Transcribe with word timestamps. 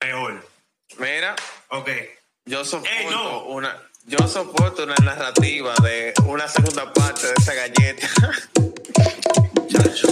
Peor. 0.00 0.48
Mira, 0.98 1.36
Ok. 1.68 1.88
yo 2.46 2.64
soporto 2.64 2.90
Ey, 2.96 3.06
no. 3.10 3.44
una. 3.44 3.80
Yo 4.06 4.26
soporto 4.26 4.84
una 4.84 4.94
narrativa 5.04 5.74
de 5.82 6.14
una 6.24 6.48
segunda 6.48 6.90
parte 6.92 7.26
de 7.26 7.34
esa 7.38 7.52
galleta. 7.54 8.08
Chacho. 9.68 10.08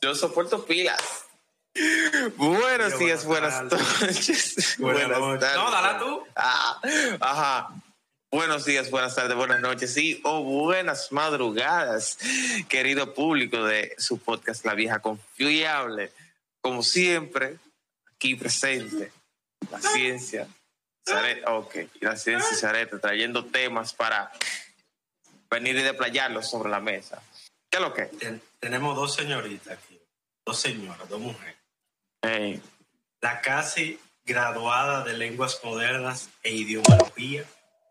Yo 0.00 0.14
soporto 0.14 0.64
pilas. 0.64 0.98
Buenos 2.36 2.98
días, 2.98 3.24
buenas 3.26 3.68
buenas 3.68 4.00
noches. 4.00 4.76
Buenas 4.78 5.18
noches. 5.20 5.54
No, 5.54 5.70
dala 5.70 5.98
tú. 5.98 6.24
Ah, 6.34 6.80
ajá. 7.20 7.68
Buenos 8.30 8.64
días, 8.64 8.90
buenas 8.90 9.14
tardes, 9.14 9.36
buenas 9.36 9.60
noches 9.60 9.94
y 9.98 10.20
o 10.24 10.42
buenas 10.42 11.12
madrugadas, 11.12 12.18
querido 12.68 13.14
público 13.14 13.62
de 13.64 13.94
su 13.98 14.18
podcast 14.18 14.64
La 14.64 14.74
Vieja 14.74 15.00
Confiable. 15.00 16.12
Como 16.60 16.82
siempre, 16.82 17.56
aquí 18.14 18.34
presente, 18.34 19.12
la 19.70 19.80
ciencia, 19.80 20.46
Zaret- 21.06 21.42
ok, 21.46 21.74
la 22.00 22.16
ciencia 22.16 22.56
Zareta 22.56 22.98
trayendo 22.98 23.44
temas 23.44 23.92
para 23.94 24.30
venir 25.50 25.76
y 25.76 25.82
desplayarlos 25.82 26.48
sobre 26.48 26.70
la 26.70 26.80
mesa. 26.80 27.22
¿Qué 27.70 27.78
es 27.78 27.82
lo 27.82 27.92
que? 27.92 28.04
Ten- 28.06 28.42
tenemos 28.60 28.96
dos 28.96 29.14
señoritas 29.14 29.78
aquí. 29.78 29.98
Dos 30.46 30.58
señoras, 30.60 31.08
dos 31.08 31.20
mujeres. 31.20 31.56
La 33.20 33.40
casi 33.40 33.98
graduada 34.24 35.04
de 35.04 35.14
lenguas 35.14 35.60
modernas 35.64 36.28
e 36.42 36.52
idiomatología. 36.54 37.44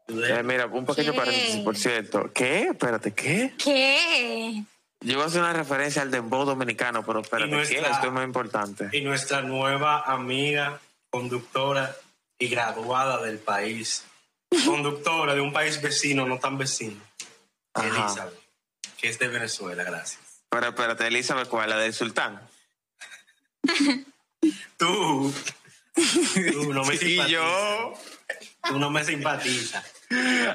eh, 0.08 0.42
mira, 0.44 0.66
un 0.68 0.86
pequeño 0.86 1.12
¿Qué? 1.12 1.18
paréntesis, 1.18 1.62
por 1.64 1.76
cierto. 1.78 2.32
¿Qué? 2.34 2.70
Espérate, 2.70 3.14
¿qué? 3.14 3.54
¿Qué? 3.62 4.64
Yo 5.02 5.16
voy 5.16 5.24
a 5.24 5.28
hacer 5.28 5.42
una 5.42 5.54
referencia 5.54 6.02
al 6.02 6.10
dembow 6.12 6.46
dominicano, 6.46 7.06
pero 7.06 7.20
espérate, 7.22 7.52
nuestra- 7.52 7.80
¿qué? 7.82 7.88
Esto 7.92 8.08
es 8.08 8.14
muy 8.14 8.24
importante. 8.24 8.90
Y 8.94 9.02
nuestra 9.02 9.42
nueva 9.42 10.02
amiga, 10.04 10.80
conductora 11.10 11.96
y 12.40 12.48
graduada 12.48 13.22
del 13.24 13.40
país. 13.40 14.04
Conductora 14.66 15.34
de 15.36 15.42
un 15.42 15.52
país 15.54 15.82
vecino, 15.82 16.26
no 16.26 16.40
tan 16.40 16.58
vecino. 16.58 17.02
Ajá. 17.74 17.88
Elizabeth, 17.88 18.40
que 18.98 19.10
es 19.10 19.20
de 19.20 19.28
Venezuela, 19.28 19.84
gracias. 19.84 20.22
Pero 20.50 20.68
espérate, 20.68 21.08
Elizabeth, 21.08 21.50
¿cuál? 21.50 21.70
¿La 21.70 21.78
del 21.78 21.94
sultán? 21.94 22.42
Tú, 24.78 25.34
tú 26.52 26.74
no 26.74 26.84
me 26.86 26.94
Y 26.96 26.98
simpatizas. 26.98 27.30
yo... 27.30 27.94
Tú 28.68 28.80
no 28.80 28.90
me 28.92 29.04
simpatizas. 29.04 29.84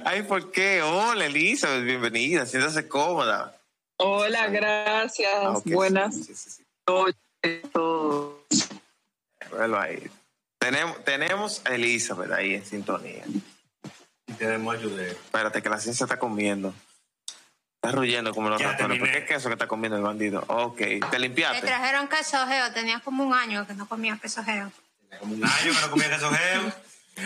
Ay, 0.04 0.22
¿por 0.22 0.52
qué? 0.52 0.82
Hola, 0.82 1.26
Elizabeth, 1.26 1.84
bienvenida, 1.84 2.46
siéntase 2.46 2.86
cómoda. 2.88 3.58
Hola, 3.96 4.48
gracias. 4.48 5.30
Ah, 5.34 5.60
Buenas 5.64 6.14
sí, 6.14 6.34
sí, 6.34 6.50
sí. 6.50 6.62
noches 6.86 7.16
a 7.64 7.68
todos. 7.68 8.34
Velo 9.50 9.80
ahí. 9.80 10.10
Tenemos, 10.62 11.04
tenemos 11.04 11.62
a 11.64 11.74
Elizabeth 11.74 12.30
ahí 12.30 12.54
en 12.54 12.64
sintonía. 12.64 13.24
Y 14.28 14.32
tenemos 14.34 14.76
ayudero. 14.76 15.10
Espérate, 15.10 15.60
que 15.60 15.68
la 15.68 15.80
ciencia 15.80 16.04
está 16.04 16.20
comiendo. 16.20 16.72
Está 17.82 17.96
ruyendo 17.96 18.32
como 18.32 18.48
los 18.48 18.60
Ya 18.60 18.70
ratones. 18.70 19.00
¿Por 19.00 19.10
qué 19.10 19.24
queso 19.24 19.48
que 19.48 19.54
está 19.54 19.66
comiendo 19.66 19.96
el 19.96 20.04
bandido? 20.04 20.44
Ok, 20.46 20.78
¿te 21.10 21.18
limpiaste? 21.18 21.66
trajeron 21.66 22.06
queso 22.06 22.46
geo. 22.46 22.72
Tenía 22.72 23.00
como 23.00 23.24
un 23.24 23.34
año 23.34 23.66
que 23.66 23.74
no 23.74 23.88
comía 23.88 24.16
queso 24.22 24.44
geo. 24.44 24.70
Tenía 25.00 25.18
como 25.18 25.34
un 25.34 25.44
año 25.44 25.72
que 25.72 25.80
no 25.80 25.90
comía 25.90 26.08
queso 26.10 26.30
geo. 26.30 26.72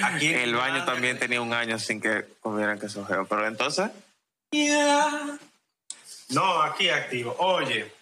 Aquí 0.02 0.32
El 0.32 0.54
baño 0.54 0.86
también 0.86 1.18
tenía 1.18 1.42
un 1.42 1.52
año 1.52 1.78
sin 1.78 2.00
que 2.00 2.24
comieran 2.40 2.78
queso 2.80 3.04
geo. 3.04 3.26
Pero 3.26 3.46
entonces, 3.46 3.90
No, 6.30 6.62
aquí 6.62 6.88
activo. 6.88 7.36
Oye, 7.38 7.92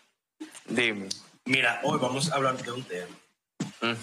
dime. 0.67 1.09
mira, 1.45 1.81
hoy 1.83 1.99
vamos 2.01 2.31
a 2.31 2.37
hablar 2.37 2.57
de 2.57 2.71
un 2.71 2.85
tema 2.85 3.09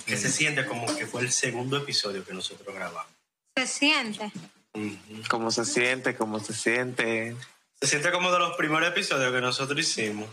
Que 0.05 0.17
se 0.17 0.29
siente 0.31 0.65
como 0.65 0.85
que 0.95 1.05
fue 1.07 1.21
el 1.21 1.31
segundo 1.31 1.77
episodio 1.77 2.23
que 2.25 2.33
nosotros 2.33 2.73
grabamos. 2.75 3.11
Se 3.57 3.67
siente. 3.67 4.31
Ujú. 4.73 5.23
¿Cómo 5.29 5.51
se 5.51 5.65
siente? 5.65 6.15
¿Cómo 6.15 6.39
se 6.39 6.53
siente? 6.53 7.35
Se 7.81 7.87
siente 7.87 8.11
como 8.11 8.31
de 8.31 8.39
los 8.39 8.55
primeros 8.57 8.89
episodios 8.89 9.31
que 9.33 9.41
nosotros 9.41 9.79
hicimos. 9.79 10.29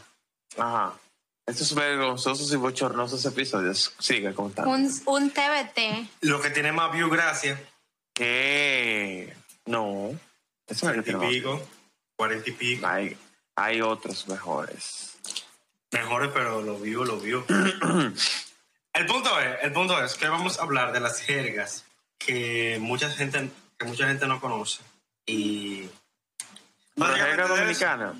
Ajá. 0.57 0.95
Estos 1.47 1.75
vergonzosos 1.75 2.53
y 2.53 2.57
bochornosos 2.57 3.25
episodios. 3.25 3.95
Sigue 3.99 4.35
contando. 4.35 4.71
Un, 4.71 4.93
un 5.07 5.31
TBT. 5.31 6.09
Lo 6.21 6.41
que 6.43 6.51
tiene 6.51 6.73
más 6.73 6.93
view, 6.93 7.09
gracias. 7.09 7.59
¿Qué? 8.15 9.35
No. 9.65 10.11
Eso 10.67 10.87
no 10.87 10.93
es 10.93 10.97
lo 10.99 11.05
que 11.05 11.13
Cuarenta 11.13 11.33
y 11.33 11.41
tenemos. 11.41 11.61
pico. 11.63 11.69
Cuarenta 12.17 12.51
y 12.51 12.53
pico. 12.53 12.87
Hay, 12.87 13.17
hay 13.57 13.81
otros 13.81 14.29
mejores. 14.29 15.17
Mejores, 15.91 16.31
pero 16.35 16.61
lo 16.61 16.79
vio, 16.79 17.05
lo 17.05 17.19
vio. 17.19 17.47
el 18.99 19.07
punto 19.07 19.41
es, 19.41 19.57
el 19.63 19.73
punto 19.73 20.03
es 20.03 20.15
que 20.15 20.29
vamos 20.29 20.59
a 20.59 20.63
hablar 20.63 20.93
de 20.93 21.01
las 21.01 21.21
jergas 21.21 21.85
que 22.19 22.79
mucha 22.81 23.11
gente, 23.11 23.51
que 23.79 23.87
mucha 23.87 24.09
gente 24.09 24.27
no 24.27 24.41
conoce. 24.41 24.83
Y 25.27 25.89
¿Pero 26.95 27.11
Básicamente 27.11 27.43
jerga 27.43 27.57
dominicana? 27.57 28.15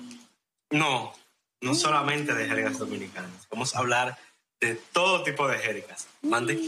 no, 0.71 1.13
no 1.61 1.75
solamente 1.75 2.33
de 2.33 2.47
jergas 2.47 2.77
dominicanas. 2.77 3.47
Vamos 3.51 3.75
a 3.75 3.79
hablar 3.79 4.17
de 4.61 4.75
todo 4.75 5.23
tipo 5.23 5.47
de 5.47 5.57
jergas. 5.59 6.07
Mande. 6.21 6.59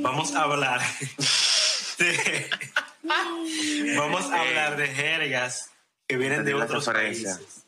Vamos 0.00 0.34
a 0.34 0.42
hablar 0.42 0.80
de, 1.98 2.50
vamos 3.96 4.30
a 4.30 4.40
hablar 4.40 4.76
de 4.76 4.88
jergas 4.88 5.70
que 6.08 6.16
vienen 6.16 6.44
de 6.44 6.54
la 6.54 6.64
otros 6.64 6.86
países. 6.86 7.59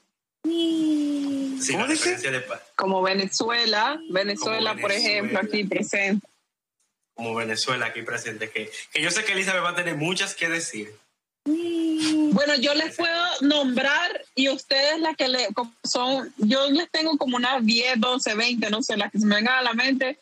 Sí, 0.45 1.73
¿Cómo 1.73 1.85
la 1.87 1.93
dice? 1.93 2.05
referencia 2.11 2.31
de 2.31 2.41
pa- 2.41 2.63
Como 2.77 3.03
Venezuela, 3.03 4.01
Venezuela, 4.11 4.71
Como 4.71 4.83
por 4.83 4.93
ejemplo, 4.93 5.39
aquí 5.41 5.65
presente. 5.65 6.27
como 7.15 7.35
Venezuela 7.35 7.87
aquí 7.87 8.03
presente, 8.03 8.51
que, 8.51 8.71
que 8.93 9.03
yo 9.03 9.11
sé 9.11 9.25
que 9.25 9.33
Elizabeth 9.33 9.63
va 9.63 9.71
a 9.71 9.75
tener 9.77 9.97
muchas 9.97 10.35
que 10.35 10.49
decir. 10.49 10.93
Bueno, 11.45 12.55
yo 12.57 12.73
les 12.75 12.97
puedo 12.97 13.25
nombrar 13.43 14.25
y 14.35 14.49
ustedes 14.49 14.99
las 15.01 15.17
que 15.17 15.29
le, 15.29 15.49
son, 15.85 16.33
yo 16.39 16.71
les 16.71 16.91
tengo 16.91 17.17
como 17.19 17.37
unas 17.37 17.65
10, 17.65 18.01
12, 18.01 18.35
20, 18.35 18.71
no 18.71 18.83
sé, 18.83 18.97
las 18.97 19.13
que 19.13 19.19
se 19.19 19.27
me 19.27 19.37
vengan 19.37 19.55
a 19.59 19.63
la 19.63 19.75
mente. 19.75 20.19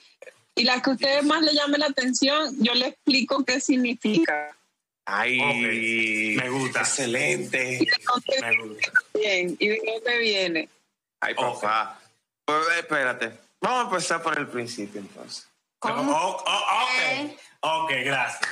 Y 0.57 0.65
las 0.65 0.83
que 0.83 0.91
a 0.91 0.93
ustedes 0.95 1.25
más 1.25 1.43
le 1.43 1.55
llamen 1.55 1.81
la 1.81 1.87
atención, 1.87 2.55
yo 2.59 2.75
les 2.75 2.89
explico 2.89 3.45
qué 3.45 3.61
significa. 3.61 4.55
Ay, 5.07 6.37
me 6.37 6.49
gusta. 6.51 6.81
Excelente. 6.81 7.75
Y 7.81 7.87
de 7.87 7.93
dónde 8.07 8.41
Me 8.41 8.63
gusta. 8.69 8.93
viene. 9.15 9.57
Y 9.59 9.69
de 9.69 9.83
dónde 9.95 10.19
viene. 10.19 10.69
Ay, 11.21 11.35
papá. 11.35 11.99
Pues, 12.45 12.59
eh, 12.77 12.79
espérate. 12.81 13.33
Vamos 13.61 13.81
a 13.81 13.83
empezar 13.91 14.23
por 14.23 14.39
el 14.39 14.47
principio, 14.49 15.01
entonces. 15.01 15.49
¿Cómo? 15.79 16.13
Oh, 16.13 16.45
oh, 16.47 16.83
ok, 16.85 17.31
ok, 17.61 17.91
gracias. 18.05 18.51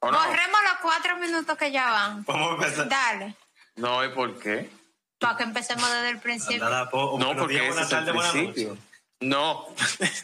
¿O 0.00 0.10
no? 0.10 0.18
Borremos 0.18 0.60
los 0.62 0.78
cuatro 0.82 1.16
minutos 1.18 1.56
que 1.58 1.70
ya 1.72 1.90
van. 1.90 2.24
Vamos 2.24 2.50
a 2.50 2.54
empezar. 2.54 2.88
Dale. 2.88 3.34
No, 3.76 4.04
¿y 4.04 4.08
por 4.10 4.38
qué? 4.38 4.70
Para 5.18 5.36
que 5.36 5.42
empecemos 5.44 5.90
desde 5.92 6.10
el 6.10 6.18
principio. 6.20 6.58
Nada, 6.64 6.88
po- 6.88 7.16
No, 7.18 7.36
porque 7.36 7.54
días, 7.60 7.74
es 7.76 7.82
el 7.82 7.88
tardes, 7.88 8.14
buenas 8.14 8.32
principio. 8.32 8.68
noches. 8.70 8.84
No. 9.20 9.66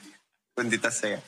Bendita 0.57 0.91
sea. 0.93 1.21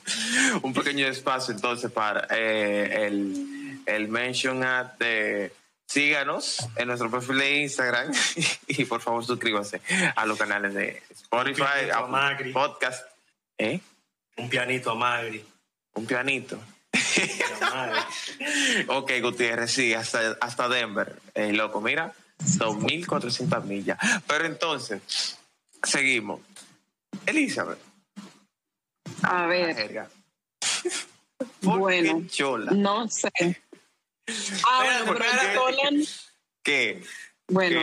Un 0.63 0.73
pequeño 0.73 1.07
espacio 1.09 1.53
entonces 1.55 1.91
para 1.91 2.29
eh, 2.31 3.07
el, 3.09 3.66
el 3.87 4.09
mention 4.09 4.63
ad 4.65 4.93
de 4.99 5.53
síganos 5.87 6.69
en 6.77 6.89
nuestro 6.89 7.11
perfil 7.11 7.39
de 7.39 7.63
Instagram 7.63 8.13
y 8.67 8.85
por 8.85 9.01
favor 9.01 9.25
suscríbanse 9.25 9.81
a 10.15 10.27
los 10.27 10.37
canales 10.39 10.75
de 10.75 11.03
Spotify, 11.11 11.91
a 11.93 12.03
Magri. 12.07 12.53
Podcast. 12.53 13.07
¿Eh? 13.59 13.81
Un 14.37 14.51
pianito 14.51 14.91
a 14.91 14.95
Magri. 14.97 15.45
Un 15.95 16.07
pianito. 16.07 16.59
A 17.63 17.71
Magri. 17.71 18.01
Ok, 18.89 19.13
Gutiérrez, 19.23 19.71
sí, 19.73 19.95
hasta, 19.95 20.37
hasta 20.41 20.69
Denver. 20.69 21.17
Eh, 21.35 21.53
loco, 21.53 21.81
mira, 21.81 22.13
2.400 22.59 23.65
millas. 23.65 23.99
Pero 24.27 24.45
entonces, 24.45 25.39
seguimos. 25.83 26.41
Elizabeth, 27.25 27.79
A 29.23 29.47
ver, 29.47 29.75
jerga. 29.75 30.09
¿Por 31.63 31.79
Bueno. 31.79 32.21
qué 32.21 32.27
chola? 32.29 32.73
no 32.73 33.09
sé. 33.09 33.31
Ah, 34.67 34.83
bueno, 34.85 35.15
pero 35.19 35.95
¿Qué? 36.63 37.03
bueno. 37.49 37.81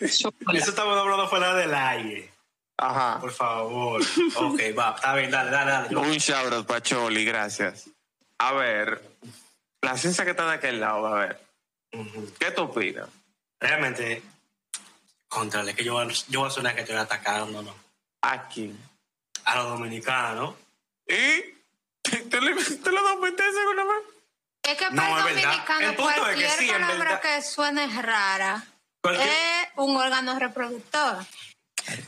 Eso 0.00 0.30
estamos 0.52 0.98
hablando 0.98 1.28
fuera 1.28 1.54
del 1.54 1.74
aire. 1.74 2.32
Ajá. 2.78 3.18
Por 3.20 3.32
favor. 3.32 4.02
Ok, 4.36 4.60
va, 4.78 4.94
está 4.96 5.14
bien, 5.14 5.30
dale, 5.30 5.50
dale, 5.50 5.70
dale. 5.70 5.96
Un 5.96 6.16
shout 6.18 6.52
out 6.52 6.66
para 6.66 6.82
Choli, 6.82 7.24
gracias. 7.24 7.88
A 8.38 8.52
ver, 8.52 9.02
la 9.80 9.96
ciencia 9.96 10.24
que 10.24 10.32
está 10.32 10.46
de 10.46 10.54
aquel 10.54 10.80
lado, 10.80 11.06
a 11.06 11.20
ver. 11.20 11.40
¿qué 12.38 12.50
tú 12.50 12.64
opinas? 12.64 13.08
Realmente, 13.58 14.22
contrale, 15.28 15.74
que 15.74 15.84
yo, 15.84 16.06
yo 16.28 16.40
voy 16.40 16.48
a 16.48 16.52
sonar 16.52 16.74
que 16.74 16.82
estoy 16.82 16.96
atacando, 16.96 17.62
¿no? 17.62 17.74
Aquí. 18.20 18.74
A 19.44 19.56
los 19.56 19.68
dominicanos. 19.70 20.54
¿Y? 21.06 21.54
¿Te 22.02 22.40
lo, 22.40 22.56
te 22.56 22.92
lo 22.92 23.00
según 23.22 23.76
vez? 23.76 24.15
Es 24.66 24.76
que 24.76 24.90
No, 24.90 25.02
para 25.02 25.28
el 25.30 25.36
dominicano 25.36 25.80
El 25.88 25.94
punto 25.94 26.10
es 26.10 26.14
que 26.16 26.20
cualquier 26.20 26.50
sí, 26.50 26.68
palabra 26.70 27.20
que 27.20 27.42
suene 27.42 28.02
rara 28.02 28.62
Cualquier- 29.02 29.28
es 29.28 29.68
un 29.76 29.96
órgano 29.96 30.38
reproductor. 30.38 31.18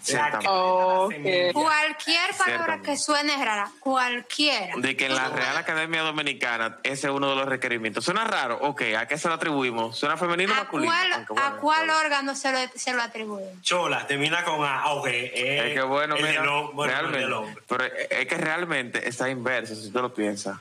Ciertamente. 0.03 0.49
Ok. 0.51 1.15
Cualquier 1.53 2.35
palabra 2.37 2.81
que 2.83 2.97
suene 2.97 3.37
rara, 3.45 3.71
cualquiera. 3.79 4.75
De 4.77 4.97
que 4.97 5.07
en 5.07 5.15
la 5.15 5.29
Real 5.29 5.57
Academia 5.57 6.03
Dominicana 6.03 6.79
ese 6.83 7.07
es 7.07 7.13
uno 7.13 7.31
de 7.31 7.37
los 7.37 7.47
requerimientos. 7.47 8.05
¿Suena 8.05 8.25
raro? 8.25 8.59
Ok, 8.63 8.83
¿a 8.99 9.07
qué 9.07 9.17
se 9.17 9.29
lo 9.29 9.35
atribuimos? 9.35 9.97
¿Suena 9.97 10.17
femenino 10.17 10.53
o 10.53 10.57
¿A 10.57 10.59
masculino? 10.63 10.91
cuál, 10.93 11.13
Aunque 11.13 11.33
a 11.41 11.51
cuál 11.61 11.79
bueno. 11.87 11.99
órgano 12.01 12.35
se 12.35 12.51
lo, 12.51 12.59
se 12.75 12.93
lo 12.93 13.03
atribuyen? 13.03 13.63
Chola, 13.63 14.05
termina 14.09 14.43
con 14.45 14.65
A. 14.67 14.87
Ok. 14.95 15.07
eh, 15.09 15.69
Es 15.69 15.75
que 15.75 15.83
bueno, 15.83 16.17
el 16.17 16.25
mira, 16.25 16.43
bueno, 16.73 16.93
realmente, 16.93 17.63
pero 17.69 17.85
es 17.85 18.27
que 18.27 18.37
realmente 18.37 19.09
está 19.09 19.29
inverso, 19.31 19.77
si 19.77 19.93
tú 19.93 20.03
lo 20.03 20.13
piensas. 20.13 20.59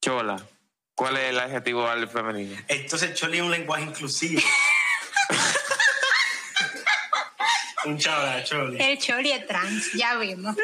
Chola, 0.00 0.40
¿cuál 1.00 1.16
es 1.16 1.30
el 1.30 1.38
adjetivo 1.38 1.88
al 1.88 2.06
femenino? 2.10 2.54
Entonces, 2.68 3.14
Choli 3.14 3.38
es 3.38 3.42
un 3.42 3.50
lenguaje 3.50 3.84
inclusivo. 3.84 4.42
un 7.86 7.96
chola, 7.96 8.44
Choli. 8.44 8.76
El 8.78 8.98
choli 8.98 9.32
es 9.32 9.46
trans, 9.46 9.94
ya 9.94 10.18
vimos. 10.18 10.54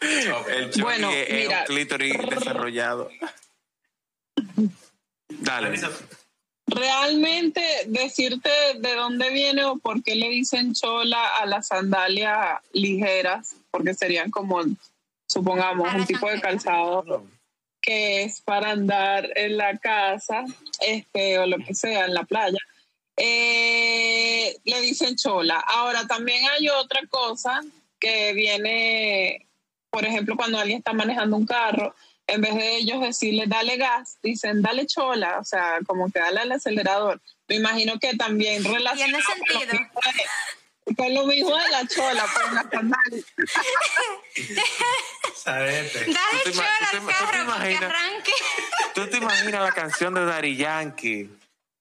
El 0.00 0.70
choli 0.70 0.80
Bueno, 0.80 1.10
es, 1.10 1.28
es 1.28 1.34
mira. 1.34 1.58
un 1.58 1.66
clítoris 1.66 2.16
desarrollado. 2.30 3.10
Dale. 5.28 5.80
Realmente 6.68 7.62
decirte 7.86 8.48
de 8.78 8.94
dónde 8.94 9.30
viene 9.30 9.64
o 9.64 9.78
por 9.78 10.04
qué 10.04 10.14
le 10.14 10.28
dicen 10.28 10.72
chola 10.72 11.36
a 11.38 11.46
las 11.46 11.66
sandalias 11.66 12.60
ligeras, 12.72 13.56
porque 13.72 13.92
serían 13.92 14.30
como, 14.30 14.62
supongamos, 15.26 15.92
un 15.92 16.06
tipo 16.06 16.30
de 16.30 16.40
calzado 16.40 17.26
que 17.82 18.22
es 18.22 18.40
para 18.40 18.70
andar 18.70 19.28
en 19.36 19.56
la 19.56 19.76
casa, 19.76 20.44
este, 20.80 21.38
o 21.38 21.46
lo 21.46 21.58
que 21.58 21.74
sea, 21.74 22.06
en 22.06 22.14
la 22.14 22.22
playa. 22.22 22.58
Eh, 23.16 24.56
le 24.64 24.80
dicen 24.80 25.16
chola. 25.16 25.62
Ahora 25.66 26.06
también 26.06 26.42
hay 26.48 26.68
otra 26.68 27.00
cosa 27.10 27.60
que 27.98 28.32
viene, 28.32 29.46
por 29.90 30.06
ejemplo, 30.06 30.36
cuando 30.36 30.58
alguien 30.58 30.78
está 30.78 30.92
manejando 30.92 31.36
un 31.36 31.46
carro, 31.46 31.94
en 32.26 32.40
vez 32.40 32.54
de 32.54 32.76
ellos 32.76 33.00
decirle 33.00 33.44
dale 33.46 33.76
gas, 33.76 34.18
dicen 34.22 34.62
dale 34.62 34.86
chola, 34.86 35.38
o 35.40 35.44
sea, 35.44 35.78
como 35.86 36.10
que 36.10 36.20
dale 36.20 36.40
al 36.40 36.52
acelerador. 36.52 37.20
Me 37.48 37.56
imagino 37.56 37.98
que 37.98 38.16
también 38.16 38.64
relacionado 38.64 39.22
con 39.24 39.58
lo 39.58 39.64
sentido. 39.66 39.90
Con 40.96 41.14
lo 41.14 41.24
mismo 41.26 41.56
de 41.56 41.68
la 41.70 41.86
chola, 41.86 42.26
pues 42.34 42.52
la 42.52 42.62
sandalia. 42.70 43.24
Sarete. 45.34 46.04
¿Tú 46.04 46.12
Dale 46.12 46.52
chola 46.52 46.68
al 46.90 46.96
ima- 46.98 47.06
tú 47.06 47.06
te 47.06 47.12
carro 47.12 47.30
que 47.32 47.38
imaginas? 47.42 47.82
arranque. 47.84 48.32
¿Tú 48.94 49.06
te 49.08 49.16
imaginas 49.18 49.62
la 49.62 49.72
canción 49.72 50.14
de 50.14 50.24
Dari 50.24 50.56
Yankee 50.56 51.30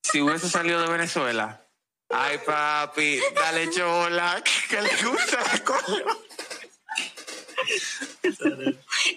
si 0.03 0.21
hubiese 0.21 0.50
salido 0.50 0.81
de 0.81 0.88
Venezuela? 0.92 1.62
Ay, 2.09 2.39
papi, 2.45 3.21
dale 3.36 3.69
chola, 3.71 4.44
que 4.69 4.81
le 4.81 4.89
gusta 5.03 5.39
la 5.42 5.59
cola. 5.63 6.18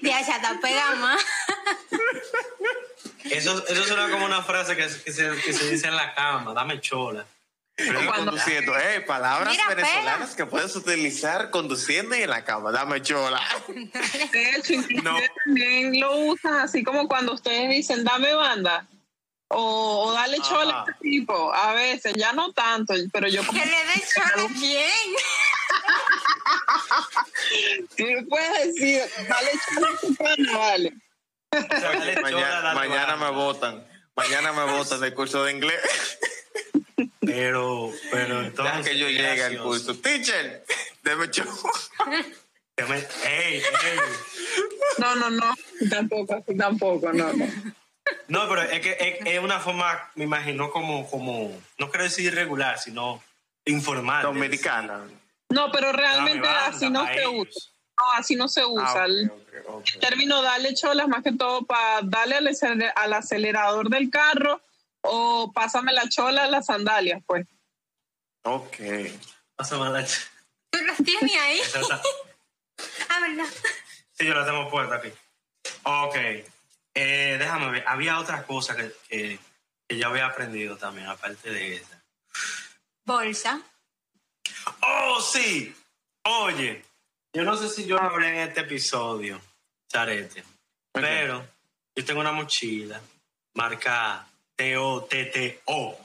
Ya 0.02 0.24
se 0.24 0.32
te 0.32 0.54
pega 0.62 0.94
más. 0.96 1.24
Eso, 3.24 3.66
eso 3.66 3.84
suena 3.84 4.10
como 4.10 4.26
una 4.26 4.42
frase 4.42 4.76
que, 4.76 4.82
que 4.86 5.12
se, 5.12 5.34
que 5.44 5.52
se 5.52 5.70
dice 5.70 5.88
en 5.88 5.96
la 5.96 6.14
cama. 6.14 6.52
Dame 6.54 6.80
chola. 6.80 7.24
Pero 7.76 8.04
Cuando- 8.06 8.30
conduciendo, 8.32 8.78
eh, 8.78 9.00
palabras 9.00 9.50
Mira, 9.50 9.66
venezolanas 9.68 10.36
que 10.36 10.46
puedes 10.46 10.76
utilizar 10.76 11.50
conduciendo 11.50 12.14
y 12.14 12.22
en 12.22 12.30
la 12.30 12.44
cama. 12.44 12.70
Dame 12.70 13.02
chola. 13.02 13.40
De 14.32 14.50
hecho, 14.56 14.74
No. 15.02 15.16
también 15.44 15.98
lo 16.00 16.14
usan 16.16 16.54
así 16.54 16.84
como 16.84 17.08
cuando 17.08 17.32
ustedes 17.34 17.68
dicen 17.70 18.04
dame 18.04 18.32
banda 18.34 18.86
o, 19.48 20.04
o 20.06 20.12
dale 20.12 20.38
chola 20.40 20.72
a 20.74 20.82
Ajá. 20.82 20.90
este 20.92 21.02
tipo. 21.02 21.52
A 21.52 21.72
veces, 21.74 22.12
ya 22.16 22.32
no 22.32 22.52
tanto, 22.52 22.94
pero 23.12 23.26
yo 23.28 23.44
como 23.44 23.60
Que 23.60 23.66
le 23.66 23.72
dé 23.76 24.02
chola 24.14 24.46
bien. 24.54 25.10
tú 27.96 28.06
le 28.06 28.22
puedes 28.22 28.66
decir 28.74 29.02
dale 29.28 29.50
chola 29.68 29.88
a 29.92 29.96
tu 30.00 30.14
pana, 30.14 30.58
vale. 30.58 30.92
Mañana, 32.22 32.74
mañana 32.74 33.16
me 33.16 33.30
votan. 33.30 33.86
Mañana 34.16 34.52
me 34.52 34.64
votan 34.72 35.00
del 35.00 35.14
curso 35.14 35.44
de 35.44 35.52
inglés. 35.52 35.80
Pero, 37.20 37.90
pero 38.10 38.36
Deja 38.36 38.46
entonces. 38.46 38.86
que 38.86 38.98
yo 38.98 39.08
llegue 39.08 39.42
al 39.44 39.58
curso. 39.58 39.94
Teacher, 39.96 40.64
deme 41.02 41.30
chola. 41.30 41.50
Que 42.76 42.84
me- 42.84 42.96
ey, 42.98 43.54
ey. 43.56 43.62
No, 44.98 45.14
no, 45.16 45.30
no, 45.30 45.54
tampoco, 45.90 46.34
así 46.34 46.56
tampoco, 46.56 47.12
no, 47.12 47.32
no. 47.32 47.46
No, 48.28 48.48
pero 48.48 48.62
es 48.62 48.80
que 48.80 48.96
es, 49.00 49.26
es 49.26 49.38
una 49.40 49.60
forma, 49.60 50.10
me 50.14 50.24
imagino, 50.24 50.70
como, 50.70 51.08
como, 51.08 51.56
no 51.78 51.90
quiero 51.90 52.04
decir 52.04 52.26
irregular, 52.26 52.78
sino 52.78 53.22
informal. 53.64 54.22
Dominicana. 54.22 55.00
No, 55.50 55.70
pero 55.72 55.92
realmente 55.92 56.46
"Dame 56.46 56.54
banda 56.60 56.76
así 56.76 56.90
no 56.90 57.06
se 57.06 57.12
ellos". 57.20 57.32
usa. 57.48 57.70
No, 57.96 58.04
así 58.18 58.36
no 58.36 58.48
se 58.48 58.64
usa. 58.64 59.04
Ah, 59.04 59.06
El 59.06 59.30
término 60.00 60.42
dale 60.42 60.74
cholas 60.74 61.06
más 61.08 61.22
que 61.22 61.32
todo 61.32 61.62
para 61.64 62.00
darle 62.02 62.36
al 62.96 63.12
acelerador 63.12 63.88
del 63.88 64.10
carro 64.10 64.60
o 65.06 65.52
pásame 65.52 65.92
la 65.92 66.08
chola 66.08 66.44
a 66.44 66.48
las 66.48 66.66
sandalias, 66.66 67.22
pues. 67.26 67.46
Ok. 68.44 68.76
Pásame 69.56 69.90
la 69.90 70.00
ch- 70.02 70.28
Tú 70.70 70.78
los 70.82 70.96
tienes 70.98 71.36
ahí. 71.40 71.60
Ah, 73.08 73.20
¿verdad? 73.20 73.46
Sí, 74.12 74.26
yo 74.26 74.34
la 74.34 74.44
tengo 74.44 74.68
puesta 74.70 74.96
aquí. 74.96 75.12
Ok. 75.84 76.16
Eh, 76.94 77.36
déjame 77.38 77.70
ver. 77.70 77.84
Había 77.86 78.18
otra 78.18 78.44
cosa 78.44 78.74
que, 78.76 78.92
que, 79.08 79.38
que 79.88 79.96
yo 79.98 80.08
había 80.08 80.26
aprendido 80.26 80.76
también, 80.76 81.06
aparte 81.06 81.50
de 81.50 81.76
esa. 81.76 82.02
Bolsa. 83.04 83.60
¡Oh, 84.82 85.20
sí! 85.20 85.74
Oye, 86.24 86.84
yo 87.32 87.44
no 87.44 87.56
sé 87.56 87.68
si 87.68 87.86
yo 87.86 87.96
lo 87.96 88.02
hablé 88.02 88.28
en 88.28 88.48
este 88.48 88.60
episodio, 88.60 89.40
Charete, 89.88 90.42
pero 90.92 91.46
yo 91.94 92.04
tengo 92.04 92.20
una 92.20 92.32
mochila 92.32 93.00
marca 93.54 94.26
T-O-T-T-O. 94.56 95.98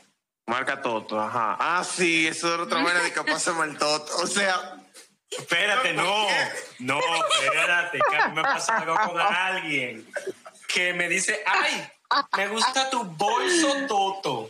Marca 0.48 0.82
Toto, 0.82 1.20
ajá. 1.20 1.58
Ah, 1.60 1.84
sí, 1.84 2.28
eso 2.28 2.54
es 2.54 2.60
otra 2.60 2.80
manera 2.80 3.04
de 3.04 3.14
que 3.14 3.24
pásame 3.24 3.66
el 3.66 3.78
Toto. 3.78 4.16
O 4.18 4.28
sea, 4.28 4.76
Espérate, 5.30 5.94
no, 5.94 6.26
no, 6.80 7.00
espérate, 7.44 8.00
que 8.10 8.18
a 8.18 8.30
mí 8.30 8.36
me 8.36 8.42
pasó 8.42 8.72
algo 8.72 8.96
con 8.96 9.20
alguien 9.22 10.08
que 10.68 10.94
me 10.94 11.08
dice, 11.08 11.44
ay, 11.46 11.88
me 12.36 12.48
gusta 12.48 12.90
tu 12.90 13.04
bolso 13.04 13.86
Toto 13.88 14.50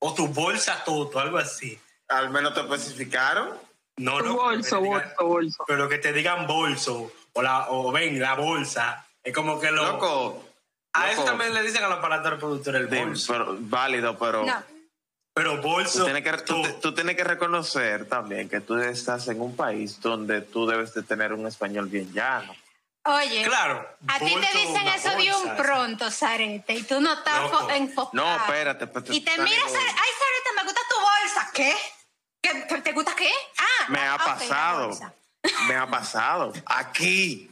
o 0.00 0.14
tu 0.14 0.28
bolsa 0.28 0.84
Toto, 0.84 1.18
algo 1.18 1.38
así. 1.38 1.80
al 2.08 2.28
menos 2.28 2.52
te 2.52 2.60
especificaron. 2.60 3.56
No, 3.96 4.20
no, 4.20 4.34
bolso, 4.34 4.80
digan- 4.82 5.14
bolso, 5.16 5.24
bolso. 5.26 5.64
Pero 5.66 5.88
que 5.88 5.96
te 5.98 6.12
digan 6.12 6.46
bolso 6.46 7.10
o, 7.32 7.40
la, 7.42 7.70
o 7.70 7.90
ven, 7.90 8.20
la 8.20 8.34
bolsa, 8.34 9.06
es 9.24 9.34
como 9.34 9.58
que 9.58 9.70
lo... 9.70 9.84
Loco. 9.92 10.44
A 11.02 11.10
eso 11.12 11.24
también 11.24 11.54
le 11.54 11.62
dicen 11.62 11.82
a 11.84 11.88
los 11.88 11.98
aparatos 11.98 12.32
reproductores 12.32 12.82
el 12.82 12.90
Sí, 12.90 13.04
bolso. 13.04 13.32
pero, 13.32 13.56
válido, 13.58 14.18
pero 14.18 14.44
No. 14.44 14.62
Pero 15.34 15.62
bolso... 15.62 15.98
tú, 16.00 16.04
tienes 16.04 16.24
que, 16.24 16.32
tú, 16.42 16.62
tú 16.82 16.94
tienes 16.94 17.14
que 17.14 17.22
reconocer 17.22 18.08
también 18.08 18.48
que 18.48 18.60
tú 18.60 18.76
estás 18.76 19.28
en 19.28 19.40
un 19.40 19.54
país 19.54 20.00
donde 20.00 20.40
tú 20.40 20.66
debes 20.66 20.92
de 20.94 21.02
tener 21.04 21.32
un 21.32 21.46
español 21.46 21.86
bien 21.88 22.12
llano. 22.12 22.52
Oye, 23.04 23.44
Claro. 23.44 23.88
a 24.08 24.18
ti 24.18 24.34
te 24.34 24.58
dicen 24.58 24.88
eso 24.88 25.10
de 25.16 25.32
un 25.32 25.44
bolsa. 25.46 25.56
pronto, 25.56 26.10
Zarete, 26.10 26.74
y 26.74 26.82
tú 26.82 27.00
no 27.00 27.12
estás 27.14 27.40
Loco. 27.42 27.68
fo- 27.68 27.76
enfocado. 27.76 28.10
No, 28.14 28.36
espérate, 28.36 28.84
espérate. 28.84 29.14
Y 29.14 29.20
te 29.20 29.30
miras, 29.38 29.62
ay, 29.66 30.10
Zarete, 30.18 30.50
me 30.56 30.62
gusta 30.64 30.80
tu 30.90 31.00
bolsa. 31.00 31.50
¿Qué? 31.54 31.74
¿Qué- 32.42 32.80
¿Te 32.82 32.92
gusta 32.92 33.14
qué? 33.14 33.30
Ah, 33.58 33.86
Me 33.90 34.00
ha 34.00 34.14
ok, 34.16 34.20
la 34.20 34.24
pasado. 34.34 34.86
bolsa. 34.88 35.14
Me 35.68 35.76
ha 35.76 35.86
pasado. 35.86 36.52
Aquí. 36.66 37.48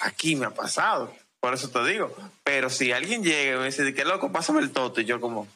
Aquí 0.00 0.34
me 0.34 0.46
ha 0.46 0.50
pasado. 0.50 1.14
Por 1.40 1.54
eso 1.54 1.68
te 1.70 1.84
digo. 1.84 2.14
Pero 2.44 2.70
si 2.70 2.92
alguien 2.92 3.22
llega 3.22 3.56
y 3.56 3.58
me 3.58 3.66
dice, 3.66 3.94
qué 3.94 4.04
loco, 4.04 4.32
pásame 4.32 4.60
el 4.60 4.72
toto. 4.72 5.00
Y 5.00 5.04
yo 5.04 5.20
como, 5.20 5.46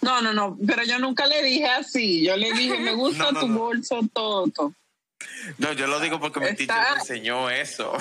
No, 0.00 0.20
no, 0.22 0.32
no, 0.32 0.56
pero 0.66 0.84
yo 0.84 0.98
nunca 0.98 1.26
le 1.26 1.42
dije 1.42 1.66
así. 1.66 2.24
Yo 2.24 2.36
le 2.36 2.52
dije, 2.52 2.78
me 2.78 2.94
gusta 2.94 3.24
No, 3.24 3.32
no, 3.32 3.40
tu 3.40 3.48
no. 3.48 3.58
bolso 3.58 4.00
todo. 4.12 4.46
no, 5.58 5.72
yo 5.72 5.86
lo 5.86 6.00
digo 6.00 6.20
porque 6.20 6.40
mi 6.40 6.54
teacher 6.54 6.76
me 6.94 7.00
enseñó 7.00 7.50
eso. 7.50 7.92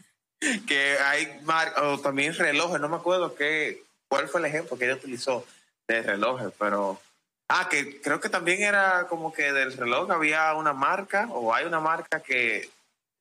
que 0.66 0.96
hay 0.98 1.40
mar 1.44 1.72
o 1.82 1.98
también 1.98 2.34
relojes, 2.34 2.80
no 2.80 2.88
me 2.88 2.96
acuerdo 2.96 3.34
qué, 3.34 3.82
cuál 4.08 4.28
fue 4.28 4.40
el 4.40 4.46
ejemplo 4.46 4.76
que 4.76 4.84
ella 4.84 4.94
utilizó 4.94 5.44
de 5.88 6.02
relojes, 6.02 6.52
pero... 6.58 7.00
Ah, 7.48 7.68
que 7.70 8.00
creo 8.00 8.20
que 8.20 8.28
también 8.28 8.62
era 8.62 9.06
como 9.08 9.32
que 9.32 9.52
del 9.52 9.72
reloj 9.72 10.10
había 10.10 10.52
una 10.54 10.72
marca 10.72 11.28
o 11.30 11.54
hay 11.54 11.64
una 11.64 11.78
marca 11.78 12.20
que 12.20 12.68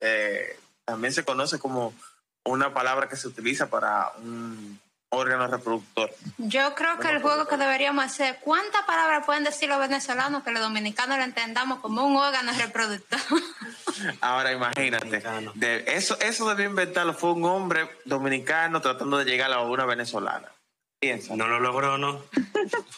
eh, 0.01 0.57
también 0.83 1.13
se 1.13 1.23
conoce 1.23 1.59
como 1.59 1.93
una 2.45 2.73
palabra 2.73 3.09
que 3.09 3.15
se 3.15 3.27
utiliza 3.27 3.69
para 3.69 4.11
un 4.17 4.79
órgano 5.09 5.47
reproductor. 5.47 6.13
Yo 6.37 6.75
creo 6.75 6.99
que 6.99 7.09
el 7.09 7.21
juego 7.21 7.47
que 7.47 7.57
deberíamos 7.57 8.05
hacer, 8.05 8.37
¿cuántas 8.41 8.83
palabras 8.83 9.25
pueden 9.25 9.43
decir 9.43 9.69
los 9.69 9.79
venezolanos 9.79 10.43
que 10.43 10.51
los 10.51 10.61
dominicanos 10.61 11.17
lo 11.17 11.23
entendamos 11.23 11.79
como 11.79 12.05
un 12.05 12.15
órgano 12.17 12.51
reproductor? 12.57 13.19
Ahora 14.21 14.51
imagínate, 14.51 15.23
de, 15.55 15.83
eso, 15.87 16.17
eso 16.19 16.49
debió 16.49 16.69
inventarlo, 16.69 17.13
fue 17.13 17.31
un 17.31 17.45
hombre 17.45 17.89
dominicano 18.05 18.81
tratando 18.81 19.17
de 19.17 19.25
llegar 19.25 19.51
a 19.51 19.61
una 19.61 19.85
venezolana. 19.85 20.51
Piensa. 20.99 21.35
No 21.35 21.47
lo 21.47 21.59
logró, 21.59 21.97
¿no? 21.97 22.23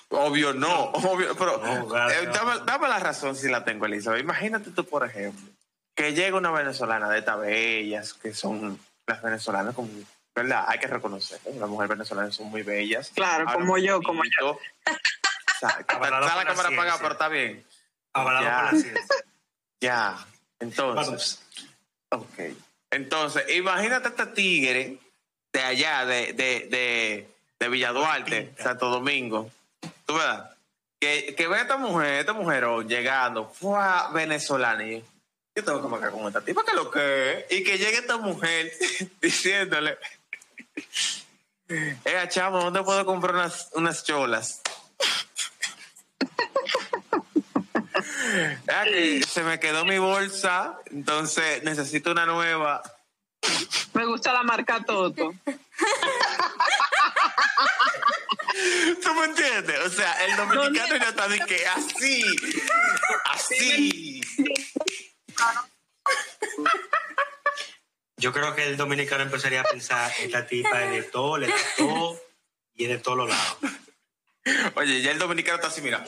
Obvio 0.10 0.54
no, 0.54 0.92
obvio, 0.92 1.36
pero 1.36 1.58
No, 1.58 2.10
eh, 2.10 2.30
dame 2.66 2.88
la 2.88 3.00
razón 3.00 3.36
si 3.36 3.50
la 3.50 3.64
tengo, 3.64 3.86
Elizabeth. 3.86 4.22
Imagínate 4.22 4.72
tú, 4.72 4.86
por 4.86 5.06
ejemplo, 5.06 5.52
que 5.96 6.14
llega 6.14 6.38
una 6.38 6.52
venezolana 6.52 7.10
de 7.10 7.20
estas 7.20 7.40
bellas, 7.40 8.14
que 8.14 8.34
son 8.34 8.80
las 9.08 9.22
venezolanas, 9.22 9.74
como, 9.74 9.90
¿verdad? 10.36 10.66
Hay 10.68 10.80
que 10.80 10.88
reconocer, 10.88 11.40
¿eh? 11.46 11.56
las 11.58 11.70
mujeres 11.70 11.90
venezolanas 11.90 12.36
son 12.36 12.48
muy 12.48 12.62
bellas. 12.62 13.12
Claro, 13.16 13.46
como 13.52 13.78
yo, 13.78 14.02
como 14.02 14.20
bonito. 14.20 14.52
O 14.52 15.60
sea, 15.60 15.70
está, 15.80 15.98
la 15.98 16.46
cámara 16.46 16.70
apagada, 16.70 16.98
pero 17.00 17.14
está 17.14 17.28
bien. 17.30 17.66
Ya. 18.14 18.72
Ya, 19.80 20.18
entonces, 20.60 21.42
ok. 22.10 22.40
Entonces, 22.92 23.44
imagínate 23.56 24.10
este 24.10 24.26
tigre 24.28 25.00
de 25.54 25.62
allá, 25.62 26.06
de, 26.06 26.34
de, 26.34 26.68
de, 26.70 27.30
de 27.60 27.70
Villa 27.70 27.92
Duarte, 27.92 28.44
Pinta. 28.44 28.64
Santo 28.64 28.90
Domingo. 28.90 29.52
¿Tú 30.06 30.16
ves? 30.16 30.40
Que, 31.00 31.36
que 31.36 31.48
ve 31.48 31.58
a 31.58 31.62
esta 31.62 31.78
mujer, 31.78 32.20
esta 32.20 32.34
mujerón 32.34 32.88
llegando, 32.88 33.50
fue 33.50 33.78
venezolana. 34.14 34.84
Y 34.84 35.04
yo 35.58 35.64
tengo 35.64 35.82
que 35.82 35.88
marcar 35.88 36.12
con 36.12 36.28
esta 36.28 36.42
tipa, 36.42 36.64
que 36.64 36.76
lo 36.76 36.92
que 36.92 37.32
es? 37.32 37.46
Y 37.50 37.64
que 37.64 37.80
llegue 37.80 37.98
esta 37.98 38.18
mujer 38.18 38.72
diciéndole, 39.22 39.98
eh, 41.68 41.98
chamo, 42.30 42.60
¿dónde 42.62 42.84
puedo 42.84 43.04
comprar 43.06 43.34
unas, 43.34 43.70
unas 43.74 44.04
cholas? 44.04 44.62
Ah, 48.68 48.84
se 49.28 49.42
me 49.44 49.60
quedó 49.60 49.84
mi 49.84 49.98
bolsa, 49.98 50.78
entonces 50.92 51.64
necesito 51.64 52.12
una 52.12 52.26
nueva. 52.28 52.84
Me 53.94 54.06
gusta 54.06 54.34
la 54.34 54.44
marca 54.44 54.84
Toto. 54.86 55.34
¿Tú 59.04 59.14
me 59.16 59.26
entiendes? 59.26 59.80
O 59.80 59.90
sea, 59.90 60.26
el 60.26 60.36
dominicano 60.36 60.98
ya 60.98 61.10
está 61.10 61.28
de 61.28 61.40
que 61.40 61.66
así, 61.68 62.24
así. 63.26 64.22
Yo 68.20 68.34
creo 68.34 68.56
que 68.56 68.66
el 68.66 68.78
dominicano 68.78 69.24
empezaría 69.24 69.62
a 69.62 69.64
pensar, 69.64 70.12
esta 70.20 70.48
tipa 70.48 70.84
es 70.86 70.92
de 70.92 71.04
todo, 71.04 71.38
le 71.38 71.48
da 71.48 71.56
todo 71.78 72.20
y 72.74 72.86
es 72.86 72.90
de 72.90 72.98
todos 72.98 73.18
los 73.18 73.30
lados. 73.30 73.58
Oye, 74.76 75.02
ya 75.02 75.12
el 75.12 75.20
dominicano 75.20 75.58
está 75.58 75.68
así, 75.68 75.82
mira. 75.82 76.04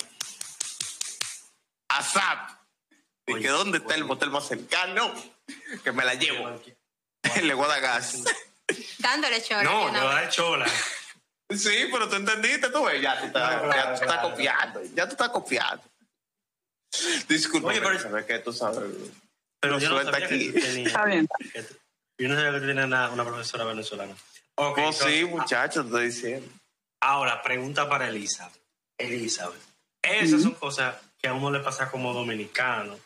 ASAP. 1.89 2.49
¿Y 3.27 3.33
Oye, 3.33 3.43
que 3.43 3.49
dónde 3.49 3.77
está 3.77 3.93
el 3.93 4.05
motel 4.05 4.31
más 4.31 4.47
cercano? 4.47 5.13
Que 5.83 5.91
me 5.91 6.03
la 6.03 6.15
llevo. 6.15 6.59
Le 7.43 7.53
voy 7.53 7.65
a 7.65 7.67
dar 7.67 7.81
gas. 7.81 8.23
Dándole 8.97 9.43
chorro. 9.43 9.63
No, 9.63 9.91
le 9.91 9.99
va 9.99 10.17
a 10.17 10.21
dar 10.21 10.29
chola. 10.29 10.65
Sí, 11.49 11.89
pero 11.91 12.07
tú 12.07 12.15
entendiste, 12.15 12.69
tú 12.69 12.85
ves, 12.85 13.01
ya 13.01 13.19
tú 13.19 13.25
estás, 13.25 13.49
Claro, 13.49 13.73
ya 13.73 13.87
tú 13.87 13.93
estás 13.93 14.07
claro. 14.07 14.29
copiando, 14.29 14.81
ya 14.93 15.05
tú 15.05 15.11
estás 15.11 15.29
copiando. 15.29 15.83
Disculpa, 17.27 17.69
Oye, 17.69 17.81
pero- 17.81 17.99
sabes 17.99 18.25
que 18.25 18.39
tú 18.39 18.51
sabes. 18.53 18.79
Pero 19.61 19.77
yo 19.79 19.89
no 19.89 20.03
sabía 20.03 20.25
aquí. 20.25 20.51
que 20.51 20.59
tú 20.59 20.65
tenías- 20.65 20.87
Está 20.87 21.05
bien. 21.05 21.27
yo 22.17 22.29
no 22.29 22.35
sabía 22.35 22.51
que 22.53 22.59
tú 22.59 22.65
tenías 22.67 22.85
una, 22.85 23.09
una 23.09 23.23
profesora 23.25 23.63
venezolana. 23.65 24.13
Ok, 24.55 24.77
Oh, 24.77 24.77
entonces, 24.77 25.07
sí, 25.07 25.25
muchachos, 25.25 25.83
te 25.83 25.89
estoy 25.89 26.05
diciendo. 26.07 26.47
Ahora, 27.01 27.41
pregunta 27.41 27.87
para 27.89 28.09
Elizabeth. 28.09 28.59
Elizabeth, 28.97 29.61
esas 30.01 30.41
son 30.41 30.51
cosas 30.55 30.95
que 31.21 31.27
a 31.29 31.33
uno 31.33 31.51
le 31.51 31.59
pasa 31.59 31.89
como 31.89 32.13
dominicano, 32.13 32.97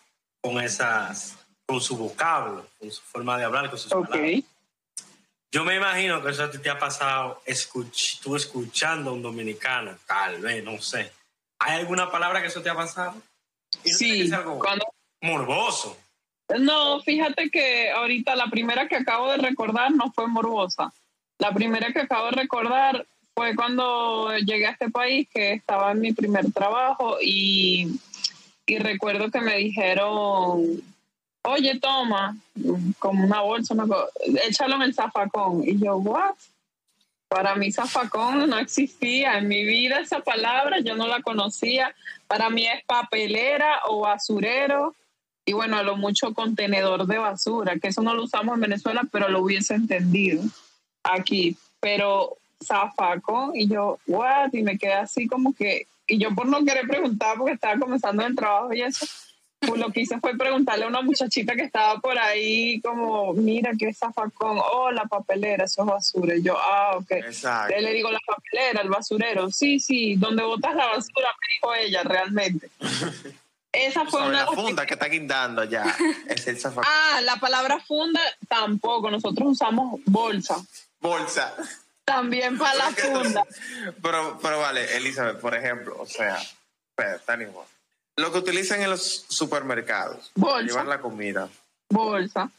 con 0.42 0.60
esas, 0.62 1.36
con 1.68 1.80
su 1.82 1.96
vocablo, 1.98 2.68
con 2.80 2.92
su 2.92 3.02
forma 3.04 3.38
de 3.38 3.44
hablar, 3.44 3.70
con 3.70 3.78
sus 3.78 3.92
Ok. 3.92 4.10
palabras. 4.10 4.42
Yo 5.52 5.64
me 5.64 5.76
imagino 5.76 6.24
que 6.24 6.32
eso 6.32 6.44
a 6.46 6.50
ti 6.52 6.58
te 6.58 6.70
ha 6.72 6.80
pasado 6.80 7.42
escuch, 7.46 8.20
tú 8.22 8.36
escuchando 8.36 9.12
a 9.12 9.14
un 9.14 9.22
dominicano, 9.22 9.96
tal 10.08 10.40
vez, 10.42 10.64
no 10.64 10.82
sé. 10.82 11.12
¿Hay 11.60 11.80
alguna 11.80 12.10
palabra 12.12 12.42
que 12.42 12.48
eso 12.48 12.62
te 12.64 12.70
ha 12.72 12.76
pasado? 12.76 13.22
Sí, 13.84 14.28
ser 14.28 14.36
algo 14.36 14.60
cuando 14.60 14.86
morboso. 15.22 15.98
No, 16.60 17.02
fíjate 17.02 17.50
que 17.50 17.92
ahorita 17.92 18.36
la 18.36 18.48
primera 18.48 18.88
que 18.88 18.96
acabo 18.96 19.32
de 19.32 19.38
recordar 19.38 19.92
no 19.92 20.12
fue 20.12 20.28
morbosa. 20.28 20.94
La 21.40 21.54
primera 21.54 21.92
que 21.92 22.02
acabo 22.02 22.26
de 22.28 22.32
recordar 22.34 23.06
fue 23.34 23.56
cuando 23.56 24.38
llegué 24.38 24.68
a 24.68 24.72
este 24.72 24.90
país, 24.90 25.28
que 25.34 25.54
estaba 25.54 25.92
en 25.92 26.02
mi 26.02 26.14
primer 26.14 26.52
trabajo 26.52 27.18
y, 27.22 28.00
y 28.66 28.78
recuerdo 28.78 29.32
que 29.32 29.42
me 29.42 29.58
dijeron, 29.58 30.82
oye, 31.44 31.80
toma, 31.80 32.38
como 33.00 33.26
una 33.26 33.42
bolsa, 33.42 33.74
una 33.74 33.88
échalo 34.48 34.76
en 34.76 34.84
el 34.84 34.94
zafacón. 34.94 35.64
Y 35.66 35.80
yo, 35.80 35.98
¿what? 35.98 36.36
Para 37.34 37.56
mí 37.56 37.72
zafacón 37.72 38.48
no 38.48 38.60
existía. 38.60 39.40
En 39.40 39.48
mi 39.48 39.64
vida 39.64 40.00
esa 40.00 40.20
palabra 40.20 40.80
yo 40.82 40.96
no 40.96 41.08
la 41.08 41.22
conocía. 41.24 41.96
Para 42.28 42.52
mí 42.52 42.68
es 42.68 42.84
papelera 42.86 43.80
o 43.88 44.02
basurero 44.02 44.94
y 45.44 45.54
bueno, 45.54 45.78
a 45.78 45.84
lo 45.84 45.98
mucho 45.98 46.34
contenedor 46.34 47.08
de 47.08 47.18
basura, 47.18 47.78
que 47.80 47.88
eso 47.88 48.02
no 48.02 48.14
lo 48.14 48.24
usamos 48.24 48.56
en 48.56 48.62
Venezuela, 48.62 49.02
pero 49.12 49.30
lo 49.30 49.42
hubiese 49.42 49.74
entendido 49.74 50.44
aquí. 51.04 51.58
Pero 51.80 52.38
zafacón 52.64 53.52
y 53.56 53.68
yo, 53.68 53.98
what? 54.06 54.54
Y 54.54 54.62
me 54.62 54.78
quedé 54.78 54.94
así 54.94 55.28
como 55.28 55.54
que, 55.54 55.88
y 56.08 56.20
yo 56.20 56.36
por 56.36 56.46
no 56.46 56.64
querer 56.64 56.88
preguntar 56.88 57.38
porque 57.38 57.54
estaba 57.54 57.80
comenzando 57.80 58.24
el 58.26 58.36
trabajo 58.36 58.74
y 58.74 58.84
eso, 58.84 59.08
lo 59.78 59.92
que 59.92 60.02
hice 60.02 60.20
fue 60.20 60.38
preguntarle 60.38 60.86
a 60.86 60.88
una 60.88 61.02
muchachita 61.02 61.56
que 61.56 61.64
estaba 61.64 62.00
por 62.00 62.18
ahí 62.18 62.82
como, 62.82 63.34
mira, 63.34 63.72
¿qué 63.78 63.94
zafacón? 63.94 64.60
Oh, 64.60 64.92
la 64.92 65.06
papelera, 65.06 65.66
eso 65.66 65.82
es 65.82 65.88
basura. 65.88 66.36
Y 66.36 66.44
yo, 66.44 66.58
ah, 66.58 66.98
ok. 66.98 67.12
Exacto. 67.12 67.74
Le 67.80 67.94
digo, 67.94 68.12
la 68.12 68.20
papelera, 68.26 68.82
el 68.82 68.90
basurero. 68.90 69.52
Sí, 69.52 69.80
sí, 69.80 70.16
donde 70.16 70.44
botas 70.44 70.76
la 70.76 70.88
basura, 70.88 71.30
me 71.30 71.54
dijo 71.56 71.76
ella, 71.76 72.04
realmente. 72.04 72.70
Esa 73.74 74.06
fue 74.06 74.22
una 74.22 74.46
la 74.46 74.52
funda 74.52 74.86
que 74.86 74.94
está 74.94 75.08
guindando 75.08 75.64
ya 75.64 75.84
es 76.30 76.48
el 76.48 76.60
zafacón. 76.60 76.86
Ah, 76.88 77.22
la 77.22 77.38
palabra 77.38 77.80
funda 77.80 78.22
tampoco. 78.48 79.10
Nosotros 79.10 79.54
usamos 79.54 80.00
bolsa. 80.06 80.64
Bolsa. 81.00 81.56
También 82.06 82.58
para 82.58 82.76
la 82.76 82.92
funda. 82.92 83.44
Pero, 84.02 84.38
pero 84.40 84.60
vale, 84.60 84.96
Elizabeth, 84.96 85.40
por 85.40 85.56
ejemplo, 85.56 85.98
o 86.00 86.06
sea, 86.06 86.38
está 87.16 87.36
ni 87.36 87.46
modo. 87.48 87.66
Lo 88.18 88.32
que 88.32 88.38
utilizan 88.40 88.82
en 88.82 88.90
los 88.92 89.26
supermercados, 89.28 90.32
para 90.36 90.52
Bolsa. 90.54 90.68
llevar 90.68 90.86
la 90.86 91.02
comida. 91.02 91.50
Bolsa. 91.90 92.50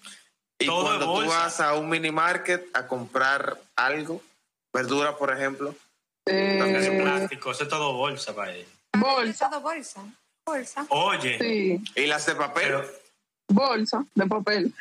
Y 0.59 0.67
Todo 0.67 0.83
cuando 0.85 1.01
es 1.01 1.07
tú 1.07 1.13
bolsa. 1.13 1.39
vas 1.39 1.61
a 1.61 1.75
un 1.75 1.89
mini 1.89 2.11
market 2.11 2.67
a 2.75 2.87
comprar 2.87 3.59
algo, 3.77 4.21
verdura, 4.73 5.17
por 5.17 5.33
ejemplo, 5.33 5.75
Eso 6.27 6.65
es 6.67 6.87
Eh, 6.87 7.01
plástico, 7.03 7.51
eso 7.51 7.65
es 7.65 7.69
todo 7.69 7.93
bolsa 7.93 8.35
para 8.35 8.53
ellos. 8.55 8.69
bolsa. 8.97 9.51
Todo 9.51 9.61
bolsa. 9.61 10.01
Bolsa. 10.47 10.87
Oye, 10.89 11.39
Sí, 11.39 11.85
y 12.01 12.07
las 12.07 12.25
de 12.27 12.35
papel, 12.35 12.65
pero, 12.65 12.91
bolsa 13.49 14.05
de 14.15 14.27
papel. 14.27 14.75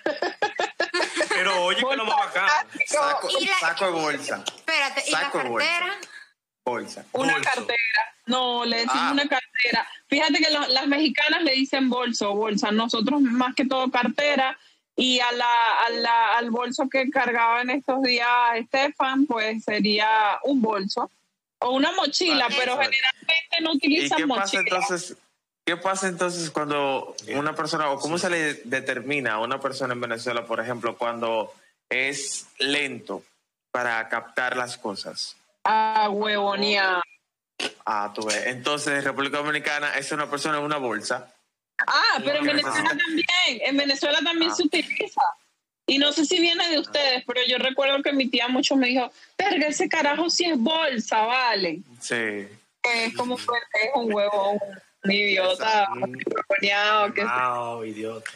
pero 1.30 1.64
oye 1.66 1.84
que 1.90 1.96
lo 1.98 2.06
más 2.06 2.16
bacano. 2.28 2.48
saco, 2.88 3.30
Y 3.40 3.46
la- 3.46 3.60
saco 3.60 3.86
de 3.86 3.92
bolsa, 3.92 4.44
Espérate, 4.56 5.04
¿y 5.08 5.12
la 5.12 5.20
Saco 5.22 5.38
de 5.40 5.50
bolsa. 5.50 5.68
cartera? 5.70 5.94
bolsa. 5.96 6.10
Una 6.66 7.34
Bolso. 7.34 7.44
cartera. 7.44 8.16
No, 8.26 8.64
le 8.66 8.78
decimos 8.78 8.98
Ah. 8.98 9.12
una 9.12 9.28
cartera. 9.28 9.88
Fíjate 10.08 10.40
que 10.40 10.50
lo- 10.50 10.68
las 10.68 10.88
mexicanas 10.88 11.44
le 11.44 11.52
dicen 11.54 11.90
bolso 11.90 12.32
o 12.32 12.36
bolsa. 12.36 12.72
Nosotros 12.72 13.22
más 13.22 13.54
que 13.56 13.66
todo 13.66 13.92
cartera. 13.92 14.58
Y 14.96 15.20
a 15.20 15.32
la, 15.32 15.48
a 15.86 15.90
la- 15.90 16.38
al 16.38 16.52
bolso 16.52 16.88
que 16.88 17.10
cargaba 17.10 17.62
en 17.64 17.72
estos 17.72 18.02
días 18.04 18.28
Estefan, 18.56 19.26
pues 19.26 19.64
sería 19.64 20.40
un 20.44 20.62
bolso 20.62 21.10
o 21.60 21.72
una 21.72 21.92
mochila, 21.94 22.46
Vale, 22.46 22.56
pero 22.60 22.74
generalmente 22.78 23.62
no 23.62 23.74
¿Y 23.74 23.78
utilizan 23.78 24.18
qué 24.20 24.28
pasa 24.28 24.42
mochila. 24.42 24.62
entonces? 24.64 25.18
¿Qué 25.66 25.78
pasa 25.78 26.08
entonces 26.10 26.52
cuando 26.52 27.16
una 27.34 27.56
persona, 27.56 27.90
o 27.90 27.98
cómo 28.00 28.18
se 28.18 28.30
le 28.30 28.54
determina 28.66 29.34
a 29.34 29.40
una 29.40 29.60
persona 29.60 29.94
en 29.94 30.02
Venezuela, 30.02 30.46
por 30.46 30.60
ejemplo, 30.60 30.98
cuando 30.98 31.54
es 31.90 32.48
lento 32.60 33.24
para 33.72 34.08
captar 34.10 34.56
las 34.58 34.78
cosas? 34.78 35.36
Ah, 35.64 36.10
huevonía. 36.12 37.02
Ah, 37.86 38.12
tú 38.14 38.26
ves. 38.26 38.46
Entonces, 38.48 38.94
en 39.00 39.04
República 39.04 39.38
Dominicana 39.38 39.96
es 39.98 40.12
una 40.12 40.30
persona 40.30 40.58
en 40.58 40.64
una 40.64 40.78
bolsa. 40.78 41.34
Ah, 41.88 42.20
pero 42.24 42.40
en 42.40 42.46
Venezuela 42.46 42.90
también, 42.90 43.26
en 43.48 43.78
Venezuela 43.78 44.20
también 44.24 44.52
Ah. 44.52 44.56
se 44.56 44.64
utiliza. 44.64 45.22
Y 45.86 45.98
no 45.98 46.14
sé 46.14 46.26
si 46.26 46.40
viene 46.40 46.70
de 46.70 46.80
ustedes, 46.80 47.24
pero 47.28 47.42
yo 47.46 47.58
recuerdo 47.58 48.02
que 48.02 48.14
mi 48.14 48.30
tía 48.30 48.48
mucho 48.48 48.76
me 48.78 48.88
dijo, 48.88 49.12
verga, 49.38 49.68
ese 49.68 49.90
carajo 49.90 50.30
sí 50.30 50.46
es 50.46 50.58
bolsa, 50.58 51.22
vale. 51.26 51.82
Sí. 52.00 52.48
Es 52.84 53.16
como 53.18 53.36
que 53.36 53.44
es 53.44 53.90
un 53.96 54.14
huevo, 54.14 54.52
un 55.04 55.12
idiota, 55.12 55.90
un 55.92 56.18
idiota. 57.86 58.32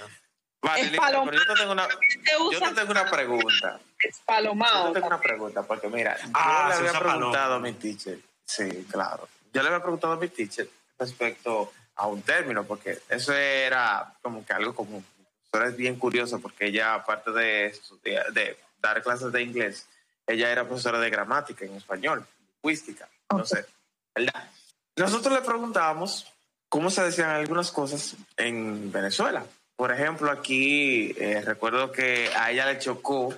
Vale, 0.61 0.81
Es 0.81 0.91
Lisa, 0.91 1.01
paloma. 1.01 1.31
pero 1.31 1.43
yo 1.43 1.53
te 1.53 1.59
tengo 1.59 1.71
una, 1.71 1.87
se 1.87 2.31
yo 2.31 2.43
usa 2.43 2.69
te 2.69 2.75
tengo 2.75 2.91
una 2.91 3.09
pregunta. 3.09 3.79
es 3.99 4.17
Yo 4.17 4.23
palomado. 4.25 4.87
te 4.87 4.93
tengo 4.93 5.07
una 5.07 5.19
pregunta, 5.21 5.63
porque 5.63 5.87
mira, 5.87 6.17
Ah, 6.33 6.63
yo 6.63 6.69
le 6.69 6.89
se 6.89 6.97
había 6.97 6.99
preguntado 6.99 7.55
a 7.55 7.59
mi 7.59 7.73
teacher, 7.73 8.19
sí, 8.45 8.87
claro, 8.91 9.27
yo 9.53 9.61
le 9.61 9.67
había 9.69 9.81
preguntado 9.81 10.13
a 10.13 10.17
mi 10.17 10.27
teacher 10.29 10.67
respecto 10.97 11.71
a 11.95 12.07
un 12.07 12.21
término, 12.21 12.63
porque 12.63 12.99
eso 13.09 13.33
era 13.33 14.13
como 14.21 14.45
que 14.45 14.53
algo 14.53 14.73
común. 14.75 15.05
Eso 15.51 15.63
es 15.63 15.75
bien 15.77 15.97
curioso, 15.97 16.39
porque 16.39 16.65
ella, 16.67 16.93
aparte 16.95 17.31
de, 17.31 17.67
estudiar- 17.71 18.31
de 18.33 18.57
dar 18.79 19.01
clases 19.01 19.31
de 19.31 19.41
inglés, 19.41 19.87
ella 20.27 20.51
era 20.51 20.65
profesora 20.65 20.99
de 20.99 21.09
gramática 21.09 21.65
en 21.65 21.75
español, 21.75 22.25
lingüística. 22.55 23.07
Entonces, 23.29 23.65
¿verdad? 24.13 24.49
Nosotros 24.97 25.33
le 25.33 25.41
preguntábamos 25.41 26.27
cómo 26.69 26.89
se 26.89 27.03
decían 27.03 27.29
algunas 27.29 27.71
cosas 27.71 28.15
en 28.35 28.91
Venezuela. 28.91 29.45
Por 29.77 29.91
ejemplo, 29.93 30.31
aquí 30.31 31.13
eh, 31.17 31.41
recuerdo 31.45 31.91
que 31.91 32.29
a 32.35 32.51
ella 32.51 32.65
le 32.65 32.79
chocó 32.79 33.33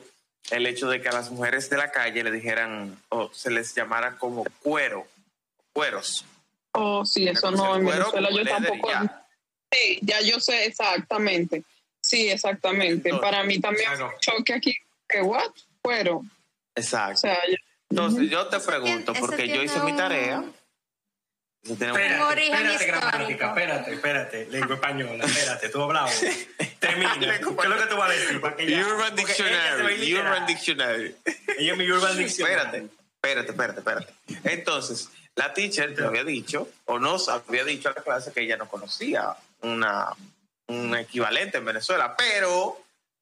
el 0.52 0.66
hecho 0.66 0.88
de 0.90 1.02
que 1.02 1.10
a 1.10 1.12
las 1.12 1.30
mujeres 1.30 1.70
de 1.70 1.78
la 1.78 1.92
calle 1.92 2.24
le 2.24 2.32
dijeran 2.32 2.98
o 3.10 3.30
se 3.34 3.52
les 3.52 3.76
llamara 3.76 4.18
como 4.18 4.46
cuero, 4.64 5.06
cueros. 5.74 6.26
Oh, 6.72 7.06
sí, 7.06 7.28
eso 7.28 7.52
no, 7.52 7.76
en 7.76 7.86
Venezuela 7.86 8.30
yo 8.32 8.46
tampoco. 8.46 8.90
ya. 8.90 9.26
Sí, 9.72 10.00
ya 10.02 10.22
yo 10.22 10.40
sé 10.40 10.66
exactamente. 10.66 11.64
Sí, 12.02 12.30
exactamente. 12.30 13.10
Entonces, 13.10 13.30
Para 13.30 13.44
mí 13.44 13.60
también 13.60 13.86
claro. 13.88 14.12
choque 14.22 14.54
aquí. 14.54 14.76
¿Qué 15.08 15.22
what? 15.22 15.52
Cuero. 15.82 16.18
O 16.18 16.26
Exacto. 16.76 17.18
sea, 17.18 17.38
Entonces 17.90 18.30
yo 18.30 18.48
te 18.48 18.60
pregunto, 18.62 19.14
porque 19.20 19.48
yo 19.50 19.62
hice 19.62 19.80
mi 19.82 19.94
tarea. 19.96 20.44
Un- 21.66 21.72
Espérate, 21.74 22.44
espérate, 22.46 22.86
gramática, 22.86 23.48
espérate, 23.50 23.94
espérate, 23.94 24.46
lengua 24.50 24.76
española, 24.76 25.26
espérate, 25.26 25.70
tú 25.70 25.82
hablas 25.84 26.04
ahora. 26.24 26.34
Termina. 26.80 27.20
¿Qué 27.20 27.36
es 27.36 27.42
lo 27.70 27.78
que 27.78 27.86
tú 27.86 27.98
vas 27.98 28.10
a 28.10 28.14
decir? 28.14 28.40
Para 28.42 28.56
que 28.56 28.66
ya- 28.72 28.88
Urban 28.88 29.16
Dictionary. 29.16 30.14
Urban 30.16 30.46
Dictionary. 30.48 31.16
Ella 31.58 31.72
es 31.74 31.78
mi 31.78 31.92
Urban 31.92 32.18
Dictionary. 32.18 32.56
Espérate, 32.56 32.88
espérate, 33.16 33.52
espérate, 33.52 33.80
espérate. 33.80 34.14
Entonces, 34.56 35.10
la 35.36 35.54
teacher 35.54 35.94
te 35.94 36.04
había 36.06 36.24
dicho, 36.24 36.70
o 36.86 36.98
nos 36.98 37.28
había 37.28 37.66
dicho 37.66 37.90
a 37.90 37.94
la 37.94 38.02
clase 38.04 38.32
que 38.32 38.42
ella 38.42 38.56
no 38.56 38.68
conocía 38.70 39.36
una, 39.62 40.08
un 40.68 40.96
equivalente 40.96 41.58
en 41.58 41.66
Venezuela, 41.66 42.16
pero 42.18 42.82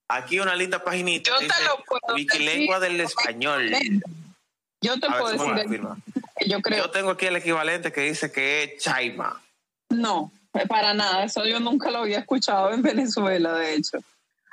aquí 0.09 0.39
una 0.39 0.55
linda 0.55 0.83
paginita 0.83 1.31
Yo 1.31 1.37
te 1.39 1.45
dice 1.45 1.63
lo 1.65 1.83
puedo 1.83 2.13
Wikilengua 2.13 2.79
decir. 2.79 2.97
del 2.97 3.05
español. 3.07 3.71
yo 4.81 4.99
te 4.99 5.07
A 5.07 5.09
ver 5.09 5.19
puedo 5.19 5.37
lo 5.47 5.55
decir 5.55 5.81
yo 6.45 6.61
creo. 6.61 6.85
Yo 6.85 6.91
tengo 6.91 7.11
aquí 7.11 7.25
el 7.25 7.35
equivalente 7.37 7.91
que 7.91 8.01
dice 8.01 8.31
que 8.31 8.63
es 8.63 8.83
chaima. 8.83 9.41
No, 9.89 10.31
para 10.67 10.93
nada. 10.93 11.23
Eso 11.23 11.45
yo 11.45 11.59
nunca 11.59 11.89
lo 11.91 11.99
había 11.99 12.19
escuchado 12.19 12.71
en 12.71 12.81
Venezuela, 12.81 13.53
de 13.53 13.75
hecho. 13.75 13.99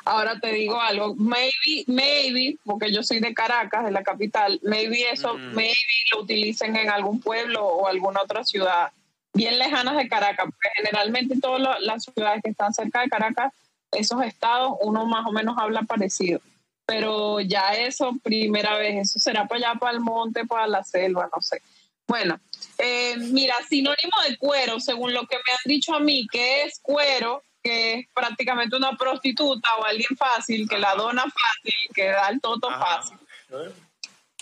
Ahora 0.07 0.39
te 0.39 0.53
digo 0.53 0.79
algo, 0.81 1.15
maybe, 1.15 1.85
maybe, 1.87 2.59
porque 2.65 2.93
yo 2.93 3.03
soy 3.03 3.21
de 3.21 3.33
Caracas, 3.33 3.85
de 3.87 3.91
la 3.91 4.03
capital, 4.03 4.61
maybe 4.63 5.11
eso, 5.11 5.33
Mm. 5.35 5.55
maybe 5.55 5.75
lo 6.13 6.21
utilicen 6.21 6.77
en 6.77 6.91
algún 6.91 7.21
pueblo 7.21 7.65
o 7.67 7.87
alguna 7.87 8.21
otra 8.21 8.45
ciudad 8.45 8.93
bien 9.33 9.59
lejanas 9.59 9.97
de 9.97 10.07
Caracas, 10.09 10.45
porque 10.45 10.69
generalmente 10.77 11.41
todas 11.41 11.61
la- 11.63 11.79
las 11.81 12.05
ciudades 12.05 12.43
que 12.45 12.51
están 12.51 12.75
cerca 12.75 13.01
de 13.01 13.09
Caracas, 13.09 13.53
esos 13.93 14.23
estados, 14.23 14.75
uno 14.83 15.07
más 15.07 15.27
o 15.27 15.33
menos 15.33 15.57
habla 15.59 15.83
parecido. 15.83 16.41
Pero 16.87 17.41
ya 17.41 17.73
eso, 17.75 18.13
primera 18.23 18.77
vez, 18.77 19.09
eso 19.09 19.19
será 19.19 19.47
para 19.47 19.71
allá, 19.71 19.79
para 19.81 19.93
el 19.93 20.01
monte, 20.01 20.45
para 20.45 20.67
la 20.67 20.85
selva, 20.85 21.31
no 21.35 21.41
sé. 21.41 21.63
Bueno, 22.07 22.39
eh, 22.79 23.17
mira, 23.17 23.57
sinónimo 23.69 24.17
de 24.29 24.37
cuero, 24.37 24.79
según 24.81 25.15
lo 25.15 25.27
que 25.27 25.37
me 25.37 25.53
han 25.53 25.59
dicho 25.65 25.95
a 25.95 26.01
mí, 26.01 26.27
que 26.31 26.65
es 26.65 26.79
cuero, 26.81 27.43
que 27.63 27.95
es 27.95 28.07
prácticamente 28.13 28.77
una 28.77 28.97
prostituta 28.97 29.77
o 29.77 29.85
alguien 29.85 30.17
fácil, 30.17 30.69
que 30.69 30.79
la 30.79 30.95
dona 30.95 31.23
fácil, 31.23 31.75
que 31.95 32.09
da 32.09 32.29
el 32.29 32.41
toto 32.41 32.71
Ajá. 32.71 33.03
fácil. 33.03 33.19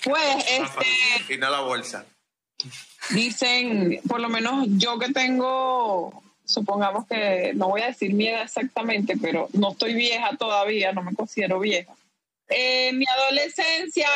Pues, 0.05 0.45
este, 0.49 1.35
Y 1.35 1.39
no 1.39 1.51
la 1.51 1.61
bolsa. 1.61 2.05
dicen, 3.11 4.01
por 4.09 4.21
lo 4.21 4.29
menos 4.29 4.67
yo 4.71 4.99
que 4.99 5.13
tengo, 5.13 6.23
supongamos 6.45 7.07
que, 7.07 7.53
no 7.55 7.69
voy 7.69 7.83
a 7.83 7.87
decir 7.87 8.13
mi 8.13 8.27
edad 8.27 8.43
exactamente, 8.43 9.17
pero 9.21 9.49
no 9.53 9.71
estoy 9.73 9.95
vieja 9.95 10.37
todavía, 10.37 10.93
no 10.93 11.03
me 11.03 11.15
considero 11.15 11.61
vieja. 11.61 11.95
En 12.49 12.99
mi 12.99 13.05
adolescencia, 13.07 14.09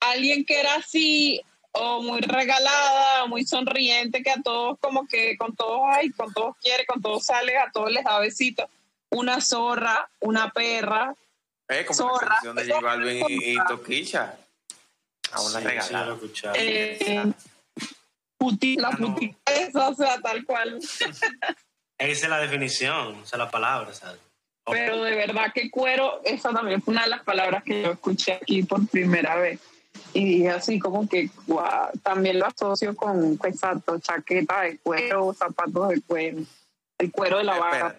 alguien 0.00 0.44
que 0.44 0.60
era 0.60 0.74
así, 0.74 1.40
o 1.72 2.02
muy 2.02 2.20
regalada, 2.20 3.24
o 3.24 3.28
muy 3.28 3.44
sonriente, 3.44 4.22
que 4.22 4.30
a 4.30 4.42
todos 4.42 4.78
como 4.80 5.06
que 5.06 5.36
con 5.36 5.54
todos, 5.54 5.82
ay, 5.86 6.10
con 6.10 6.32
todos 6.32 6.56
quiere, 6.60 6.84
con 6.86 7.00
todos 7.00 7.24
sale, 7.26 7.56
a 7.58 7.70
todos 7.70 7.90
les 7.92 8.04
da 8.04 8.18
besitos. 8.18 8.68
Una 9.10 9.40
zorra, 9.40 10.08
una 10.20 10.50
perra, 10.50 11.14
Eh, 11.68 11.84
como 11.86 11.96
Zorra. 12.18 12.38
la 12.42 12.52
de 12.54 12.68
J 12.72 12.80
Balvin 12.80 13.24
y, 13.28 13.52
y 13.52 13.56
Toquilla. 13.68 14.36
A 15.32 15.40
una 15.42 15.50
Sí, 15.50 15.56
sí, 15.58 15.64
regalada. 15.64 16.14
escuchado. 16.14 16.54
eh, 16.58 17.32
puti- 18.38 18.76
la 18.80 18.88
Ah, 18.88 18.96
no. 18.98 19.16
esa, 19.46 19.88
o 19.88 19.94
sea, 19.94 20.20
tal 20.20 20.44
cual. 20.44 20.78
Esa 21.98 22.24
es 22.26 22.30
la 22.30 22.38
definición, 22.38 23.16
esa 23.22 23.36
es 23.36 23.38
la 23.38 23.50
palabra, 23.50 23.92
¿sabes? 23.92 24.18
Pero 24.64 25.02
de 25.04 25.14
verdad 25.14 25.52
que 25.52 25.70
cuero, 25.70 26.22
esa 26.24 26.50
también 26.50 26.80
fue 26.80 26.92
una 26.92 27.02
de 27.02 27.10
las 27.10 27.22
palabras 27.24 27.62
que 27.62 27.82
yo 27.82 27.92
escuché 27.92 28.32
aquí 28.32 28.62
por 28.62 28.86
primera 28.88 29.36
vez. 29.36 29.60
Y 30.12 30.24
dije 30.24 30.50
así 30.50 30.78
como 30.78 31.08
que 31.08 31.30
también 32.02 32.38
lo 32.38 32.46
asocio 32.46 32.96
con, 32.96 33.36
con, 33.36 33.50
exacto, 33.50 33.98
chaqueta 33.98 34.62
de 34.62 34.78
cuero, 34.78 35.32
zapatos 35.34 35.88
de 35.90 36.00
cuero, 36.02 36.38
el 36.98 37.12
cuero 37.12 37.38
de 37.38 37.44
la 37.44 37.58
vaca. 37.58 37.96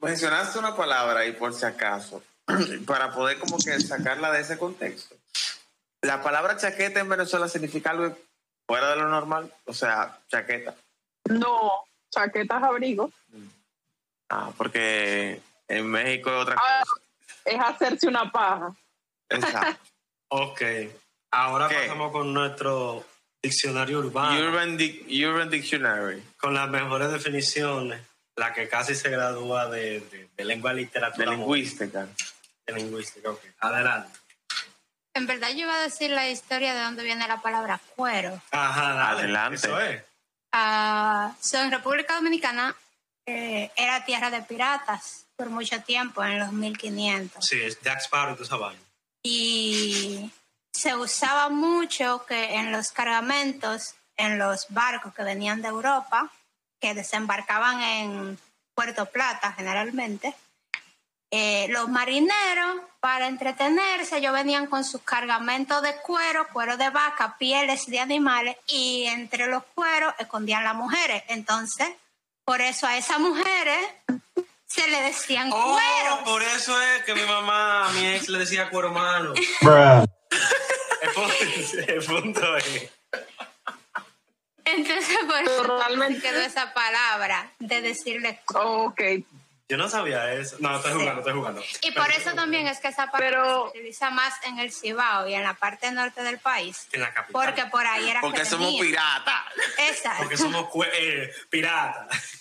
Mencionaste 0.00 0.58
una 0.58 0.76
palabra 0.76 1.26
y 1.26 1.32
por 1.32 1.54
si 1.54 1.64
acaso, 1.64 2.22
para 2.86 3.12
poder 3.12 3.38
como 3.38 3.56
que 3.58 3.80
sacarla 3.80 4.30
de 4.32 4.40
ese 4.40 4.58
contexto. 4.58 5.16
La 6.02 6.22
palabra 6.22 6.56
chaqueta 6.56 7.00
en 7.00 7.08
Venezuela 7.08 7.48
significa 7.48 7.90
algo 7.90 8.16
fuera 8.66 8.90
de 8.90 8.96
lo 8.96 9.08
normal, 9.08 9.52
o 9.64 9.72
sea, 9.72 10.18
chaqueta. 10.28 10.74
No, 11.24 11.72
chaquetas 12.10 12.62
abrigo. 12.62 13.10
Ah, 14.28 14.50
porque 14.56 15.40
en 15.68 15.86
México 15.86 16.30
es 16.30 16.36
otra 16.42 16.56
Ah. 16.58 16.82
cosa. 16.84 17.02
Es 17.44 17.60
hacerse 17.60 18.06
una 18.08 18.30
paja. 18.30 18.74
Exacto. 19.28 19.80
Ok, 20.30 20.60
ahora 21.30 21.68
¿Qué? 21.68 21.74
pasamos 21.76 22.12
con 22.12 22.32
nuestro 22.34 23.04
diccionario 23.42 23.98
urbano, 24.00 24.40
Urban, 24.48 24.76
Dic- 24.78 25.04
Urban 25.28 25.50
Dictionary, 25.50 26.22
con 26.38 26.54
las 26.54 26.68
mejores 26.68 27.10
definiciones, 27.12 28.00
la 28.36 28.52
que 28.52 28.68
casi 28.68 28.94
se 28.94 29.08
gradúa 29.10 29.68
de, 29.68 30.00
de- 30.00 30.28
de 30.36 30.44
lengua 30.44 30.72
y 30.72 30.76
de 30.76 30.80
literatura. 30.82 31.30
lingüística. 31.32 32.06
De 32.66 32.72
lingüística, 32.74 33.30
ok. 33.30 33.40
Adelante. 33.60 34.18
En 35.14 35.26
verdad 35.26 35.48
yo 35.50 35.60
iba 35.60 35.74
a 35.74 35.80
decir 35.82 36.10
la 36.10 36.28
historia 36.28 36.74
de 36.74 36.80
dónde 36.82 37.02
viene 37.02 37.26
la 37.26 37.40
palabra 37.42 37.80
cuero. 37.96 38.40
Ajá, 38.52 38.92
dale, 38.94 39.20
Adelante. 39.22 39.56
Eso 39.56 39.80
es. 39.80 40.02
Ah, 40.52 41.34
so, 41.40 41.58
en 41.62 41.70
República 41.72 42.14
Dominicana 42.14 42.74
eh, 43.26 43.70
era 43.76 44.04
tierra 44.04 44.30
de 44.30 44.42
piratas 44.42 45.26
por 45.36 45.50
mucho 45.50 45.80
tiempo, 45.82 46.24
en 46.24 46.38
los 46.38 46.52
1500. 46.52 47.44
Sí, 47.44 47.60
es 47.60 47.80
Jack 47.80 48.00
Sparrow 48.00 48.36
y 48.40 48.48
vaina. 48.58 48.80
Y 49.22 50.30
se 50.78 50.94
usaba 50.94 51.48
mucho 51.48 52.24
que 52.26 52.54
en 52.54 52.70
los 52.70 52.92
cargamentos, 52.92 53.94
en 54.16 54.38
los 54.38 54.66
barcos 54.68 55.12
que 55.12 55.24
venían 55.24 55.60
de 55.60 55.68
Europa, 55.68 56.30
que 56.80 56.94
desembarcaban 56.94 57.82
en 57.82 58.38
Puerto 58.74 59.06
Plata 59.06 59.52
generalmente, 59.56 60.34
eh, 61.32 61.66
los 61.70 61.88
marineros, 61.88 62.80
para 63.00 63.26
entretenerse, 63.26 64.18
ellos 64.18 64.32
venían 64.32 64.66
con 64.66 64.84
sus 64.84 65.02
cargamentos 65.02 65.82
de 65.82 65.96
cuero, 65.96 66.46
cuero 66.52 66.76
de 66.76 66.90
vaca, 66.90 67.36
pieles 67.38 67.86
de 67.86 67.98
animales, 68.00 68.56
y 68.68 69.04
entre 69.06 69.46
los 69.48 69.64
cueros 69.74 70.14
escondían 70.18 70.62
las 70.64 70.74
mujeres. 70.76 71.24
Entonces, 71.28 71.88
por 72.44 72.60
eso 72.60 72.86
a 72.86 72.96
esas 72.96 73.18
mujeres 73.18 73.78
se 74.66 74.86
le 74.88 75.02
decían 75.02 75.50
Oh, 75.52 75.72
cueros. 75.74 76.18
por 76.24 76.42
eso 76.42 76.80
es 76.80 77.02
que 77.04 77.14
mi 77.14 77.22
mamá, 77.24 77.88
a 77.88 77.90
mi 77.90 78.06
ex 78.14 78.28
le 78.28 78.38
decía 78.38 78.70
cuero 78.70 78.90
malo. 78.92 79.34
El 81.88 82.04
punto, 82.04 82.56
es. 82.56 82.90
Entonces, 84.64 85.18
por 85.26 85.42
eso 85.42 85.62
Realmente- 85.78 86.20
quedó 86.20 86.40
esa 86.40 86.74
palabra 86.74 87.50
de 87.58 87.80
decirle 87.80 88.40
cuero. 88.46 88.82
Ok, 88.84 89.00
Yo 89.70 89.76
no 89.76 89.88
sabía 89.88 90.32
eso. 90.32 90.56
No, 90.60 90.76
estoy 90.76 90.92
jugando, 90.92 91.18
estoy 91.20 91.32
jugando. 91.34 91.62
Y 91.82 91.90
por 91.92 92.10
eso 92.10 92.32
también 92.34 92.66
es 92.68 92.78
que 92.80 92.88
esa 92.88 93.10
palabra 93.10 93.28
Pero- 93.42 93.70
se 93.72 93.78
utiliza 93.78 94.10
más 94.10 94.34
en 94.44 94.58
el 94.58 94.72
Cibao 94.72 95.28
y 95.28 95.34
en 95.34 95.42
la 95.42 95.54
parte 95.54 95.90
norte 95.92 96.22
del 96.22 96.38
país. 96.38 96.86
En 96.92 97.00
la 97.02 97.12
capital. 97.12 97.32
Porque 97.46 97.64
por 97.70 97.86
ahí 97.86 98.08
era 98.08 98.20
Porque 98.22 98.40
que 98.40 98.44
somos 98.46 98.74
piratas. 98.80 99.42
Exacto. 99.90 100.18
Porque 100.22 100.36
somos 100.38 100.68
eh, 100.94 101.30
piratas. 101.50 102.34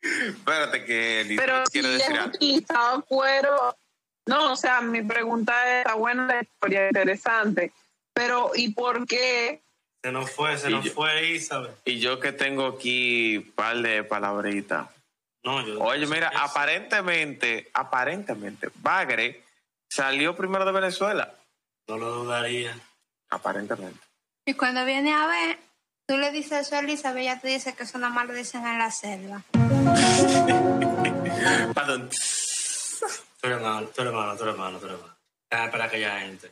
Espérate 0.00 0.84
que 0.84 1.34
pero 1.36 1.64
si 1.66 1.72
quiere 1.72 1.88
decir 1.88 2.16
algo. 2.16 2.28
utilizado 2.28 3.04
cuero, 3.04 3.76
no, 4.28 4.52
o 4.52 4.56
sea, 4.56 4.80
mi 4.80 5.02
pregunta 5.02 5.52
es, 5.80 5.86
está 5.86 5.94
buena 5.94 6.26
la 6.26 6.42
historia, 6.42 6.86
interesante, 6.88 7.72
pero 8.12 8.50
¿y 8.54 8.72
por 8.72 9.06
qué? 9.06 9.60
Se 10.02 10.12
nos 10.12 10.30
fue, 10.30 10.56
se 10.56 10.70
Y 10.70 10.74
nos 10.74 10.84
yo- 10.84 10.92
fue 10.92 11.28
Isabel. 11.30 11.72
Y 11.84 11.98
yo 11.98 12.20
que 12.20 12.32
tengo 12.32 12.66
aquí 12.66 13.38
un 13.38 13.50
par 13.52 13.76
de 13.78 14.04
palabritas. 14.04 14.88
No, 15.44 15.66
yo. 15.66 15.80
Oye, 15.80 16.06
mira, 16.06 16.30
aparentemente, 16.36 17.68
aparentemente, 17.74 18.68
Bagre 18.76 19.42
salió 19.90 20.36
primero 20.36 20.64
de 20.64 20.72
Venezuela. 20.72 21.34
No 21.88 21.96
lo 21.96 22.10
dudaría. 22.10 22.76
Aparentemente. 23.30 23.98
Y 24.46 24.54
cuando 24.54 24.84
viene 24.84 25.12
a 25.14 25.26
ver, 25.26 25.58
tú 26.06 26.16
le 26.16 26.30
dices 26.32 26.66
eso 26.66 26.76
a 26.76 26.80
Elizabeth, 26.80 27.22
ella 27.22 27.40
te 27.40 27.48
dice 27.48 27.74
que 27.74 27.84
eso 27.84 27.98
nada 27.98 28.12
más 28.12 28.26
lo 28.26 28.34
dicen 28.34 28.66
en 28.66 28.78
la 28.78 28.90
selva. 28.90 29.42
Perdón. 31.74 32.10
Tú 33.40 33.46
eres 33.46 33.60
malo, 33.60 33.88
tú 33.88 34.00
eres 34.02 34.12
malo, 34.12 34.36
tú 34.36 34.42
eres 34.44 34.56
malo, 34.56 34.78
tú 34.78 34.86
eres 34.86 34.98
malo. 35.00 35.14
Ah, 35.50 35.68
para 35.70 35.84
aquella 35.84 36.20
gente. 36.20 36.50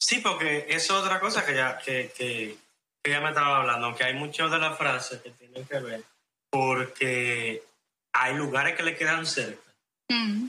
Sí, 0.00 0.20
porque 0.20 0.66
es 0.68 0.90
otra 0.90 1.18
cosa 1.20 1.44
que 1.44 1.54
ya 1.54 1.78
que, 1.78 2.12
que, 2.16 2.56
que 3.02 3.10
ella 3.10 3.20
me 3.20 3.30
estaba 3.30 3.58
hablando, 3.58 3.94
que 3.94 4.04
hay 4.04 4.14
muchas 4.14 4.50
de 4.50 4.58
las 4.58 4.78
frases 4.78 5.20
que 5.20 5.30
tienen 5.32 5.64
que 5.66 5.78
ver 5.80 6.02
porque 6.50 7.62
hay 8.12 8.34
lugares 8.34 8.76
que 8.76 8.82
le 8.82 8.96
quedan 8.96 9.26
cerca 9.26 9.60
Mm. 10.10 10.46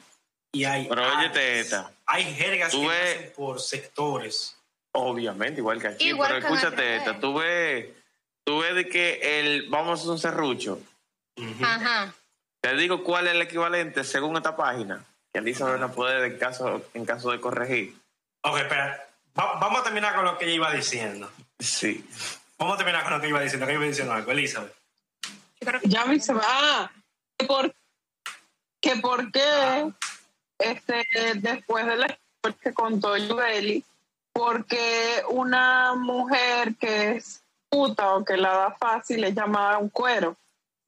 y 0.54 0.64
hay 0.64 0.88
Pero 0.88 1.02
óyete 1.18 1.40
áreas. 1.40 1.66
esta. 1.66 1.92
hay 2.06 2.24
jergas 2.34 2.72
Tú 2.72 2.82
que 2.82 2.88
ves- 2.88 3.16
nacen 3.18 3.34
por 3.36 3.60
sectores 3.60 4.56
Obviamente, 4.94 5.60
igual 5.60 5.80
que 5.82 5.88
aquí. 5.90 6.08
Igual 6.08 6.30
pero 6.30 6.40
que 6.42 6.48
escúchate 6.54 6.96
esta. 6.96 7.20
Tú 7.20 7.36
ves, 7.36 7.88
tú 8.44 8.60
ves 8.60 8.74
de 8.74 8.90
que 8.90 9.40
el 9.40 9.70
vamos 9.70 9.92
a 9.92 9.94
hacer 10.02 10.10
un 10.12 10.18
serrucho. 10.20 10.80
Ujú. 11.38 11.64
Ajá. 11.64 12.12
Te 12.62 12.74
digo 12.76 13.04
cuál 13.04 13.28
es 13.28 13.34
el 13.36 13.42
equivalente 13.44 14.04
según 14.04 14.36
esta 14.38 14.56
página. 14.56 15.06
Que 15.44 15.50
Elizabeth 15.50 15.80
no 15.80 15.92
puede 15.92 16.28
en 16.28 16.38
caso, 16.38 16.82
en 16.94 17.06
caso 17.06 17.32
de 17.32 17.40
corregir. 17.40 17.96
ok 18.44 18.58
espera 18.58 19.06
Va- 19.38 19.56
vamos 19.60 19.82
a 19.82 19.84
terminar 19.84 20.16
con 20.16 20.26
lo 20.26 20.38
que 20.38 20.46
ella 20.46 20.54
iba 20.56 20.72
diciendo 20.74 21.32
Sí. 21.60 22.06
vamos 22.58 22.76
a 22.76 22.78
terminar 22.78 23.04
con 23.04 23.14
lo 23.14 23.22
que 23.22 23.30
iba 23.30 23.40
diciendo 23.42 23.66
que 23.68 23.74
iba 23.74 23.84
diciendo 23.86 24.14
algo 24.14 24.32
Elizabeth 24.32 24.74
Ya 25.84 26.06
me 26.06 26.20
se 26.20 26.34
va. 26.34 26.42
Ah, 26.46 26.92
que 27.38 27.46
por, 27.46 27.74
que 28.82 28.96
por 28.98 29.32
qué 29.32 29.92
este, 30.58 31.04
después 31.36 31.86
de 31.86 31.96
la 31.98 32.08
historia 32.08 32.58
que 32.64 32.74
contó 32.74 33.16
Yubeli, 33.18 33.84
porque 34.34 35.22
una 35.30 35.94
mujer 35.96 36.76
que 36.80 37.12
es 37.18 37.42
puta 37.70 38.16
o 38.16 38.26
que 38.26 38.36
la 38.38 38.50
da 38.54 38.72
fácil 38.72 39.24
es 39.24 39.34
llamada 39.36 39.78
un 39.78 39.90
cuero. 39.90 40.36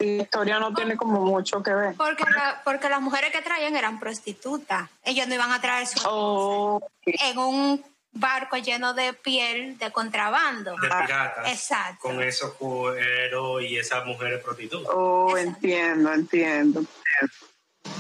Y 0.02 0.18
la 0.18 0.24
historia 0.24 0.60
no 0.60 0.74
tiene 0.74 0.98
como 0.98 1.22
mucho 1.22 1.62
que 1.62 1.74
ver. 1.74 1.96
porque, 1.96 2.24
la- 2.24 2.62
porque 2.64 2.90
las 2.90 3.02
mujeres 3.02 3.32
que 3.32 3.42
traían 3.42 3.76
eran 3.76 4.00
prostitutas. 4.00 4.90
Ellos 5.04 5.28
no 5.28 5.36
iban 5.36 5.52
a 5.52 5.62
traer 5.62 5.88
su 5.88 6.00
Oh, 6.06 6.82
en 7.06 7.38
un 7.38 7.86
barco 8.14 8.58
lleno 8.58 8.94
de 8.94 9.14
piel 9.14 9.78
de 9.78 9.92
contrabando. 9.92 10.72
de 10.72 10.88
piratas 10.90 11.48
Exacto. 11.52 12.00
con 12.02 12.22
esos 12.22 12.54
cueros 12.56 13.62
y 13.62 13.78
esas 13.78 14.06
mujeres 14.06 14.44
prostitutas 14.44 14.92
oh, 14.94 15.30
Exacto. 15.38 15.50
entiendo, 15.66 16.14
entiendo. 16.14 16.84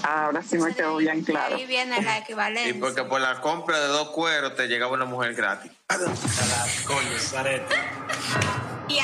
Ahora 0.03 0.41
sí 0.41 0.57
me 0.57 0.73
quedó 0.73 0.97
bien 0.97 1.23
claro. 1.23 1.55
Ahí 1.55 1.65
viene 1.67 2.01
la 2.01 2.17
Y 2.17 2.21
equivalencia. 2.21 2.79
porque 2.79 3.03
por 3.03 3.21
la 3.21 3.39
compra 3.39 3.79
de 3.79 3.87
dos 3.87 4.09
cueros 4.09 4.55
te 4.55 4.67
llegaba 4.67 4.93
una 4.93 5.05
mujer 5.05 5.33
gratis. 5.35 5.71
A 5.89 5.97
la 5.97 6.07
coño 6.87 7.17
Zarete 7.19 7.75
Y. 8.87 8.99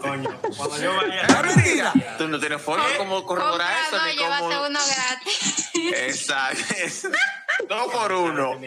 coño 0.00 0.40
cuando 0.56 0.78
yo 0.78 0.94
vaya 0.96 1.22
¡Es 1.22 1.56
mentira! 1.56 1.92
Tú 2.18 2.28
no 2.28 2.38
tienes 2.40 2.60
forma 2.62 2.88
de 2.88 2.96
cómo 2.96 3.24
corroborar 3.24 3.68
Compra 3.68 3.86
eso 3.86 3.96
dos, 3.96 4.06
ni 4.06 4.12
llévate 4.20 4.54
cómo. 4.54 4.66
uno 4.66 4.80
gratis. 4.86 5.70
Exacto. 5.74 7.08
Dos 7.68 7.92
por 7.92 8.12
uno. 8.12 8.60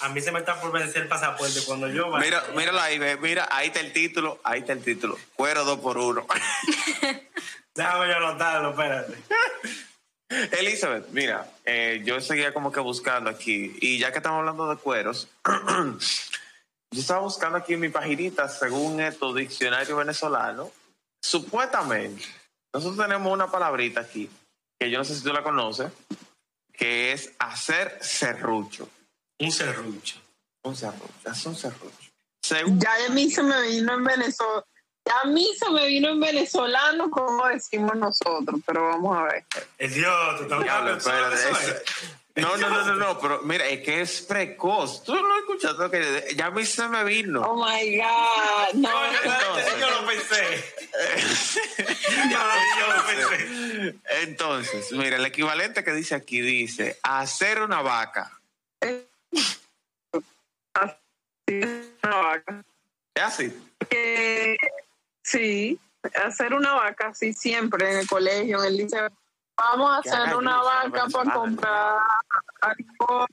A 0.00 0.08
mí 0.08 0.20
se 0.20 0.32
me 0.32 0.40
está 0.40 0.60
por 0.60 0.72
vencer 0.72 1.02
el 1.02 1.08
pasaporte 1.08 1.60
cuando 1.64 1.88
yo 1.88 2.10
vaya 2.10 2.24
Mira, 2.24 2.44
míralo 2.56 2.80
ahí, 2.80 2.98
ve, 2.98 3.16
mira, 3.18 3.48
ahí 3.50 3.68
está 3.68 3.80
el 3.80 3.92
título, 3.92 4.40
ahí 4.44 4.60
está 4.60 4.72
el 4.72 4.82
título. 4.82 5.18
Cuero 5.36 5.64
dos 5.64 5.78
por 5.80 5.98
uno. 5.98 6.26
déjame 7.74 8.08
yo 8.08 8.16
anotarlo 8.16 8.70
espérate 8.70 9.16
Elizabeth, 10.58 11.08
mira, 11.10 11.46
eh, 11.64 12.00
yo 12.04 12.20
seguía 12.20 12.54
como 12.54 12.72
que 12.72 12.80
buscando 12.80 13.28
aquí, 13.28 13.76
y 13.80 13.98
ya 13.98 14.12
que 14.12 14.18
estamos 14.18 14.38
hablando 14.40 14.68
de 14.68 14.76
cueros, 14.80 15.28
yo 16.92 17.00
estaba 17.00 17.20
buscando 17.20 17.58
aquí 17.58 17.74
en 17.74 17.80
mi 17.80 17.88
paginita, 17.88 18.48
según 18.48 19.00
esto, 19.00 19.32
diccionario 19.34 19.96
venezolano, 19.96 20.70
supuestamente, 21.22 22.24
nosotros 22.72 22.98
tenemos 23.04 23.32
una 23.32 23.50
palabrita 23.50 24.00
aquí, 24.00 24.30
que 24.78 24.90
yo 24.90 24.98
no 24.98 25.04
sé 25.04 25.16
si 25.16 25.22
tú 25.22 25.32
la 25.32 25.42
conoces, 25.42 25.90
que 26.72 27.12
es 27.12 27.32
hacer 27.38 27.98
serrucho. 28.02 28.88
un 29.40 29.50
serrucho 29.50 30.16
Un 30.64 30.76
serrucho, 30.76 31.30
es 31.30 31.46
un 31.46 31.56
serrucho. 31.56 32.10
Según, 32.44 32.78
Ya 32.78 32.92
a 33.06 33.08
mí 33.10 33.30
se 33.30 33.42
me 33.42 33.60
vino 33.62 33.94
en 33.94 34.04
Venezuela. 34.04 34.64
Ya 35.04 35.20
a 35.22 35.24
mí 35.24 35.48
se 35.58 35.68
me 35.70 35.86
vino 35.86 36.10
en 36.10 36.20
venezolano, 36.20 37.10
como 37.10 37.46
decimos 37.48 37.96
nosotros, 37.96 38.60
pero 38.64 38.86
vamos 38.88 39.16
a 39.16 39.22
ver. 39.24 39.44
el 39.78 39.92
dios 39.94 40.36
tú 40.36 40.42
estás 40.44 40.62
Diablo, 40.62 40.92
hablando 40.92 41.04
No, 42.34 42.56
no, 42.56 42.70
no, 42.70 42.84
no, 42.86 42.94
no, 42.96 43.18
pero 43.18 43.42
mira, 43.42 43.66
es 43.66 43.80
que 43.82 44.00
es 44.00 44.22
precoz. 44.22 45.04
Tú 45.04 45.14
no 45.14 45.38
escuchas 45.38 45.76
lo 45.76 45.90
que 45.90 46.32
ya 46.34 46.46
a 46.46 46.50
mí 46.50 46.64
se 46.64 46.88
me 46.88 47.04
vino. 47.04 47.42
Oh 47.42 47.56
my 47.56 47.96
God. 47.98 48.72
No, 48.74 49.04
espérate, 49.04 49.44
Entonces. 49.44 49.80
yo 49.80 49.90
lo 49.90 50.06
pensé 50.06 50.64
yo, 52.30 52.38
lo- 52.38 52.78
yo 52.80 52.96
lo 52.96 53.06
pensé 53.06 53.98
Entonces, 54.22 54.92
mira, 54.92 55.16
el 55.16 55.26
equivalente 55.26 55.84
que 55.84 55.92
dice 55.92 56.14
aquí 56.14 56.40
dice 56.40 56.98
hacer 57.02 57.60
una 57.60 57.82
vaca. 57.82 58.32
es 58.80 59.04
una 62.02 62.16
vaca. 62.16 62.64
¿Es 63.14 63.22
así? 63.22 63.52
Que, 63.90 64.56
sí, 65.22 65.78
hacer 66.24 66.54
una 66.54 66.72
vaca 66.74 67.08
así 67.08 67.32
siempre 67.34 67.90
en 67.92 67.98
el 67.98 68.06
colegio, 68.06 68.60
en 68.60 68.66
el 68.68 68.76
liceo. 68.78 69.10
Vamos 69.70 69.90
a 69.90 69.98
hacer 69.98 70.36
una 70.36 70.62
vaca 70.62 71.06
para 71.12 71.32
comprar 71.32 71.98
alcohol. 72.60 73.26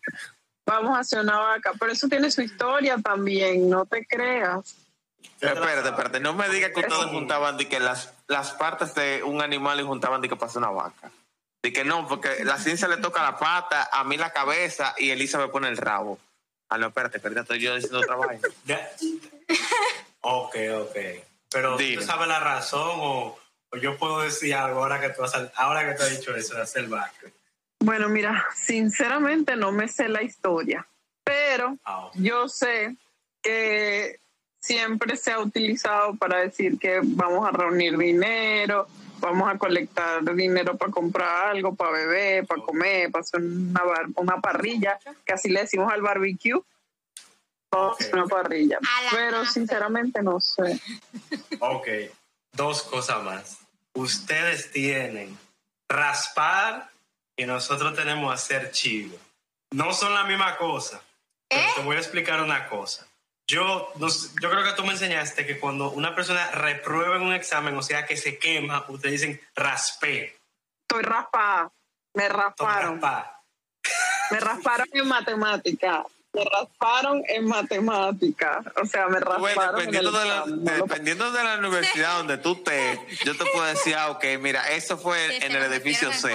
Vamos 0.66 0.98
a 0.98 1.00
hacer 1.00 1.20
una 1.20 1.38
vaca. 1.40 1.74
Pero 1.80 1.92
eso 1.92 2.08
tiene 2.08 2.30
su 2.32 2.42
historia 2.42 2.98
también, 2.98 3.70
no 3.70 3.86
te 3.86 4.06
creas. 4.06 4.76
Espérate, 5.42 5.90
espérate, 5.90 6.20
no 6.20 6.34
me 6.34 6.50
digas 6.50 6.72
que 6.72 6.82
ustedes 6.82 7.06
juntaban 7.06 7.58
de 7.58 7.68
que 7.68 7.80
las, 7.80 8.14
las 8.28 8.52
partes 8.52 8.94
de 8.94 9.24
un 9.24 9.42
animal 9.42 9.80
y 9.80 9.84
juntaban 9.84 10.22
de 10.22 10.30
que 10.30 10.36
pasa 10.36 10.60
una 10.60 10.70
vaca. 10.70 11.12
De 11.64 11.74
que 11.74 11.84
no, 11.84 12.08
porque 12.08 12.44
la 12.44 12.58
ciencia 12.58 12.88
le 12.88 12.98
toca 12.98 13.24
la 13.24 13.38
pata, 13.38 13.90
a 13.92 14.04
mí 14.04 14.18
la 14.18 14.32
cabeza 14.32 14.94
y 14.98 15.12
Elisa 15.12 15.38
me 15.38 15.48
pone 15.48 15.68
el 15.68 15.78
rabo. 15.78 16.20
Ah, 16.70 16.78
no, 16.78 16.88
espérate, 16.88 17.18
espérate, 17.18 17.42
estoy 17.42 17.60
yo 17.60 17.76
diciendo 17.76 18.00
otra 18.00 18.16
vaina. 18.16 18.48
Ya. 18.66 18.90
ok 20.22 20.56
ok 20.82 20.98
pero 21.50 21.78
Dime. 21.78 21.98
tú 21.98 22.04
sabes 22.04 22.28
la 22.28 22.40
razón 22.40 22.98
o 23.02 23.40
yo 23.82 23.98
puedo 23.98 24.22
decir 24.22 24.54
algo 24.56 24.80
ahora 24.82 25.00
que 25.00 25.10
tú 25.10 25.24
has, 25.24 25.34
ahora 25.56 25.88
que 25.88 25.96
tú 25.96 26.04
has 26.04 26.18
dicho 26.18 26.36
eso 26.36 26.56
de 26.56 26.62
hacer 26.62 26.88
vaca 26.88 27.28
Bueno, 27.80 28.10
mira, 28.10 28.46
sinceramente 28.56 29.56
no 29.56 29.72
me 29.72 29.88
sé 29.88 30.10
la 30.10 30.24
historia, 30.24 30.88
pero 31.24 31.78
Ah, 31.86 32.10
yo 32.16 32.48
sé 32.48 32.96
que 33.42 34.20
siempre 34.62 35.16
se 35.16 35.32
ha 35.32 35.40
utilizado 35.40 36.16
para 36.16 36.40
decir 36.40 36.78
que 36.80 37.00
vamos 37.04 37.48
a 37.48 37.52
reunir 37.52 37.98
dinero, 37.98 38.88
vamos 39.20 39.50
a 39.50 39.58
colectar 39.58 40.24
dinero 40.36 40.76
para 40.78 40.92
comprar 40.92 41.48
algo, 41.52 41.76
para 41.76 41.92
beber, 41.92 42.46
para 42.48 42.62
comer, 42.62 43.12
para 43.12 43.22
hacer 43.22 43.40
una, 43.42 43.84
bar- 43.84 44.08
una 44.16 44.42
parrilla, 44.42 45.00
que 45.26 45.34
así 45.34 45.50
le 45.50 45.62
decimos 45.62 45.92
al 45.94 46.02
barbecue. 46.02 46.60
Una 48.12 48.26
parrilla. 48.26 48.80
Pero 49.12 49.46
sinceramente 49.46 50.24
no 50.24 50.40
sé. 50.40 50.82
Ok, 51.60 51.88
dos 52.54 52.84
cosas 52.84 53.24
más. 53.24 53.58
Ustedes 53.94 54.72
tienen 54.72 55.38
raspar 55.90 56.90
y 57.38 57.46
nosotros 57.46 57.96
tenemos 57.96 58.34
hacer 58.34 58.72
chivo. 58.72 59.18
No 59.72 59.94
son 59.94 60.14
la 60.14 60.24
misma 60.24 60.58
cosa. 60.58 61.02
Pero 61.48 61.62
¿Eh? 61.62 61.72
te 61.76 61.82
voy 61.82 61.96
a 61.96 62.00
explicar 62.00 62.42
una 62.42 62.68
cosa. 62.68 63.08
Yo, 63.48 63.92
yo 63.96 64.50
creo 64.50 64.64
que 64.64 64.74
tú 64.74 64.84
me 64.84 64.92
enseñaste 64.92 65.46
que 65.46 65.60
cuando 65.60 65.90
una 65.90 66.14
persona 66.14 66.52
reprueba 66.52 67.16
en 67.16 67.24
un 67.24 67.34
examen, 67.34 67.76
o 67.76 67.82
sea 67.82 68.06
que 68.06 68.16
se 68.16 68.38
quema, 68.38 68.86
ustedes 68.90 69.22
dicen 69.22 69.42
raspé. 69.56 70.38
Estoy 70.88 71.04
raspada. 71.04 71.72
Me 72.14 72.30
rasparon. 72.30 73.02
raspar. 73.02 73.42
Me 74.30 74.40
rasparon 74.40 74.88
en 74.92 75.08
matemática. 75.08 76.06
Me 76.34 76.44
rasparon 76.46 77.24
en 77.28 77.46
matemática. 77.48 78.62
O 78.82 78.86
sea, 78.86 79.08
me 79.08 79.20
Bueno, 79.20 79.46
rasparon 79.46 79.82
en 79.82 79.88
el 79.96 80.06
dependiendo 80.06 80.12
de, 80.20 80.26
la. 80.28 80.46
No 80.46 80.86
dependiendo 80.86 81.32
de 81.32 81.44
la 81.44 81.58
universidad 81.58 82.18
donde 82.18 82.38
tú 82.38 82.54
estés, 82.54 83.00
yo 83.26 83.36
te 83.36 83.46
puedo 83.46 83.66
decir, 83.66 83.96
ah, 83.96 84.12
ok, 84.12 84.24
mira, 84.40 84.70
eso 84.72 84.98
fue 84.98 85.28
Sí, 85.30 85.46
en 85.46 85.56
el 85.56 85.64
edificio 85.74 86.12
C. 86.14 86.32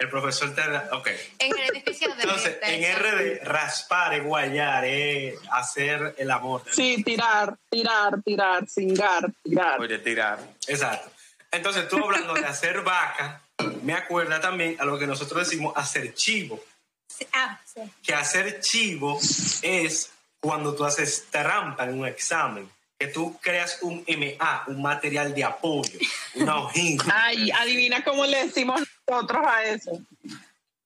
El 0.00 0.08
profesor 0.10 0.54
te 0.54 0.60
da. 0.70 0.88
Ok. 0.92 1.08
En 1.40 1.58
el 1.58 1.70
edificio 1.74 2.14
de 2.14 2.22
Entonces, 2.22 2.60
de- 2.60 2.74
en 2.74 2.80
de- 2.82 2.94
RD, 3.40 3.44
raspar 3.44 4.14
es 4.14 4.22
guayar, 4.24 4.84
es 4.84 5.34
hacer 5.50 6.14
el 6.18 6.30
amor. 6.30 6.62
Sí, 6.70 7.02
tirar, 7.02 7.56
tirar, 7.68 8.22
tirar, 8.24 8.68
cingar, 8.68 9.26
tirar. 9.42 9.80
Oye, 9.80 9.98
tirar. 9.98 10.38
Exacto. 10.68 11.10
Entonces, 11.50 11.88
tú 11.88 11.98
hablando 12.02 12.34
de 12.34 12.46
hacer 12.46 12.82
vaca, 12.82 13.42
me 13.82 13.92
acuerda 13.94 14.40
también 14.40 14.76
a 14.78 14.84
lo 14.84 14.98
que 15.00 15.06
nosotros 15.08 15.48
decimos 15.48 15.72
hacer 15.76 16.14
chivo. 16.14 16.62
Ah, 17.32 17.58
sí. 17.64 17.80
Que 18.02 18.14
hacer 18.14 18.60
chivo 18.60 19.18
es 19.62 20.10
cuando 20.40 20.74
tú 20.74 20.84
haces 20.84 21.26
trampa 21.30 21.84
en 21.84 21.98
un 22.00 22.06
examen, 22.06 22.70
que 22.98 23.08
tú 23.08 23.38
creas 23.40 23.78
un 23.82 24.04
MA, 24.06 24.64
un 24.68 24.82
material 24.82 25.34
de 25.34 25.44
apoyo, 25.44 25.98
una 26.34 26.56
hojita. 26.60 27.04
Ay, 27.26 27.50
adivina 27.50 28.02
cómo 28.04 28.24
le 28.26 28.46
decimos 28.46 28.80
nosotros 29.08 29.46
a 29.46 29.64
eso. 29.64 29.92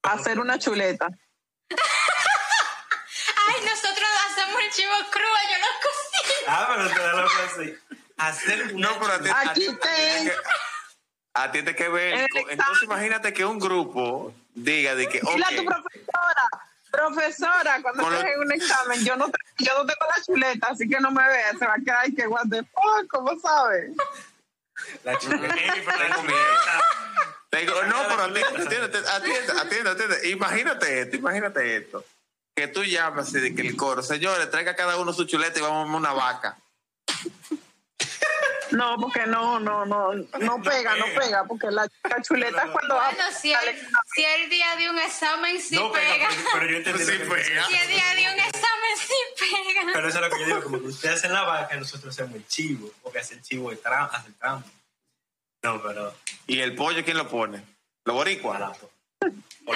Hacer 0.03 0.38
una 0.40 0.59
chuleta. 0.59 1.07
Ay, 3.49 3.55
nosotros 3.64 4.09
hacemos 4.31 4.62
el 4.62 4.71
chivo 4.73 4.92
crudo, 5.11 5.37
yo 5.51 5.59
lo 5.59 5.66
cocino. 5.83 6.47
Ah, 6.49 6.68
pero 6.77 6.88
te 6.95 7.01
da 7.01 7.12
lo 7.23 7.29
que 7.29 7.42
así. 7.42 7.75
Hacer 8.18 8.75
una 8.75 8.88
No, 8.90 9.01
pero 9.01 9.12
a 9.12 9.18
ti, 9.18 9.25
chuleta. 9.25 9.40
a 9.51 9.53
ti- 9.55 9.66
Aquí 9.68 9.77
te- 9.81 10.33
a 11.35 11.51
ti 11.53 11.62
te 11.62 11.75
que 11.75 11.88
ver. 11.88 12.27
Entonces, 12.51 12.83
imagínate 12.85 13.33
que 13.33 13.45
un 13.45 13.59
grupo 13.59 14.35
diga 14.54 14.94
de 14.94 15.08
que, 15.08 15.20
Dile 15.20 15.44
a 15.44 15.48
tu 15.56 15.64
profesora. 15.64 16.48
Profesora, 16.90 17.78
cuando 17.82 18.08
lo- 18.10 18.16
estés 18.16 18.34
en 18.34 18.40
un 18.40 18.52
examen, 18.52 19.04
yo 19.04 19.16
no, 19.16 19.26
yo 19.58 19.72
no 19.78 19.86
tengo 19.86 20.06
la 20.14 20.22
chuleta, 20.24 20.66
así 20.68 20.86
que 20.88 21.00
no 21.00 21.10
me 21.10 21.26
veas. 21.26 21.58
Se 21.58 21.66
va 21.66 21.74
a 21.74 21.78
quedar 21.78 21.98
ahí 22.04 22.14
que 22.14 22.26
what 22.26 22.44
the 22.50 22.62
fuck, 22.62 23.06
¿cómo 23.08 23.38
sabes? 23.40 23.92
La 25.04 25.16
chuleta. 25.18 25.54
Tengo. 27.50 27.72
Tengo- 27.74 27.82
no, 27.84 27.96
pero 28.08 28.22
atiende, 28.24 28.98
atiende, 29.08 29.52
atiende, 29.60 29.90
atiende. 29.90 30.28
Imagínate 30.30 31.00
esto, 31.02 31.16
imagínate 31.16 31.76
esto. 31.76 32.04
Que 32.54 32.68
tú 32.68 32.84
llamas 32.84 33.28
así 33.28 33.40
de 33.40 33.54
que 33.54 33.62
el 33.62 33.76
coro, 33.76 34.02
señores, 34.02 34.50
traiga 34.50 34.76
cada 34.76 34.96
uno 34.98 35.12
su 35.14 35.24
chuleta 35.24 35.58
y 35.58 35.62
vamos 35.62 35.88
a 35.90 35.96
una 35.96 36.12
vaca. 36.12 36.58
No, 38.72 38.96
porque 38.98 39.26
no, 39.26 39.61
no, 39.61 39.85
no, 39.85 40.14
no 40.14 40.62
pega, 40.62 40.96
no 40.96 41.06
pega, 41.18 41.44
porque 41.44 41.70
la, 41.70 41.87
chuleta 42.22 42.62
es 42.64 42.70
cuando 42.70 42.94
va 42.96 43.11
Bueno, 43.11 43.24
si 43.38 43.52
el, 43.52 43.78
si 44.14 44.24
el 44.24 44.50
día 44.50 44.76
de 44.76 44.90
un 44.90 44.98
examen 44.98 45.61
sí 45.61 45.74
No 45.76 45.92
pega. 45.92 46.12
pega, 46.12 46.28
pero, 46.28 46.48
pero 46.54 46.70
yo 46.70 46.76
entendí. 46.78 47.04
Sí 47.04 47.18
lo 47.18 47.28
pega. 47.35 47.66
Si 47.66 47.74
el 47.74 47.88
día 47.88 48.14
de 48.16 48.35
un 48.35 48.40
examen 48.40 48.96
sí 48.96 49.14
pega. 49.38 49.92
Pero 49.92 50.08
eso 50.08 50.18
es 50.18 50.30
lo 50.30 50.30
que 50.30 50.40
yo 50.40 50.46
digo, 50.46 50.62
como 50.64 50.80
que 50.80 50.87
ustedes 50.87 51.16
hacen 51.16 51.32
la 51.32 51.42
vaca, 51.42 51.76
nosotros 51.76 52.14
hacemos 52.14 52.35
el 52.37 52.46
chivo, 52.46 52.90
porque 53.02 53.18
hace 53.18 53.35
el 53.35 53.42
chivo 53.42 53.70
de 53.70 53.76
tram, 53.76 54.08
hace 54.12 54.28
el 54.28 54.35
trampo. 54.35 54.68
No, 55.62 55.80
pero 55.82 56.14
¿Y 56.46 56.61
el 56.61 56.74
pollo 56.74 57.04
quién 57.04 57.16
lo 57.16 57.28
pone? 57.28 57.62
¿Los 58.04 58.16
boricuas? 58.16 58.58
barato. 58.58 58.90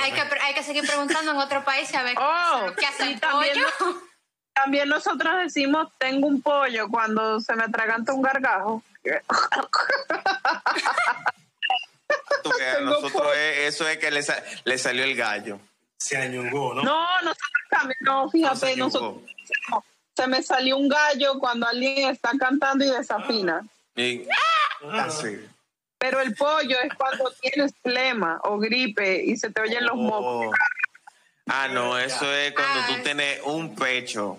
Hay 0.03 0.11
que, 0.13 0.21
hay 0.21 0.55
que 0.55 0.63
seguir 0.65 0.85
preguntando 0.85 1.31
en 1.31 1.37
otro 1.37 1.65
país 1.65 1.95
a 1.95 2.03
ver 2.03 2.17
Oh, 2.19 2.73
qué 2.77 2.87
hace 2.87 3.05
el 3.05 3.21
también 3.21 3.55
pollo. 3.79 4.03
También 4.57 4.89
nosotros 4.89 5.33
decimos, 5.45 5.89
tengo 5.99 6.27
un 6.27 6.41
pollo 6.43 6.89
cuando 6.89 7.39
se 7.41 7.55
me 7.55 7.65
atraganta 7.65 8.13
un 8.15 8.23
gargajo. 8.23 8.83
Nosotros 12.83 13.37
es- 13.37 13.59
eso 13.75 13.89
es 13.89 13.99
que 13.99 14.11
le, 14.11 14.23
sa- 14.23 14.43
le 14.65 14.79
salió 14.79 15.05
el 15.05 15.15
gallo. 15.17 15.59
Se 15.99 16.17
añungó, 16.17 16.75
¿no? 16.75 16.83
No, 16.83 17.07
nosotros 17.23 17.63
también, 17.71 17.99
no, 18.03 18.25
No 18.25 18.31
se 18.31 18.39
fíjate, 18.39 18.77
nosotros 18.77 19.23
no. 19.71 19.85
se 20.17 20.27
me 20.27 20.43
salió 20.43 20.77
un 20.77 20.89
gallo 20.89 21.39
cuando 21.39 21.67
alguien 21.67 22.11
está 22.11 22.31
cantando 22.39 22.85
y 22.85 22.91
desafina. 22.91 23.63
Y- 23.95 24.27
Ah. 24.91 25.05
así. 25.05 25.39
Pero 25.99 26.21
el 26.21 26.35
pollo 26.35 26.79
es 26.83 26.93
cuando 26.95 27.33
tienes 27.41 27.73
flema 27.83 28.41
o 28.45 28.59
gripe 28.59 29.23
y 29.25 29.37
se 29.37 29.51
te 29.51 29.61
oyen 29.63 29.85
los 29.87 29.97
mocos. 29.97 30.47
Oh. 30.47 30.53
Ah, 31.49 31.69
no, 31.69 31.97
eso 31.99 32.31
es 32.33 32.53
cuando 32.55 32.81
Ah, 32.81 32.87
tú 32.89 33.03
tienes 33.03 33.41
un 33.45 33.75
pecho. 33.75 34.39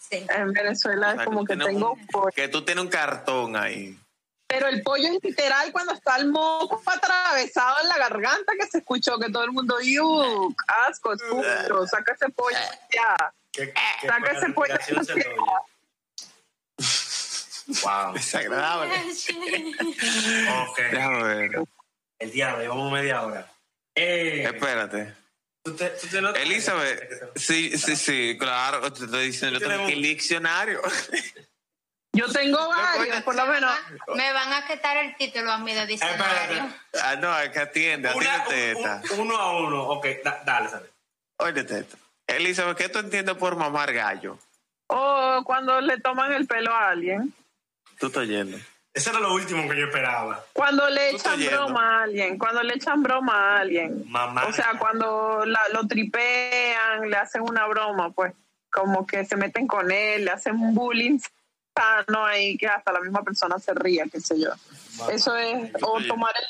Sí. 0.00 0.26
En 0.28 0.52
Venezuela 0.52 1.08
O 1.08 1.10
es 1.10 1.16
sea, 1.16 1.24
como 1.24 1.44
que 1.44 1.56
tengo 1.56 1.92
un- 1.92 2.06
pollo. 2.06 2.30
Que 2.34 2.48
tú 2.48 2.64
tienes 2.64 2.84
un 2.84 2.90
cartón 2.90 3.56
ahí. 3.56 3.98
Pero 4.48 4.68
el 4.68 4.82
pollo 4.82 5.08
es 5.08 5.18
literal 5.24 5.72
cuando 5.72 5.92
está 5.92 6.16
el 6.16 6.28
moco 6.28 6.80
atravesado 6.86 7.76
en 7.82 7.88
la 7.88 7.98
garganta 7.98 8.52
que 8.58 8.66
se 8.66 8.78
escuchó 8.78 9.18
que 9.18 9.28
todo 9.30 9.42
el 9.44 9.50
mundo, 9.52 9.76
¡yuk! 9.82 10.62
¡Asco! 10.88 11.16
¡Susto! 11.18 11.86
¡Saca 11.88 12.12
ese 12.12 12.28
pollo 12.28 12.56
ya! 12.92 13.32
¿Qué, 13.50 13.72
qué 14.00 14.06
Saca 14.06 14.32
ese 14.32 14.48
pollo. 14.50 14.74
Wow. 17.82 18.12
Desagradable. 18.14 18.94
Ok. 20.70 20.78
Déjame 20.92 21.24
ver. 21.24 21.50
El 22.20 22.30
diablo, 22.30 22.62
llevamos 22.62 22.92
media 22.92 23.22
hora. 23.26 23.50
Eh, 23.94 24.44
Espérate. 24.44 25.14
¿Tú 25.66 25.76
te- 25.76 25.90
tú 25.90 26.06
te 26.06 26.20
notas? 26.22 26.40
Elizabeth, 26.42 27.32
sí, 27.36 27.76
sí, 27.76 27.96
sí, 27.96 28.36
claro, 28.38 28.92
te 28.92 29.04
estoy 29.04 29.26
diciendo, 29.26 29.58
yo 29.58 29.68
tengo 29.68 29.86
que 29.86 29.92
el 29.94 30.02
diccionario. 30.02 30.80
Yo 32.12 32.30
tengo 32.32 32.68
varios, 32.68 33.22
por 33.22 33.34
lo 33.34 33.46
menos. 33.46 33.70
Me 34.14 34.32
van 34.32 34.52
a 34.52 34.66
quitar 34.66 34.96
el 34.98 35.16
título 35.16 35.50
a 35.52 35.58
mí 35.58 35.74
de 35.74 35.86
diccionario. 35.86 36.72
Ah, 37.02 37.16
no, 37.16 37.38
es 37.40 37.50
que 37.50 37.58
atiende, 37.58 38.12
un- 38.14 38.22
esta. 38.22 39.02
un- 39.14 39.20
uno 39.20 39.36
a 39.36 39.58
uno. 39.60 39.82
Ok, 39.88 40.06
da- 40.24 40.42
dale, 40.44 40.68
sale. 40.70 40.86
Óyete 41.38 41.80
esto. 41.80 41.96
Elizabeth, 42.26 42.78
¿qué 42.78 42.88
tú 42.88 42.98
entiendes 43.00 43.36
por 43.36 43.56
mamar 43.56 43.92
gallo? 43.92 44.38
O 44.88 45.42
cuando 45.44 45.80
le 45.80 45.98
toman 46.00 46.32
el 46.32 46.46
pelo 46.46 46.72
a 46.72 46.90
alguien. 46.90 47.34
Tú 47.98 48.06
estás 48.06 48.26
yendo. 48.26 48.56
Eso 48.96 49.10
era 49.10 49.20
lo 49.20 49.34
último 49.34 49.68
que 49.68 49.78
yo 49.78 49.86
esperaba. 49.88 50.42
Cuando 50.54 50.88
le 50.88 51.10
echan 51.10 51.38
broma 51.50 51.98
a 52.00 52.02
alguien. 52.04 52.38
Cuando 52.38 52.62
le 52.62 52.74
echan 52.74 53.02
broma 53.02 53.34
a 53.34 53.60
alguien. 53.60 54.04
Mamá. 54.10 54.44
O 54.46 54.52
sea, 54.52 54.72
cuando 54.78 55.44
la- 55.44 55.68
lo 55.74 55.86
tripean, 55.86 57.10
le 57.10 57.16
hacen 57.18 57.42
una 57.42 57.66
broma, 57.66 58.10
pues 58.12 58.32
como 58.72 59.06
que 59.06 59.26
se 59.26 59.36
meten 59.36 59.66
con 59.66 59.90
él, 59.90 60.24
le 60.24 60.30
hacen 60.30 60.54
un 60.54 60.74
bullying 60.74 61.18
sano 61.76 62.24
ahí 62.24 62.56
que 62.56 62.66
hasta 62.68 62.90
la 62.90 63.00
misma 63.00 63.22
persona 63.22 63.58
se 63.58 63.74
ría, 63.74 64.06
qué 64.10 64.18
sé 64.18 64.40
yo. 64.40 64.48
Eso 65.10 65.36
es, 65.36 65.70
o 65.82 66.00
tomar 66.08 66.32
el, 66.34 66.44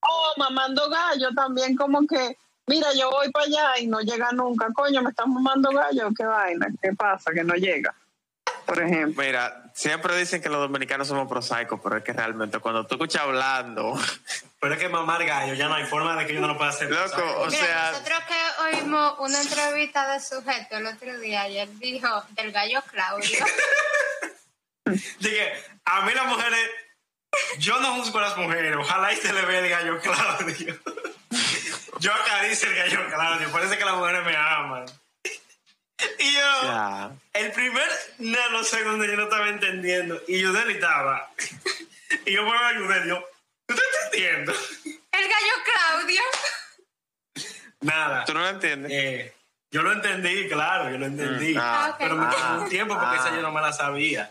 o 0.00 0.32
mamando 0.38 0.88
gallo 0.88 1.30
también 1.34 1.76
como 1.76 2.06
que, 2.06 2.36
mira, 2.68 2.92
yo 2.94 3.10
voy 3.10 3.28
para 3.32 3.46
allá 3.46 3.78
y 3.80 3.88
no 3.88 4.00
llega 4.02 4.30
nunca, 4.30 4.68
coño, 4.72 5.02
me 5.02 5.10
están 5.10 5.32
mamando 5.34 5.70
gallo, 5.72 6.10
qué 6.16 6.24
vaina, 6.24 6.68
qué 6.80 6.92
pasa, 6.92 7.32
que 7.32 7.42
no 7.42 7.54
llega, 7.54 7.92
por 8.68 8.82
ejemplo. 8.82 9.24
Mira, 9.24 9.62
siempre 9.74 10.14
dicen 10.16 10.42
que 10.42 10.50
los 10.50 10.60
dominicanos 10.60 11.08
somos 11.08 11.26
prosaicos, 11.26 11.80
pero 11.82 11.96
es 11.96 12.04
que 12.04 12.12
realmente 12.12 12.58
cuando 12.58 12.86
tú 12.86 12.94
escuchas 12.96 13.22
hablando, 13.22 13.98
Pero 14.60 14.74
es 14.74 14.80
que 14.80 14.88
mamar 14.88 15.24
gallo, 15.24 15.54
ya 15.54 15.68
no 15.68 15.74
hay 15.74 15.86
forma 15.86 16.16
de 16.16 16.26
que 16.26 16.34
yo 16.34 16.40
no 16.40 16.48
lo 16.48 16.56
pueda 16.58 16.70
hacer. 16.70 16.90
Loco, 16.90 17.22
o 17.38 17.46
Mira, 17.46 17.64
sea- 17.64 17.90
nosotros 17.92 18.18
que 18.26 18.76
oímos 18.76 19.14
una 19.20 19.40
entrevista 19.40 20.12
de 20.12 20.20
sujeto 20.20 20.76
el 20.76 20.86
otro 20.86 21.18
día 21.20 21.48
y 21.48 21.58
él 21.58 21.78
dijo 21.78 22.24
del 22.32 22.52
gallo 22.52 22.82
Claudio. 22.90 23.44
Dije, 25.20 25.52
a 25.84 26.00
mí 26.02 26.12
las 26.12 26.26
mujeres, 26.26 26.70
yo 27.58 27.78
no 27.80 27.94
juzgo 27.94 28.18
a 28.18 28.22
las 28.22 28.36
mujeres, 28.36 28.74
ojalá 28.76 29.12
y 29.12 29.16
se 29.16 29.32
le 29.32 29.42
vea 29.42 29.60
el 29.60 29.68
gallo 29.68 30.00
Claudio. 30.00 30.78
Yo 32.00 32.12
acaricio 32.14 32.68
el 32.70 32.76
gallo 32.76 33.08
Claudio, 33.08 33.50
parece 33.50 33.76
que 33.76 33.84
las 33.84 33.94
mujeres 33.96 34.24
me 34.24 34.36
aman. 34.36 34.86
Y 36.18 36.32
yo, 36.32 37.10
el 37.32 37.52
primer 37.52 37.88
nanosegundo 38.18 39.04
yo 39.04 39.16
no 39.16 39.24
estaba 39.24 39.48
entendiendo, 39.48 40.20
y 40.26 40.40
Yudel 40.40 40.70
estaba. 40.70 41.30
Y 42.24 42.32
yo 42.32 42.44
vuelvo 42.44 42.64
a 42.64 42.72
Yudel, 42.72 43.06
yo, 43.06 43.24
¿tú 43.66 43.74
estás 43.74 43.86
entendiendo? 44.06 44.52
el 45.12 45.28
gallo 45.28 45.52
Claudio. 45.64 46.22
Nada. 47.80 48.24
¿Tú 48.24 48.32
no 48.32 48.40
lo 48.40 48.48
entiendes? 48.48 48.90
Eh, 48.92 49.34
yo 49.70 49.82
lo 49.82 49.92
entendí, 49.92 50.48
claro, 50.48 50.90
yo 50.90 50.98
lo 50.98 51.06
entendí. 51.06 51.54
Ah, 51.58 51.94
Pero 51.98 52.16
me 52.16 52.26
tomó 52.26 52.44
ah, 52.44 52.58
un 52.62 52.68
tiempo 52.70 52.94
porque 52.94 53.16
ah. 53.16 53.20
esa 53.20 53.36
yo 53.36 53.42
no 53.42 53.52
me 53.52 53.60
la 53.60 53.72
sabía. 53.72 54.30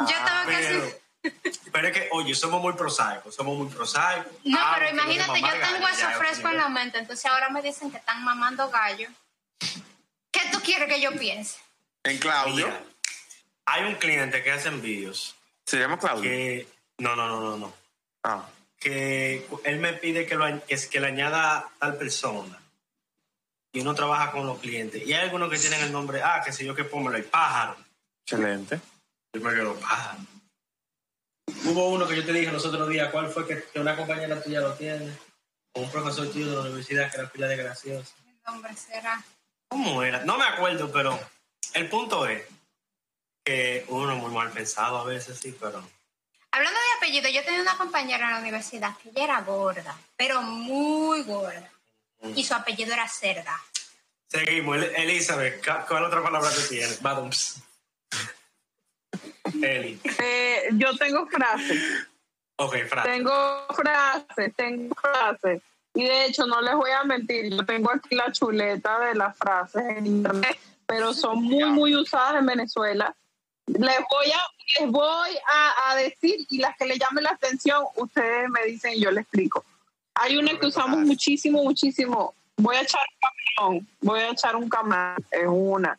Yo 0.00 0.06
estaba 0.08 0.44
Pero, 0.46 0.98
casi. 1.22 1.60
pero 1.70 1.88
es 1.88 1.94
que, 1.94 2.08
oye, 2.12 2.34
somos 2.34 2.62
muy 2.62 2.72
prosaicos, 2.72 3.34
somos 3.34 3.58
muy 3.58 3.68
prosaicos. 3.68 4.32
No, 4.44 4.58
Ah, 4.58 4.76
pero 4.78 4.90
imagínate, 4.90 5.40
yo 5.40 5.48
tengo 5.48 5.88
eso 5.88 6.10
fresco 6.18 6.48
en 6.48 6.56
la 6.56 6.68
mente, 6.70 6.98
entonces 6.98 7.26
ahora 7.26 7.50
me 7.50 7.60
dicen 7.60 7.90
que 7.90 7.98
están 7.98 8.24
mamando 8.24 8.70
gallo. 8.70 9.10
¿Qué 10.40 10.50
tú 10.52 10.60
quieres 10.62 10.88
que 10.88 11.00
yo 11.00 11.12
piense? 11.18 11.58
En 12.04 12.18
Claudio. 12.18 12.66
Mira, 12.66 12.82
hay 13.66 13.84
un 13.84 13.94
cliente 13.96 14.42
que 14.42 14.52
hace 14.52 14.68
envíos 14.68 15.34
Se 15.66 15.78
llama 15.78 15.98
Claudio. 15.98 16.22
que. 16.22 16.68
No, 16.98 17.14
no, 17.16 17.28
no, 17.28 17.40
no, 17.40 17.56
no. 17.56 17.74
Ah, 18.24 18.48
Que 18.78 19.46
él 19.64 19.78
me 19.78 19.92
pide 19.94 20.26
que, 20.26 20.34
lo, 20.36 20.44
que, 20.66 20.76
que 20.88 21.00
le 21.00 21.06
añada 21.06 21.68
tal 21.78 21.96
persona. 21.96 22.60
Y 23.72 23.80
uno 23.80 23.94
trabaja 23.94 24.30
con 24.32 24.46
los 24.46 24.58
clientes. 24.58 25.06
Y 25.06 25.12
hay 25.12 25.24
algunos 25.24 25.50
que 25.50 25.58
tienen 25.58 25.80
el 25.82 25.92
nombre, 25.92 26.22
ah, 26.22 26.42
que 26.44 26.52
sé 26.52 26.64
yo, 26.64 26.74
que 26.74 26.84
póngalo, 26.84 27.16
el 27.16 27.24
pájaro. 27.24 27.76
excelente. 28.24 28.80
Yo 29.32 29.40
me 29.42 29.50
quedo 29.54 29.74
pájaro. 29.78 30.20
Hubo 31.64 31.88
uno 31.90 32.06
que 32.06 32.16
yo 32.16 32.24
te 32.24 32.32
dije 32.32 32.50
los 32.52 32.64
otros 32.64 32.88
días, 32.88 33.10
¿cuál 33.10 33.28
fue 33.30 33.46
que, 33.46 33.62
que 33.72 33.80
una 33.80 33.96
compañera 33.96 34.42
tuya 34.42 34.60
lo 34.60 34.74
tiene? 34.74 35.12
O 35.72 35.80
un 35.82 35.90
profesor 35.90 36.30
tuyo 36.30 36.48
de 36.50 36.56
la 36.56 36.62
universidad 36.62 37.10
que 37.10 37.18
era 37.18 37.28
pila 37.30 37.46
de 37.46 37.56
gracioso. 37.56 38.12
El 38.26 38.36
nombre 38.46 38.74
será. 38.74 39.22
¿Cómo 39.68 40.02
era? 40.02 40.24
No 40.24 40.36
me 40.38 40.44
acuerdo, 40.44 40.90
pero 40.90 41.18
el 41.74 41.88
punto 41.88 42.26
es 42.26 42.42
que 43.44 43.84
uno 43.88 44.12
es 44.14 44.18
muy 44.20 44.32
mal 44.32 44.50
pensado 44.50 44.98
a 44.98 45.04
veces, 45.04 45.38
sí, 45.38 45.56
pero... 45.60 45.82
Hablando 46.50 46.78
de 46.80 46.96
apellido, 46.96 47.28
yo 47.28 47.44
tenía 47.44 47.60
una 47.60 47.76
compañera 47.76 48.26
en 48.26 48.32
la 48.34 48.40
universidad 48.40 48.96
que 48.96 49.10
ella 49.10 49.24
era 49.24 49.40
gorda, 49.42 49.96
pero 50.16 50.40
muy 50.42 51.22
gorda. 51.22 51.70
Y 52.34 52.42
su 52.44 52.54
apellido 52.54 52.94
era 52.94 53.06
Cerda. 53.06 53.62
Seguimos. 54.28 54.76
El- 54.78 54.94
Elizabeth, 54.96 55.64
¿cu- 55.64 55.86
¿cuál 55.86 56.04
otra 56.04 56.22
palabra 56.22 56.50
tú 56.50 56.60
tienes? 56.68 57.00
Badums. 57.00 57.62
Eli. 59.62 60.00
Eh, 60.18 60.68
yo 60.72 60.96
tengo 60.96 61.26
frases, 61.26 61.82
Ok, 62.56 62.76
frase. 62.88 63.08
tengo 63.08 63.66
frases, 63.74 64.54
tengo 64.56 64.94
frases. 64.96 65.62
Y 65.98 66.04
de 66.04 66.26
hecho, 66.26 66.46
no 66.46 66.60
les 66.60 66.76
voy 66.76 66.92
a 66.92 67.02
mentir, 67.02 67.50
yo 67.52 67.66
tengo 67.66 67.90
aquí 67.90 68.14
la 68.14 68.30
chuleta 68.30 69.00
de 69.00 69.16
las 69.16 69.36
frases 69.36 69.82
en 69.96 70.06
internet, 70.06 70.56
pero 70.86 71.12
son 71.12 71.42
muy, 71.42 71.64
muy 71.64 71.96
usadas 71.96 72.36
en 72.36 72.46
Venezuela. 72.46 73.16
Les 73.66 73.98
voy 74.08 74.30
a, 74.30 74.80
les 74.80 74.90
voy 74.92 75.30
a, 75.52 75.90
a 75.90 75.96
decir 75.96 76.46
y 76.50 76.58
las 76.58 76.76
que 76.76 76.86
le 76.86 76.98
llamen 77.00 77.24
la 77.24 77.30
atención, 77.30 77.84
ustedes 77.96 78.48
me 78.48 78.62
dicen 78.66 78.92
y 78.94 79.00
yo 79.00 79.10
les 79.10 79.22
explico. 79.22 79.64
Hay 80.14 80.36
una 80.36 80.56
que 80.56 80.66
usamos 80.66 81.00
muchísimo, 81.00 81.64
muchísimo. 81.64 82.32
Voy 82.58 82.76
a 82.76 82.82
echar 82.82 83.00
un 83.00 83.18
camarón, 83.56 83.88
voy 84.00 84.20
a 84.20 84.30
echar 84.30 84.54
un 84.54 84.68
camarón, 84.68 85.26
es 85.32 85.46
una. 85.48 85.98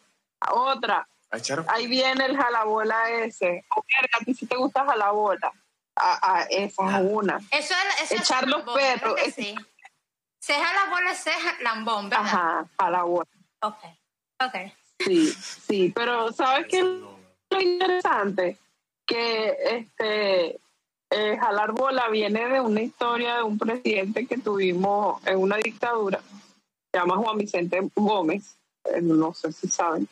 Otra, 0.50 1.06
Ah, 1.32 1.38
ahí 1.68 1.88
viene 1.88 2.26
el 2.26 2.38
jalabola 2.38 3.10
ese. 3.12 3.66
O 3.76 3.84
verga, 3.84 4.18
a 4.22 4.24
ti 4.24 4.34
sí 4.34 4.46
te 4.48 4.56
gusta 4.56 4.86
jalabola. 4.86 5.52
Ah, 5.96 6.18
ah, 6.22 6.46
esa 6.50 7.00
es 7.02 7.06
una. 7.12 7.38
Eso 7.52 7.74
es, 7.74 8.04
eso 8.04 8.14
es 8.16 8.22
Echar 8.22 8.48
los 8.48 8.62
perros, 8.62 9.14
¿verdad 9.16 9.16
que 9.16 9.30
es- 9.30 9.36
sí? 9.36 9.56
Ceja 10.50 10.74
la 10.74 10.90
bola, 10.90 11.14
ceja 11.14 11.56
lambón, 11.62 12.10
¿verdad? 12.10 12.26
Ajá, 12.26 12.66
jalabola. 12.80 13.30
Ok. 13.62 13.78
Ok. 14.44 14.56
Sí, 14.98 15.28
sí, 15.28 15.92
pero 15.94 16.32
¿sabes 16.32 16.66
qué 16.66 16.80
es 16.80 16.86
lo 16.86 17.62
interesante? 17.62 18.58
Que 19.06 19.56
este 19.70 20.60
eh, 21.12 21.38
jalar 21.40 21.74
bola 21.74 22.10
viene 22.10 22.48
de 22.48 22.62
una 22.62 22.82
historia 22.82 23.36
de 23.36 23.44
un 23.44 23.60
presidente 23.60 24.26
que 24.26 24.40
tuvimos 24.40 25.24
en 25.28 25.38
una 25.38 25.58
dictadura, 25.58 26.20
se 26.92 26.98
llama 26.98 27.18
Juan 27.18 27.38
Vicente 27.38 27.88
Gómez, 27.94 28.56
eh, 28.86 29.02
no 29.04 29.36
sé 29.36 29.52
si 29.52 29.68
saben, 29.68 30.08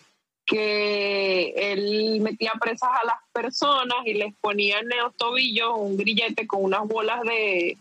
que 0.45 1.49
él 1.49 2.21
metía 2.21 2.53
presas 2.61 2.91
a 3.01 3.05
las 3.07 3.17
personas 3.33 4.05
y 4.05 4.13
les 4.13 4.35
ponía 4.35 4.81
en 4.81 4.89
los 4.89 5.15
tobillos 5.15 5.73
un 5.77 5.97
grillete 5.97 6.45
con 6.45 6.63
unas 6.63 6.87
bolas 6.87 7.23
de, 7.23 7.75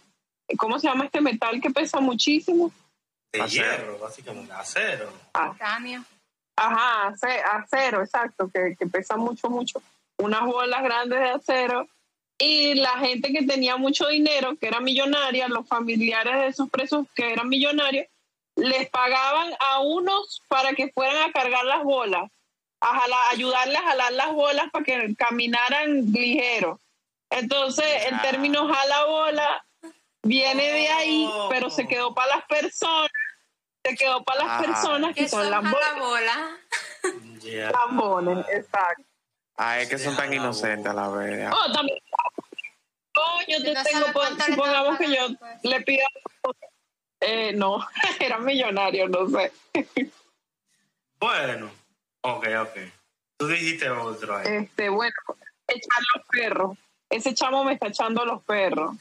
¿cómo 0.58 0.78
se 0.78 0.86
llama 0.88 1.06
este 1.06 1.20
metal 1.20 1.60
que 1.60 1.70
pesa 1.70 2.00
muchísimo? 2.00 2.72
De 3.32 3.40
Acero. 3.42 3.64
hierro, 3.64 3.98
básicamente. 3.98 4.52
Acero. 4.52 5.12
Titanio. 5.52 6.04
Ajá, 6.56 7.08
ace- 7.08 7.42
acero, 7.42 8.02
exacto, 8.02 8.50
que, 8.52 8.76
que 8.78 8.86
pesa 8.86 9.16
mucho, 9.16 9.50
mucho. 9.50 9.82
Unas 10.18 10.42
bolas 10.46 10.82
grandes 10.82 11.18
de 11.18 11.28
acero. 11.30 11.86
Y 12.38 12.74
la 12.74 12.98
gente 12.98 13.32
que 13.32 13.42
tenía 13.44 13.76
mucho 13.76 14.06
dinero, 14.08 14.56
que 14.56 14.68
era 14.68 14.80
millonaria, 14.80 15.48
los 15.48 15.66
familiares 15.66 16.34
de 16.36 16.46
esos 16.48 16.70
presos 16.70 17.06
que 17.14 17.32
eran 17.32 17.48
millonarios, 17.48 18.06
les 18.56 18.88
pagaban 18.88 19.52
a 19.60 19.80
unos 19.80 20.42
para 20.48 20.72
que 20.74 20.90
fueran 20.92 21.28
a 21.28 21.32
cargar 21.32 21.64
las 21.66 21.82
bolas, 21.82 22.30
a 22.80 22.98
jalar- 23.00 23.32
ayudarles 23.32 23.76
a 23.78 23.82
jalar 23.84 24.12
las 24.12 24.32
bolas 24.32 24.66
para 24.70 24.84
que 24.84 25.14
caminaran 25.16 26.10
ligero. 26.12 26.80
Entonces, 27.30 27.84
el 28.06 28.12
Ya. 28.16 28.22
término 28.22 28.66
jala 28.72 29.04
bola 29.04 29.65
viene 30.26 30.70
de 30.70 30.88
ahí, 30.88 31.28
Oh. 31.30 31.48
pero 31.48 31.70
se 31.70 31.86
quedó 31.86 32.14
para 32.14 32.36
las 32.36 32.44
personas, 32.46 33.10
se 33.84 33.94
quedó 33.96 34.22
para 34.24 34.44
las 34.44 34.48
Ah. 34.60 34.62
personas 34.64 35.14
que 35.14 35.28
son 35.28 35.42
son 35.42 35.50
las 35.50 35.64
a 35.64 35.70
bolas. 35.70 35.92
la 35.92 35.98
bola. 36.00 36.56
Ya. 37.40 37.70
Lambones, 37.70 38.46
exacto. 38.50 39.04
Ah, 39.56 39.80
es 39.80 39.88
que 39.88 39.98
son 39.98 40.16
tan 40.16 40.32
inocentes 40.32 40.86
a 40.90 40.94
la 40.94 41.08
vez. 41.08 41.48
Oh, 41.52 41.72
también. 41.72 41.98
Oh, 43.16 43.40
yo 43.48 43.62
te 43.62 43.72
No 43.72 43.82
tengo, 43.82 44.12
pon- 44.12 44.38
supongamos 44.40 44.98
que 44.98 45.08
yo 45.16 45.28
pues. 45.38 45.58
le 45.62 45.80
pido. 45.82 46.04
Eh, 47.20 47.52
no, 47.54 47.78
era 48.20 48.38
millonario, 48.38 49.08
no 49.08 49.26
sé. 49.28 49.52
Bueno. 51.18 51.70
Ok, 52.22 52.46
ok. 52.60 52.76
Tú 53.38 53.46
dijiste 53.48 53.88
otro 53.90 54.36
ahí. 54.36 54.46
Este, 54.64 54.88
bueno, 54.88 55.14
echar 55.68 55.98
los 56.14 56.26
perros. 56.26 56.78
Ese 57.08 57.34
chamo 57.34 57.62
me 57.64 57.74
está 57.74 57.86
echando 57.86 58.24
los 58.24 58.42
perros. 58.42 58.96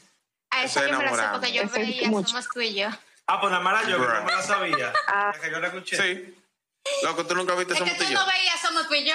A 0.56 0.64
esa 0.64 0.86
yo 0.86 0.98
me 0.98 1.04
la 1.04 1.16
sé 1.16 1.28
porque 1.32 1.52
yo 1.52 1.62
Ese 1.62 1.78
veía 1.78 2.08
mucho. 2.08 2.28
Somos 2.28 2.48
tú 2.52 2.60
y 2.60 2.74
yo. 2.74 2.88
Ah, 3.26 3.40
pues 3.40 3.50
nada 3.50 3.62
más 3.62 3.82
la 3.84 3.90
yo, 3.90 4.00
que 4.00 4.06
no 4.06 4.22
me 4.24 4.32
la 4.32 4.42
sabía. 4.42 4.92
Ah. 5.08 5.32
Es 5.34 5.40
que 5.40 5.50
yo 5.50 5.60
la 5.60 5.66
escuché. 5.68 5.96
Sí. 5.96 6.34
Loco, 7.02 7.26
tú 7.26 7.34
nunca 7.34 7.54
viste 7.56 7.74
Es 7.74 7.80
que 7.80 7.84
Somos 7.86 7.98
tú 7.98 8.04
tú 8.04 8.10
y 8.10 8.14
yo. 8.14 8.20
no 8.20 8.26
veías 8.26 8.60
Somos 8.60 8.88
tú 8.88 8.94
y 8.94 9.04
yo. 9.04 9.14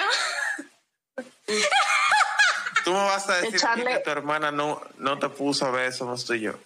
Tú 2.84 2.92
me 2.92 2.98
vas 3.04 3.28
a 3.28 3.36
decir 3.40 3.58
Echarle- 3.60 3.92
que 3.92 3.98
tu 4.00 4.10
hermana 4.10 4.50
no, 4.50 4.82
no 4.98 5.18
te 5.18 5.28
puso 5.28 5.66
a 5.66 5.70
ver 5.70 5.92
Somos 5.92 6.24
tú 6.24 6.34
y 6.34 6.40
yo. 6.40 6.58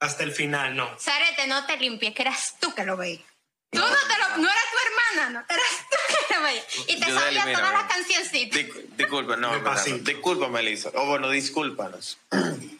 Hasta 0.00 0.22
el 0.24 0.32
final, 0.32 0.74
no. 0.76 0.88
Sarete, 0.98 1.46
no 1.46 1.64
te 1.66 1.76
limpies, 1.76 2.14
que 2.14 2.22
eras 2.22 2.56
tú 2.60 2.74
que 2.74 2.84
lo 2.84 2.96
veías. 2.96 3.22
Tú 3.70 3.78
no, 3.78 3.86
te 3.86 4.18
lo, 4.18 4.36
no 4.38 4.48
era 4.50 4.60
tu 4.70 5.16
hermana, 5.18 5.30
no, 5.30 5.54
eras 5.54 5.66
tú 5.90 5.96
que 6.28 6.34
lo 6.34 6.42
veías. 6.42 6.66
Y 6.88 7.00
te 7.00 7.06
sabías 7.06 7.26
elimino, 7.44 7.58
todas 7.58 7.72
las 7.72 7.84
cancioncitas. 7.84 8.58
Dis- 8.58 8.96
disculpa, 8.96 9.36
no, 9.36 9.52
Me 9.52 9.60
no. 9.60 9.74
discúlpame, 10.00 10.60
Elisa. 10.60 10.90
O 10.94 11.06
bueno, 11.06 11.30
discúlpanos. 11.30 12.18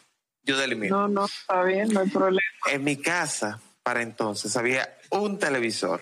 Yo 0.43 0.61
elimino. 0.61 0.97
No, 1.01 1.07
no, 1.07 1.25
está 1.25 1.63
bien, 1.63 1.89
no 1.89 2.01
hay 2.01 2.09
problema. 2.09 2.41
En 2.67 2.83
mi 2.83 2.97
casa, 2.97 3.59
para 3.81 4.01
entonces, 4.01 4.55
había 4.57 4.97
un 5.09 5.39
televisor. 5.39 6.01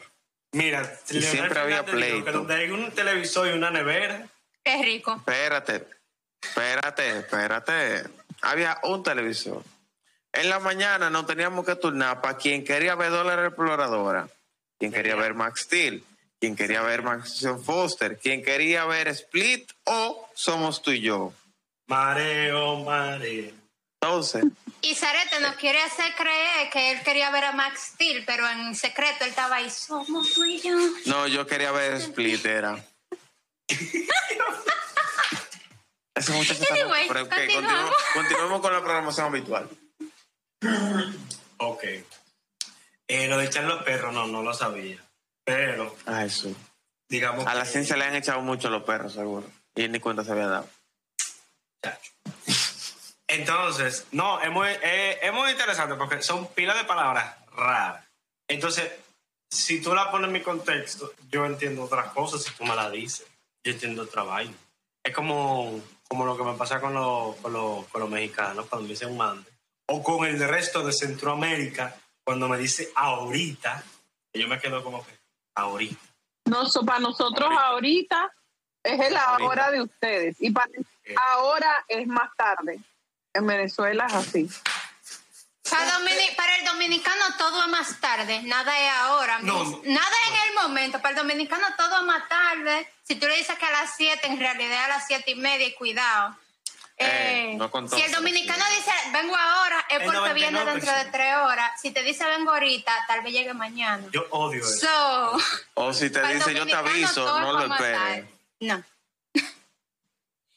Mira, 0.53 0.81
Y 1.09 1.21
siempre 1.21 1.59
había 1.59 1.83
Fernández 1.83 2.07
dijo 2.09 2.17
que 2.17 2.21
pleito. 2.23 2.37
donde 2.39 2.53
hay 2.55 2.69
un 2.71 2.91
televisor 2.91 3.47
y 3.47 3.51
una 3.51 3.71
nevera, 3.71 4.27
Qué 4.63 4.81
rico. 4.83 5.15
Espérate, 5.17 5.87
espérate, 6.41 7.17
espérate. 7.19 8.03
Había 8.41 8.77
un 8.83 9.01
televisor. 9.01 9.63
En 10.33 10.49
la 10.49 10.59
mañana 10.59 11.09
nos 11.09 11.25
teníamos 11.25 11.65
que 11.65 11.75
turnar 11.75 12.21
para 12.21 12.37
quien 12.37 12.63
quería 12.63 12.95
ver 12.95 13.09
Dólar 13.11 13.43
Exploradora, 13.45 14.27
quien 14.77 14.91
quería 14.91 15.15
ver 15.15 15.33
Max 15.33 15.61
Steel, 15.61 16.03
quien 16.39 16.55
quería 16.55 16.81
ver 16.83 17.01
Max 17.01 17.45
Foster, 17.65 18.17
quien 18.17 18.43
quería 18.43 18.85
ver 18.85 19.07
Split 19.09 19.71
o 19.85 20.29
Somos 20.35 20.81
tú 20.81 20.91
y 20.91 21.01
yo. 21.01 21.33
mareo, 21.87 22.83
mareo. 22.83 23.51
Entonces, 24.01 24.43
Y 24.81 24.95
Sarete 24.95 25.39
nos 25.41 25.55
quiere 25.57 25.79
hacer 25.83 26.15
creer 26.15 26.69
que 26.71 26.91
él 26.91 27.03
quería 27.03 27.29
ver 27.29 27.45
a 27.45 27.51
Max 27.51 27.91
Steel, 27.93 28.23
pero 28.25 28.47
en 28.49 28.73
secreto 28.75 29.23
él 29.23 29.29
estaba 29.29 29.57
ahí. 29.57 29.69
Somos 29.69 30.33
tú 30.33 30.43
y 30.43 30.59
yo. 30.59 30.75
no, 31.05 31.27
yo 31.27 31.45
quería 31.45 31.71
ver 31.71 31.93
Split, 31.93 32.43
era. 32.45 32.83
Ese 36.15 36.31
muchacho 36.33 36.61
está 36.63 36.73
Anyway, 36.73 37.07
pero 37.07 37.29
continuamos. 37.29 37.71
continuemos, 37.71 37.95
continuemos 38.13 38.61
con 38.61 38.73
la 38.73 38.81
programación 38.81 39.27
habitual. 39.27 39.69
Ok. 41.57 41.83
Eh, 43.07 43.27
lo 43.27 43.37
de 43.37 43.45
echar 43.45 43.63
los 43.65 43.83
perros, 43.83 44.13
no, 44.13 44.25
no 44.27 44.41
lo 44.41 44.53
sabía. 44.53 44.97
Pero, 45.43 45.95
Ay, 46.05 46.29
sí. 46.29 46.55
digamos. 47.07 47.45
A 47.45 47.53
la 47.53 47.65
ciencia 47.65 47.95
le 47.97 48.05
han 48.05 48.15
echado 48.15 48.41
mucho 48.41 48.69
los 48.69 48.83
perros, 48.83 49.13
seguro. 49.13 49.47
Y 49.75 49.83
él 49.83 49.91
ni 49.91 49.99
cuenta 49.99 50.23
se 50.23 50.31
había 50.31 50.47
dado. 50.47 50.69
Chacho. 51.83 52.11
Entonces, 53.31 54.07
no, 54.11 54.41
es 54.41 54.51
muy, 54.51 54.67
eh, 54.69 55.19
es 55.21 55.31
muy 55.33 55.51
interesante 55.51 55.95
porque 55.95 56.21
son 56.21 56.47
pilas 56.53 56.75
de 56.77 56.83
palabras 56.83 57.35
raras. 57.55 58.03
Entonces, 58.47 58.91
si 59.49 59.81
tú 59.81 59.95
la 59.95 60.11
pones 60.11 60.27
en 60.27 60.33
mi 60.33 60.41
contexto, 60.41 61.13
yo 61.29 61.45
entiendo 61.45 61.83
otras 61.83 62.11
cosas 62.11 62.43
si 62.43 62.51
tú 62.53 62.65
me 62.65 62.75
la 62.75 62.89
dices. 62.89 63.25
Yo 63.63 63.71
entiendo 63.71 64.03
otra 64.03 64.23
vaina. 64.23 64.53
Es 65.03 65.15
como, 65.15 65.79
como 66.09 66.25
lo 66.25 66.35
que 66.37 66.43
me 66.43 66.53
pasa 66.55 66.81
con, 66.81 66.93
los 66.93 67.35
con, 67.37 67.53
los 67.53 67.87
con 67.87 68.01
los 68.01 68.09
mexicanos 68.09 68.65
cuando 68.67 68.83
me 68.87 68.89
dicen 68.93 69.15
mande. 69.15 69.49
O 69.87 70.03
con 70.03 70.25
el 70.25 70.37
resto 70.47 70.83
de 70.83 70.91
Centroamérica 70.91 71.95
cuando 72.25 72.49
me 72.49 72.57
dice 72.57 72.91
ahorita. 72.95 73.83
Y 74.33 74.41
yo 74.41 74.47
me 74.49 74.59
quedo 74.59 74.83
como 74.83 75.05
que, 75.05 75.11
ahorita. 75.55 75.95
No, 76.45 76.65
so- 76.65 76.85
para 76.85 76.99
nosotros 76.99 77.49
ahorita 77.57 78.29
es 78.83 78.99
el 78.99 79.15
Ahorita. 79.15 79.45
ahora 79.45 79.71
de 79.71 79.81
ustedes. 79.81 80.35
Y 80.41 80.51
para 80.51 80.69
ahora 81.33 81.85
es 81.87 82.07
más 82.07 82.29
tarde. 82.35 82.79
En 83.33 83.47
Venezuela 83.47 84.05
es 84.07 84.13
así. 84.13 84.49
Para, 85.69 85.99
domini- 85.99 86.35
para 86.35 86.55
el 86.57 86.65
dominicano 86.65 87.23
todo 87.37 87.61
es 87.61 87.67
más 87.69 87.99
tarde, 88.01 88.41
nada 88.43 88.77
es 88.77 88.91
ahora. 88.93 89.39
No, 89.41 89.63
mis- 89.63 89.69
no. 89.87 89.93
nada 89.93 90.15
en 90.27 90.49
el 90.49 90.53
momento. 90.55 90.97
Para 91.01 91.11
el 91.11 91.15
dominicano 91.17 91.65
todo 91.77 91.97
es 92.01 92.03
más 92.03 92.27
tarde. 92.27 92.91
Si 93.03 93.15
tú 93.15 93.27
le 93.27 93.37
dices 93.37 93.57
que 93.57 93.65
a 93.65 93.71
las 93.71 93.95
7, 93.95 94.27
en 94.27 94.39
realidad 94.39 94.73
es 94.79 94.85
a 94.85 94.87
las 94.89 95.07
7 95.07 95.31
y 95.31 95.35
media, 95.35 95.67
y 95.67 95.73
cuidado. 95.73 96.35
Eh, 96.97 97.57
Eh, 97.59 97.87
si 97.95 98.01
el 98.01 98.11
dominicano 98.11 98.63
sí. 98.69 98.75
dice 98.75 98.91
vengo 99.13 99.35
ahora, 99.35 99.83
es 99.89 100.01
El 100.01 100.05
porque 100.11 100.33
viene 100.33 100.59
99%. 100.59 100.65
dentro 100.73 100.93
de 100.93 101.05
tres 101.05 101.35
horas. 101.37 101.81
Si 101.81 101.91
te 101.91 102.03
dice 102.03 102.25
vengo 102.25 102.51
ahorita, 102.51 103.05
tal 103.07 103.21
vez 103.21 103.31
llegue 103.33 103.53
mañana. 103.53 104.03
Yo 104.11 104.27
odio 104.29 104.59
eso. 104.63 104.85
So, 104.85 105.37
O 105.75 105.93
si 105.93 106.09
te 106.11 106.21
dice 106.33 106.53
yo 106.53 106.65
te 106.67 106.75
aviso, 106.75 107.39
no 107.39 107.53
lo 107.53 107.73
esperes. 107.73 108.25
No. 108.59 108.83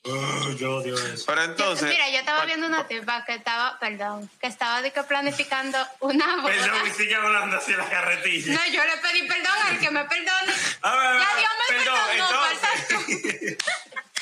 Oh, 0.06 0.50
yo 0.58 0.76
odio 0.76 0.94
eso. 0.98 1.24
Pero 1.26 1.42
entonces. 1.44 1.88
Mira, 1.88 2.10
yo 2.10 2.18
estaba 2.18 2.44
viendo 2.44 2.66
una 2.66 2.86
tipa 2.86 3.24
que 3.24 3.34
estaba, 3.36 3.78
perdón, 3.78 4.28
que 4.38 4.46
estaba 4.48 4.82
de 4.82 4.92
que 4.92 5.02
planificando 5.02 5.78
una 6.00 6.36
boda. 6.42 6.52
Perdón, 6.52 6.86
y 6.86 6.90
sigue 6.90 7.14
hablando 7.14 7.56
así 7.56 7.72
la 7.72 7.88
carretilla. 7.88 8.52
No, 8.54 8.66
yo 8.70 8.84
le 8.84 8.96
pedí 8.98 9.22
perdón 9.26 9.52
al 9.66 9.78
que 9.78 9.90
me 9.90 10.04
perdone. 10.04 10.52
A 10.82 10.96
ver, 10.96 11.20
Ya 11.20 11.36
Dios 11.36 11.50
me 11.58 11.76
perdón, 11.76 11.98
perdonó, 12.06 12.46
entonces. 12.46 12.60
falta 12.60 12.88
tú. 12.88 12.96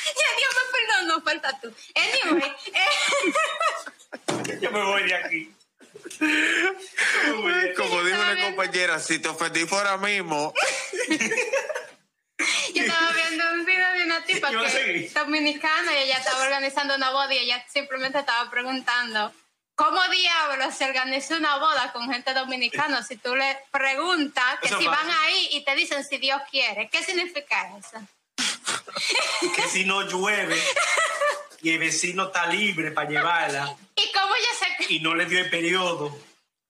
Ya 0.04 0.28
Dios 0.36 0.52
me 0.56 0.64
perdonó, 0.78 1.22
falta 1.22 1.60
tú. 1.60 1.74
Anyway, 1.94 2.52
eh, 2.74 4.58
Yo 4.60 4.70
me 4.70 4.82
voy 4.82 5.02
de 5.04 5.14
aquí. 5.14 5.54
Como 7.76 8.02
dijo 8.04 8.20
una 8.20 8.40
compañera, 8.42 8.98
si 8.98 9.18
te 9.18 9.28
ofendí 9.28 9.64
fuera 9.66 9.96
mismo, 9.96 10.52
yo 12.74 12.82
estaba 12.82 13.12
viendo 13.12 13.44
un 13.52 13.64
video 13.64 13.92
de 13.92 14.04
una 14.04 14.24
tipa 14.24 14.50
que 14.50 15.04
es 15.04 15.14
dominicana 15.14 15.92
y 15.98 16.02
ella 16.04 16.18
estaba 16.18 16.42
organizando 16.42 16.94
una 16.94 17.10
boda 17.10 17.32
y 17.34 17.38
ella 17.38 17.64
simplemente 17.68 18.18
estaba 18.18 18.50
preguntando 18.50 19.32
¿Cómo 19.74 20.00
diablos 20.08 20.74
se 20.74 20.84
organiza 20.84 21.36
una 21.36 21.56
boda 21.56 21.92
con 21.92 22.10
gente 22.12 22.34
dominicana? 22.34 23.02
Si 23.02 23.16
tú 23.16 23.34
le 23.34 23.58
preguntas 23.70 24.60
que 24.60 24.68
Eso 24.68 24.78
si 24.78 24.86
van 24.86 25.10
ahí 25.10 25.48
y 25.52 25.64
te 25.64 25.74
dicen 25.74 26.04
si 26.04 26.18
Dios 26.18 26.40
quiere, 26.50 26.90
¿qué 26.90 27.02
significa 27.02 27.76
eso? 27.78 27.98
Que 29.56 29.62
si 29.62 29.84
no 29.84 30.02
llueve 30.02 30.60
y 31.62 31.70
el 31.70 31.78
vecino 31.78 32.26
está 32.26 32.46
libre 32.46 32.90
para 32.90 33.08
llevarla 33.08 33.76
¿Y 33.96 34.12
cómo 34.12 34.34
ya 34.36 34.84
se 34.86 34.94
y 34.94 35.00
no 35.00 35.14
le 35.14 35.26
dio 35.26 35.38
el 35.38 35.48
periodo. 35.48 36.16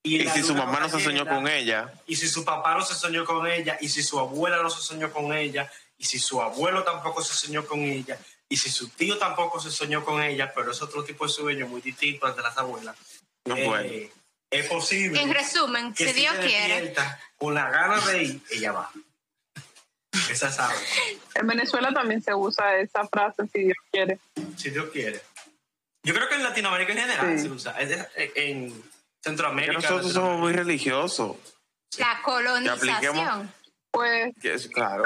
Y 0.03 0.27
si 0.29 0.43
su 0.43 0.55
mamá 0.55 0.81
no 0.81 0.89
se 0.89 1.01
soñó 1.01 1.27
con 1.27 1.47
ella, 1.47 1.93
Y 2.07 2.17
si 2.17 2.29
su 2.29 2.45
papá 2.45 2.75
no 2.75 2.85
se 2.85 2.95
soñó 2.95 3.25
con 3.25 3.47
ella, 3.47 3.79
y 3.81 3.89
si 3.89 4.03
su 4.03 4.19
abuela 4.19 4.61
no 4.63 4.69
se 4.69 4.83
soñó 4.83 5.13
con 5.13 5.33
ella, 5.33 5.71
y 5.97 6.05
si 6.05 6.19
su 6.19 6.43
abuelo 6.43 6.83
tampoco 6.83 7.23
se 7.23 7.35
soñó 7.35 7.65
con 7.65 7.81
ella, 7.81 8.19
y 8.49 8.57
si 8.57 8.69
su 8.71 8.89
tío 8.89 9.17
tampoco 9.19 9.61
se 9.61 9.71
soñó 9.71 10.05
con 10.05 10.23
ella, 10.23 10.53
pero 10.55 10.73
es 10.73 10.83
otro 10.83 11.05
tipo 11.05 11.27
de 11.27 11.33
sueño 11.33 11.69
muy 11.69 11.81
distinto 11.81 12.27
al 12.27 12.35
de 12.35 12.43
las 12.43 12.59
abuelas. 12.59 12.97
no 13.45 13.57
eh, 13.57 13.65
puede. 13.65 14.13
Es 14.51 14.67
posible. 14.67 15.21
En 15.21 15.33
resumen, 15.33 15.95
que 15.95 16.09
si 16.09 16.13
Dios 16.21 16.35
quiere. 16.35 16.95
Con 17.39 17.55
la 17.55 17.71
gana 17.71 17.99
de 18.07 18.23
ir, 18.25 18.43
ella 18.51 18.73
va. 18.73 18.91
Esa 20.31 20.53
sabe. 20.53 20.75
En 21.35 21.47
Venezuela 21.47 21.93
también 21.93 22.23
se 22.23 22.35
usa 22.35 22.77
esa 22.77 23.07
frase, 23.09 23.45
si 23.53 23.65
Dios 23.65 23.79
quiere. 23.91 24.19
Si 24.59 24.69
Dios 24.71 24.91
quiere. 24.93 25.23
Yo 26.05 26.13
creo 26.13 26.29
que 26.29 26.35
en 26.35 26.43
Latinoamérica 26.43 26.93
en 26.93 26.99
general 26.99 27.39
Sí. 27.39 27.45
se 27.45 27.51
usa. 27.51 27.73
De- 27.73 28.09
Que 29.23 29.31
Centroamérica. 29.31 29.75
nosotros 29.75 30.13
somos 30.13 30.41
muy 30.41 30.53
religiosos. 30.53 31.37
La 31.99 32.21
colonización. 32.23 33.53
Pues 33.91 34.69
claro. 34.73 35.05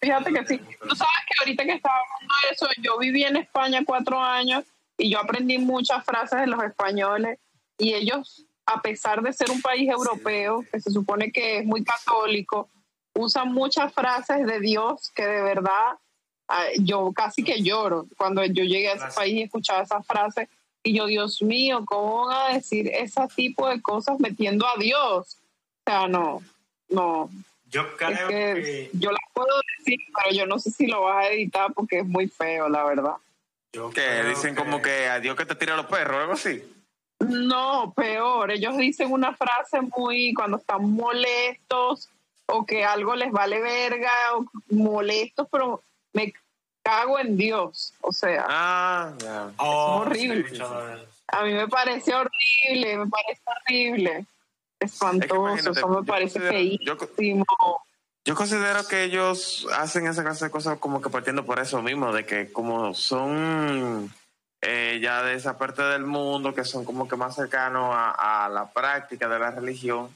Fíjate 0.00 0.32
que 0.32 0.46
sí. 0.46 0.58
Tú 0.58 0.94
sabes 0.94 1.14
que 1.26 1.34
ahorita 1.40 1.64
que 1.64 1.72
estaba 1.72 1.96
hablando 1.96 2.34
de 2.42 2.54
eso, 2.54 2.68
yo 2.82 2.98
viví 2.98 3.24
en 3.24 3.36
España 3.36 3.82
cuatro 3.84 4.20
años 4.20 4.64
y 4.98 5.10
yo 5.10 5.18
aprendí 5.18 5.58
muchas 5.58 6.04
frases 6.04 6.40
de 6.40 6.46
los 6.46 6.62
españoles 6.62 7.38
y 7.78 7.94
ellos, 7.94 8.46
a 8.66 8.82
pesar 8.82 9.22
de 9.22 9.32
ser 9.32 9.50
un 9.50 9.62
país 9.62 9.88
europeo, 9.90 10.64
que 10.70 10.80
se 10.80 10.90
supone 10.90 11.32
que 11.32 11.58
es 11.58 11.64
muy 11.64 11.82
católico, 11.82 12.68
usan 13.14 13.52
muchas 13.52 13.92
frases 13.92 14.46
de 14.46 14.60
Dios 14.60 15.10
que 15.14 15.26
de 15.26 15.42
verdad 15.42 15.98
ah, 16.48 16.66
yo 16.78 17.12
casi 17.14 17.42
que 17.42 17.62
lloro 17.62 18.06
cuando 18.16 18.44
yo 18.44 18.64
llegué 18.64 18.90
a 18.90 18.94
ese 18.94 19.14
país 19.14 19.34
y 19.34 19.42
escuchaba 19.42 19.82
esas 19.82 20.06
frases 20.06 20.48
y 20.86 20.94
yo, 20.96 21.06
Dios 21.06 21.42
mío, 21.42 21.84
¿cómo 21.84 22.26
van 22.26 22.50
a 22.50 22.54
decir 22.54 22.88
ese 22.88 23.20
tipo 23.34 23.68
de 23.68 23.82
cosas 23.82 24.20
metiendo 24.20 24.64
a 24.66 24.76
Dios? 24.78 25.38
O 25.84 25.90
sea, 25.90 26.06
no, 26.06 26.42
no, 26.88 27.28
Yo 27.64 27.82
es 27.82 27.86
creo 27.96 28.28
que 28.28 28.34
que. 28.34 28.90
yo 28.92 29.10
la 29.10 29.18
puedo 29.34 29.48
decir, 29.78 29.98
pero 30.14 30.36
yo 30.36 30.46
no 30.46 30.60
sé 30.60 30.70
si 30.70 30.86
lo 30.86 31.02
vas 31.02 31.24
a 31.26 31.28
editar 31.30 31.72
porque 31.74 31.98
es 31.98 32.06
muy 32.06 32.28
feo, 32.28 32.68
la 32.68 32.84
verdad. 32.84 33.16
yo 33.72 33.90
Que 33.90 34.22
dicen 34.24 34.54
como 34.54 34.80
que 34.80 35.08
adiós 35.08 35.36
que 35.36 35.44
te 35.44 35.56
tira 35.56 35.76
los 35.76 35.86
perros, 35.86 36.16
algo 36.20 36.32
así. 36.34 36.62
No, 37.18 37.92
peor. 37.96 38.52
Ellos 38.52 38.76
dicen 38.76 39.10
una 39.10 39.34
frase 39.34 39.80
muy 39.96 40.34
cuando 40.34 40.58
están 40.58 40.88
molestos 40.88 42.08
o 42.46 42.64
que 42.64 42.84
algo 42.84 43.16
les 43.16 43.32
vale 43.32 43.60
verga 43.60 44.12
o 44.36 44.46
molestos, 44.70 45.48
pero 45.50 45.82
me 46.12 46.32
cago 46.86 47.18
en 47.18 47.36
Dios. 47.36 47.92
O 48.00 48.12
sea, 48.12 48.46
Ah. 48.48 49.12
Oh, 49.58 50.02
es 50.04 50.06
horrible. 50.06 50.48
sí, 50.50 50.62
a 51.28 51.42
mí 51.42 51.52
me 51.52 51.66
parece 51.68 52.12
horrible, 52.14 52.98
me 52.98 53.06
parece 53.08 53.42
horrible. 53.46 54.26
Espantoso, 54.78 55.34
imagínate, 55.36 55.78
eso 55.80 55.88
me 55.88 56.02
parece 56.04 56.38
yo- 56.38 56.48
feísimo. 56.48 57.44
Yo 58.24 58.34
considero 58.34 58.86
que 58.88 59.04
ellos 59.04 59.66
hacen 59.76 60.06
esa 60.06 60.22
clase 60.24 60.46
de 60.46 60.50
cosas 60.50 60.78
como 60.78 61.00
que 61.00 61.10
partiendo 61.10 61.44
por 61.44 61.58
eso 61.60 61.80
mismo, 61.80 62.12
de 62.12 62.26
que 62.26 62.52
como 62.52 62.92
son 62.94 64.12
eh, 64.62 64.98
ya 65.00 65.22
de 65.22 65.34
esa 65.34 65.56
parte 65.58 65.82
del 65.82 66.04
mundo, 66.04 66.52
que 66.54 66.64
son 66.64 66.84
como 66.84 67.08
que 67.08 67.14
más 67.16 67.36
cercanos 67.36 67.90
a, 67.94 68.44
a 68.46 68.48
la 68.48 68.66
práctica 68.72 69.28
de 69.28 69.38
la 69.38 69.52
religión, 69.52 70.08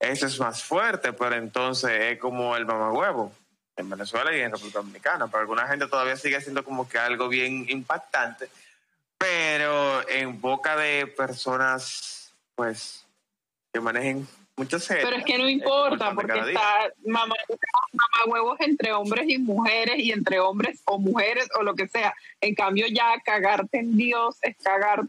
eso 0.00 0.26
es 0.26 0.40
más 0.40 0.62
fuerte, 0.64 1.12
pero 1.12 1.34
entonces 1.36 1.90
es 2.12 2.18
como 2.18 2.56
el 2.56 2.64
mamagüevo 2.64 3.32
en 3.78 3.88
Venezuela 3.88 4.36
y 4.36 4.40
en 4.40 4.52
República 4.52 4.80
Dominicana. 4.80 5.28
Para 5.28 5.42
alguna 5.42 5.66
gente 5.66 5.86
todavía 5.86 6.16
sigue 6.16 6.40
siendo 6.40 6.64
como 6.64 6.88
que 6.88 6.98
algo 6.98 7.28
bien 7.28 7.66
impactante, 7.68 8.48
pero 9.16 10.06
en 10.08 10.40
boca 10.40 10.76
de 10.76 11.06
personas, 11.06 12.34
pues, 12.54 13.06
que 13.72 13.80
manejen 13.80 14.26
muchos 14.56 14.84
seres. 14.84 15.04
Pero 15.04 15.16
es 15.16 15.24
que 15.24 15.38
no 15.38 15.44
el 15.44 15.50
importa, 15.50 16.12
porque 16.14 16.38
está 16.38 16.92
mamá, 17.06 17.36
mamá 17.92 18.32
huevos 18.32 18.60
entre 18.60 18.92
hombres 18.92 19.26
y 19.28 19.38
mujeres 19.38 19.98
y 19.98 20.12
entre 20.12 20.40
hombres 20.40 20.80
o 20.84 20.98
mujeres 20.98 21.48
o 21.58 21.62
lo 21.62 21.74
que 21.74 21.88
sea. 21.88 22.14
En 22.40 22.54
cambio, 22.54 22.86
ya 22.88 23.14
cagarte 23.24 23.78
en 23.78 23.96
Dios 23.96 24.38
es 24.42 24.56
cagarte 24.56 25.08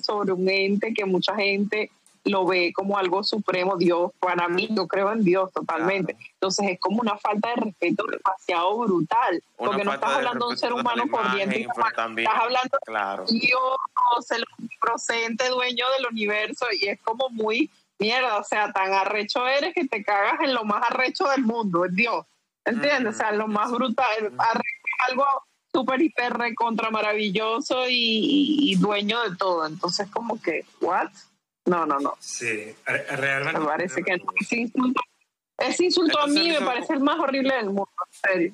sobre 0.00 0.32
un 0.32 0.48
ente 0.48 0.94
que 0.94 1.04
mucha 1.04 1.34
gente 1.34 1.90
lo 2.24 2.46
ve 2.46 2.72
como 2.74 2.98
algo 2.98 3.22
supremo. 3.24 3.76
Dios, 3.76 4.12
para 4.20 4.48
mí, 4.48 4.68
yo 4.70 4.86
creo 4.86 5.12
en 5.12 5.24
Dios 5.24 5.52
totalmente. 5.52 6.14
Claro. 6.14 6.30
Entonces 6.34 6.68
es 6.70 6.80
como 6.80 7.00
una 7.00 7.16
falta 7.18 7.50
de 7.50 7.56
respeto 7.56 8.04
demasiado 8.06 8.78
brutal, 8.78 9.42
Una 9.56 9.70
porque 9.70 9.84
no 9.84 9.92
estás 9.94 10.10
de 10.10 10.16
hablando 10.16 10.46
de 10.46 10.52
un 10.52 10.58
ser 10.58 10.72
humano 10.72 11.04
corriente 11.10 11.60
Estás 11.60 12.34
hablando 12.40 12.78
Claro. 12.84 13.24
Dios, 13.28 14.30
el 14.30 14.44
omnipresente 14.58 15.48
dueño 15.48 15.84
del 15.96 16.06
universo, 16.10 16.66
y 16.80 16.88
es 16.88 17.00
como 17.02 17.28
muy 17.30 17.70
mierda, 17.98 18.38
o 18.38 18.44
sea, 18.44 18.72
tan 18.72 18.92
arrecho 18.92 19.46
eres 19.46 19.74
que 19.74 19.86
te 19.86 20.04
cagas 20.04 20.40
en 20.40 20.54
lo 20.54 20.64
más 20.64 20.82
arrecho 20.90 21.24
del 21.28 21.42
mundo, 21.42 21.84
es 21.84 21.94
Dios. 21.94 22.24
¿Entiendes? 22.64 23.14
O 23.14 23.18
sea, 23.18 23.32
lo 23.32 23.48
más 23.48 23.70
brutal, 23.72 24.06
arrecho 24.38 24.84
es 24.84 25.08
algo 25.10 25.24
súper 25.72 26.00
hiper 26.02 26.32
recontra 26.34 26.90
maravilloso 26.90 27.88
y, 27.88 27.94
y- 27.94 28.72
y 28.72 28.74
dueño 28.76 29.20
de 29.28 29.36
todo. 29.36 29.66
Entonces, 29.66 30.08
como 30.10 30.40
que, 30.40 30.64
¿what? 30.80 31.08
No, 31.68 31.84
no, 31.86 31.98
no. 32.00 32.14
Sí, 32.18 32.74
re- 32.86 33.04
realmente. 33.16 33.60
Me 33.60 33.66
parece 33.66 34.02
que 34.02 34.16
no. 34.16 34.24
Ese 34.40 34.56
insulto, 34.56 35.00
ese 35.58 35.84
insulto 35.84 36.18
a 36.18 36.26
mí 36.26 36.50
me 36.50 36.60
parece 36.62 36.94
el 36.94 37.00
más 37.00 37.18
horrible 37.18 37.54
del 37.54 37.66
mundo, 37.66 37.88
en 38.06 38.30
serio. 38.30 38.52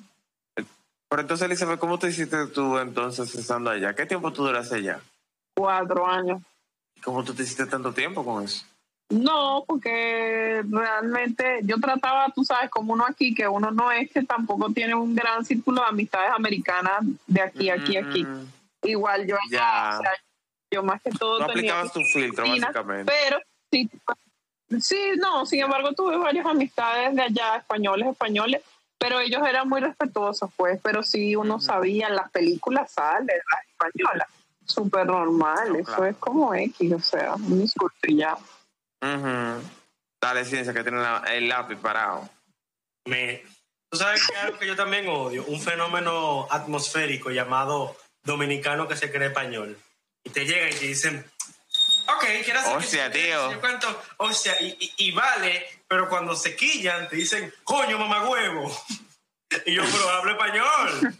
Pero 1.07 1.21
entonces, 1.21 1.45
Elizabeth, 1.45 1.79
¿cómo 1.79 1.97
te 1.99 2.07
hiciste 2.09 2.47
tú 2.47 2.77
entonces 2.77 3.33
estando 3.35 3.69
allá? 3.69 3.93
¿Qué 3.95 4.05
tiempo 4.05 4.33
tú 4.33 4.43
duraste 4.45 4.75
allá? 4.75 4.99
Cuatro 5.55 6.05
años. 6.05 6.41
¿Cómo 7.03 7.23
tú 7.23 7.33
te 7.33 7.43
hiciste 7.43 7.65
tanto 7.67 7.93
tiempo 7.93 8.25
con 8.25 8.43
eso? 8.43 8.65
No, 9.11 9.63
porque 9.67 10.63
realmente 10.67 11.59
yo 11.61 11.77
trataba, 11.79 12.27
tú 12.35 12.43
sabes, 12.43 12.71
como 12.71 12.93
uno 12.93 13.05
aquí, 13.05 13.35
que 13.35 13.47
uno 13.47 13.69
no 13.69 13.91
es 13.91 14.09
que 14.11 14.23
tampoco 14.23 14.71
tiene 14.73 14.95
un 14.95 15.13
gran 15.13 15.45
círculo 15.45 15.81
de 15.83 15.87
amistades 15.89 16.31
americanas 16.35 17.03
de 17.27 17.41
aquí, 17.41 17.69
aquí, 17.69 17.97
aquí. 17.97 18.23
Mm, 18.25 18.45
Igual 18.83 19.25
yo 19.27 19.35
allá, 19.35 19.49
Ya. 19.91 19.97
o 19.97 20.01
sea, 20.01 20.11
yo 20.71 20.83
más 20.83 21.01
que 21.01 21.11
todo 21.11 21.39
No 21.39 21.47
tenía 21.47 21.79
aplicabas 21.81 21.93
tu 21.93 22.01
filtro, 22.01 22.47
básicamente. 22.47 23.11
Pero 23.11 23.39
sí, 23.71 23.89
sí, 24.81 25.11
no, 25.17 25.45
sin 25.45 25.61
embargo 25.61 25.93
tuve 25.93 26.17
varias 26.17 26.45
amistades 26.45 27.15
de 27.15 27.21
allá, 27.21 27.57
españoles, 27.57 28.07
españoles, 28.07 28.61
pero 28.97 29.19
ellos 29.19 29.41
eran 29.47 29.67
muy 29.69 29.81
respetuosos, 29.81 30.49
pues, 30.55 30.79
pero 30.81 31.03
sí 31.03 31.35
uno 31.35 31.59
sabía, 31.59 32.07
en 32.07 32.15
las 32.15 32.31
películas 32.31 32.91
sale, 32.91 33.33
las 33.51 33.67
españolas, 33.69 34.27
súper 34.65 35.05
normal, 35.05 35.69
No, 35.73 35.75
eso 35.75 35.85
claro. 35.85 36.05
es 36.05 36.17
como 36.17 36.53
X, 36.55 36.93
o 36.93 36.99
sea, 36.99 37.35
un 37.35 37.59
discurso 37.61 37.97
y 38.03 38.17
ya. 38.17 38.33
Ujú. 39.03 39.61
Dale 40.21 40.45
ciencia 40.45 40.73
que 40.73 40.81
tiene 40.83 40.99
la- 40.99 41.23
el 41.29 41.47
lápiz 41.47 41.75
parado. 41.77 42.27
Me, 43.05 43.43
Tú 43.91 43.99
sabes 43.99 44.25
que 44.27 44.33
es 44.33 44.39
algo 44.43 44.57
que 44.57 44.65
yo 44.67 44.75
también 44.75 45.07
odio, 45.07 45.45
un 45.45 45.61
fenómeno 45.61 46.47
atmosférico 46.49 47.29
llamado 47.29 47.95
dominicano 48.23 48.87
que 48.87 48.95
se 48.97 49.11
cree 49.11 49.27
español. 49.27 49.77
Y 50.25 50.29
te 50.31 50.45
llegan 50.45 50.69
y 50.69 50.75
te 50.75 50.85
dicen, 50.87 51.25
ok, 52.07 52.25
quiero 52.43 52.59
hacer... 52.59 52.75
Hostia, 52.77 53.11
que- 53.11 53.19
tío. 53.23 53.51
Yo 53.51 53.61
cuento, 53.61 54.01
hostia, 54.17 54.59
y, 54.61 54.75
y, 54.79 54.93
y 55.07 55.11
vale, 55.13 55.65
pero 55.87 56.09
cuando 56.09 56.35
se 56.35 56.55
quillan 56.55 57.07
te 57.07 57.15
dicen, 57.15 57.53
coño, 57.63 57.97
mamá 57.97 58.27
huevo. 58.29 58.69
Y 59.65 59.75
yo, 59.75 59.83
pero 59.89 60.09
hablo 60.09 60.31
español. 60.31 61.15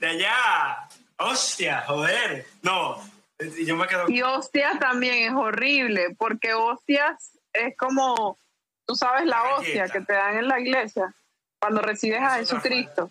De 0.00 0.06
allá. 0.06 0.88
Hostia, 1.18 1.82
joder. 1.86 2.46
No, 2.62 2.96
y 3.38 3.66
yo 3.66 3.76
me 3.76 3.86
quedo... 3.86 4.08
Y 4.08 4.22
hostias 4.22 4.78
también 4.78 5.28
es 5.30 5.34
horrible, 5.36 6.14
porque 6.16 6.54
hostias 6.54 7.32
es 7.52 7.76
como, 7.76 8.38
tú 8.86 8.94
sabes, 8.94 9.26
la 9.26 9.42
La 9.42 9.54
hostia 9.56 9.88
que 9.88 10.00
te 10.00 10.12
dan 10.12 10.38
en 10.38 10.48
la 10.48 10.60
iglesia 10.60 11.12
cuando 11.60 11.82
recibes 11.82 12.22
a 12.22 12.36
Jesucristo. 12.36 13.10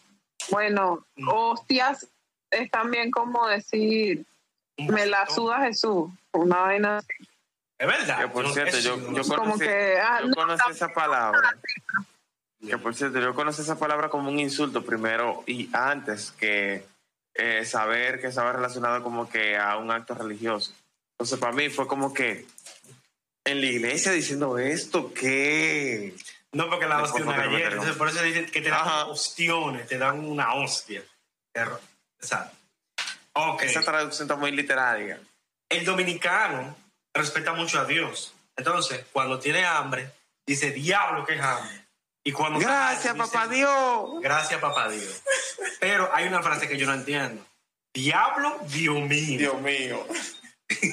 Bueno, 0.50 1.06
Mm. 1.16 1.28
hostias 1.28 2.08
es 2.50 2.72
también 2.72 3.12
como 3.12 3.46
decir, 3.48 4.26
me 4.78 5.06
la 5.06 5.28
suda 5.28 5.62
Jesús, 5.62 6.10
una 6.34 6.58
vaina 6.62 6.98
así. 6.98 7.08
Es 7.78 7.88
verdad. 7.88 8.22
Que 8.22 8.28
por 8.30 8.46
no- 8.46 8.54
cierto, 8.54 8.78
yo, 8.80 8.98
yo. 8.98 9.24
Como 9.24 9.36
conocí, 9.36 9.60
que, 9.66 9.98
ah, 10.00 10.20
yo 10.22 10.28
no, 10.28 10.36
conocí 10.36 10.72
esa 10.72 10.94
palabra. 10.94 11.58
Que 12.66 12.78
por 12.78 12.96
cierto, 12.96 13.20
yo 13.20 13.34
conocí 13.36 13.62
esa 13.62 13.78
palabra 13.78 14.10
como 14.10 14.30
un 14.30 14.40
insulto 14.40 14.84
primero 14.86 15.44
y 15.46 15.70
antes 15.74 16.32
que 16.32 16.86
eh, 17.34 17.66
saber 17.66 18.22
que 18.22 18.28
estaba 18.28 18.54
relacionado 18.54 19.04
como 19.04 19.30
que 19.30 19.58
a 19.58 19.78
un 19.78 19.92
acto 19.92 20.16
religioso. 20.16 20.74
Entonces 21.14 21.38
para 21.40 21.52
mí 21.54 21.70
fue 21.70 21.86
como 21.88 22.14
que 22.14 22.46
en 23.46 23.62
la 23.62 23.68
iglesia 23.68 24.12
diciendo 24.12 24.58
esto, 24.58 25.14
¿qué? 25.14 26.16
No, 26.54 26.70
porque 26.70 26.88
la 26.88 27.04
hostia 27.04 27.24
una 27.24 27.36
galleta. 27.36 27.68
Entonces, 27.72 27.96
por 27.98 28.08
eso 28.08 28.22
dicen 28.24 28.50
que 28.50 28.62
te 28.62 28.70
dan 28.70 28.80
Ajá. 28.80 29.06
ostiones, 29.08 29.88
te 29.88 29.98
dan 29.98 30.20
una 30.26 30.54
hostia. 30.56 31.04
Error. 31.54 31.82
Exacto. 32.20 32.56
Ok. 33.36 33.64
Esa 33.64 33.82
traducción 33.82 34.26
está 34.26 34.36
muy 34.36 34.52
literaria. 34.52 35.20
El 35.70 35.86
dominicano 35.86 36.76
respeta 37.14 37.54
mucho 37.54 37.80
a 37.80 37.86
Dios. 37.86 38.34
Entonces, 38.56 39.06
cuando 39.12 39.40
tiene 39.40 39.66
hambre, 39.66 40.12
dice, 40.46 40.72
diablo, 40.72 41.26
que 41.26 41.36
es 41.36 41.42
hambre. 41.42 41.86
Y 42.24 42.32
cuando 42.32 42.60
Gracias, 42.60 43.14
dice, 43.14 43.16
papá 43.16 43.48
Dios. 43.48 44.22
Gracias, 44.22 44.60
papá 44.60 44.90
Dios. 44.90 45.22
Pero 45.80 46.10
hay 46.14 46.28
una 46.28 46.42
frase 46.42 46.68
que 46.68 46.78
yo 46.78 46.88
no 46.88 46.94
entiendo. 46.94 47.46
Diablo, 47.94 48.58
Dios 48.68 49.00
mío. 49.02 49.38
Dios 49.38 49.62
mío. 49.62 50.08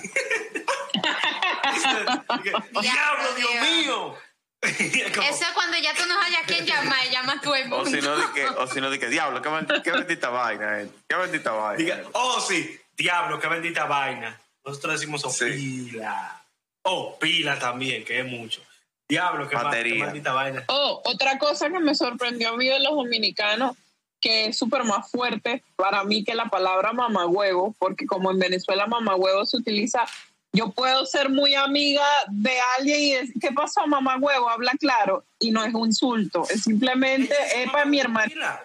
Diablo, 2.80 3.34
Dios. 3.36 3.50
mío. 3.62 4.16
Eso 4.62 5.42
es 5.44 5.52
cuando 5.54 5.76
ya 5.78 5.92
tú 5.94 6.02
no 6.08 6.20
hayas 6.20 6.42
quien 6.46 6.64
llamar 6.64 6.98
y 7.06 7.10
llamas 7.10 7.40
tú 7.42 7.52
el 7.54 7.72
O 7.72 7.84
si 7.84 8.00
no, 8.00 8.16
de 8.16 8.24
que, 8.32 8.46
o 8.46 8.66
si 8.68 8.80
no, 8.80 8.90
de 8.90 8.98
que 8.98 9.08
diablo, 9.08 9.42
qué, 9.42 9.48
ben- 9.48 9.82
qué 9.82 9.90
bendita 9.90 10.28
vaina, 10.30 10.82
eh. 10.82 10.88
qué 11.08 11.16
bendita 11.16 11.50
vaina. 11.50 11.76
Diga, 11.78 12.02
oh, 12.12 12.40
sí, 12.40 12.78
diablo, 12.96 13.40
qué 13.40 13.48
bendita 13.48 13.86
vaina. 13.86 14.40
Nosotros 14.64 14.94
decimos 14.94 15.24
oh, 15.24 15.30
Sí. 15.30 15.46
pila. 15.90 16.44
Oh, 16.84 17.18
pila 17.18 17.58
también, 17.58 18.04
que 18.04 18.20
es 18.20 18.24
mucho. 18.26 18.62
Diablo, 19.08 19.48
qué 19.48 19.56
Batería. 19.56 20.04
maldita 20.06 20.32
vaina. 20.32 20.64
Oh, 20.68 21.02
otra 21.04 21.38
cosa 21.38 21.68
que 21.68 21.80
me 21.80 21.94
sorprendió 21.94 22.50
a 22.50 22.56
mí 22.56 22.66
de 22.68 22.78
los 22.80 22.94
dominicanos 22.94 23.76
que 24.20 24.46
es 24.46 24.56
súper 24.56 24.84
más 24.84 25.10
fuerte 25.10 25.64
para 25.74 26.04
mí 26.04 26.22
que 26.24 26.36
la 26.36 26.46
palabra 26.46 26.92
mamagüevo, 26.92 27.74
porque 27.80 28.06
como 28.06 28.30
en 28.30 28.38
Venezuela 28.38 28.86
mamagüevo 28.86 29.44
se 29.44 29.56
utiliza, 29.56 30.04
yo 30.52 30.70
puedo 30.70 31.06
ser 31.06 31.30
muy 31.30 31.54
amiga 31.54 32.04
de 32.28 32.58
alguien 32.78 33.00
y 33.00 33.14
decir, 33.14 33.34
¿qué 33.40 33.52
pasó 33.52 33.86
mamagüevo? 33.86 34.48
Habla 34.48 34.72
claro, 34.78 35.24
y 35.38 35.50
no 35.50 35.64
es 35.64 35.72
un 35.72 35.86
insulto, 35.88 36.46
es 36.48 36.62
simplemente, 36.62 37.34
es 37.56 37.70
para 37.70 37.86
mi 37.86 38.00
hermana. 38.00 38.60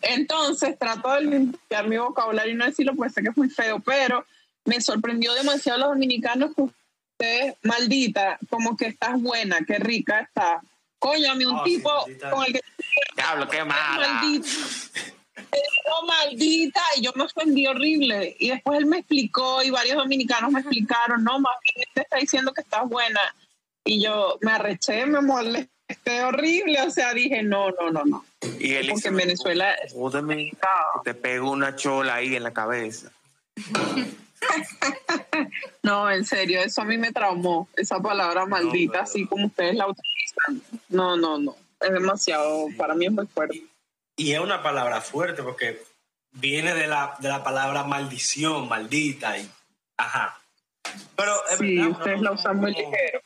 Entonces 0.00 0.78
trato 0.78 1.12
de 1.12 1.22
limpiar 1.22 1.88
mi 1.88 1.98
vocabulario 1.98 2.52
y 2.52 2.56
no 2.56 2.64
decirlo, 2.64 2.94
pues 2.94 3.12
sé 3.12 3.22
que 3.22 3.28
es 3.28 3.36
muy 3.36 3.50
feo, 3.50 3.80
pero 3.80 4.24
me 4.64 4.80
sorprendió 4.80 5.34
demasiado 5.34 5.80
los 5.80 5.88
dominicanos 5.90 6.54
que 6.54 6.62
usted, 6.62 7.54
maldita, 7.62 8.38
como 8.48 8.76
que 8.76 8.86
estás 8.86 9.20
buena, 9.20 9.58
qué 9.66 9.78
rica 9.78 10.20
está. 10.20 10.62
Coño, 10.98 11.32
a 11.32 11.34
mí 11.34 11.44
un 11.44 11.58
Oh, 11.58 11.64
tipo 11.64 11.90
sí, 12.06 12.16
con 12.30 12.44
el 12.46 12.52
que 12.52 12.60
Diablo, 13.16 13.48
qué 13.48 13.64
mala. 13.64 14.22
Maldita. 15.52 15.82
Pero 15.84 16.02
maldita, 16.06 16.80
y 16.96 17.02
yo 17.02 17.12
me 17.14 17.24
ofendí 17.24 17.66
horrible. 17.66 18.36
Y 18.38 18.50
después 18.50 18.78
él 18.78 18.86
me 18.86 18.98
explicó, 18.98 19.62
y 19.62 19.70
varios 19.70 19.96
dominicanos 19.96 20.50
me 20.50 20.60
explicaron, 20.60 21.22
no, 21.24 21.38
más 21.40 21.54
bien 21.74 21.86
te 21.94 22.00
está 22.02 22.16
diciendo 22.18 22.52
que 22.52 22.62
estás 22.62 22.88
buena. 22.88 23.20
Y 23.84 24.02
yo 24.02 24.38
me 24.40 24.52
arreché, 24.52 25.06
me 25.06 25.20
molesté 25.20 26.22
horrible. 26.24 26.80
O 26.82 26.90
sea, 26.90 27.12
dije, 27.14 27.42
no, 27.42 27.70
no, 27.70 27.90
no, 27.90 28.04
no. 28.04 28.24
Y 28.58 28.74
él 28.74 28.88
Porque 28.90 29.08
en 29.08 29.16
Venezuela- 29.16 29.74
te 31.04 31.14
pego 31.14 31.50
una 31.50 31.76
chola 31.76 32.14
ahí 32.16 32.34
en 32.36 32.42
la 32.42 32.52
cabeza. 32.52 33.10
No, 35.84 36.10
en 36.10 36.24
serio, 36.24 36.60
eso 36.62 36.82
a 36.82 36.84
mí 36.84 36.98
me 36.98 37.12
traumó, 37.12 37.68
esa 37.76 38.00
palabra 38.00 38.44
maldita, 38.46 38.92
pero- 38.92 39.04
así 39.04 39.26
como 39.26 39.46
ustedes 39.46 39.74
la 39.76 39.86
utilizan. 39.88 40.62
No, 40.88 41.16
no, 41.16 41.38
no. 41.38 41.56
Es 41.80 41.92
demasiado, 41.92 42.66
para 42.76 42.94
mí 42.94 43.06
es 43.06 43.12
muy 43.12 43.26
fuerte. 43.26 43.62
Y 44.16 44.32
es 44.32 44.40
una 44.40 44.62
palabra 44.62 45.00
fuerte 45.00 45.42
porque 45.42 45.82
viene 46.32 46.74
de 46.74 46.86
la, 46.86 47.16
de 47.18 47.28
la 47.28 47.42
palabra 47.42 47.84
maldición, 47.84 48.68
maldita. 48.68 49.38
Y, 49.38 49.50
ajá. 49.96 50.38
Pero 51.16 51.34
es 51.48 51.58
Sí, 51.58 51.76
verdad, 51.76 51.90
ustedes 51.98 52.20
la 52.20 52.32
usan 52.32 52.56
muy 52.58 52.72
ligero. 52.72 53.20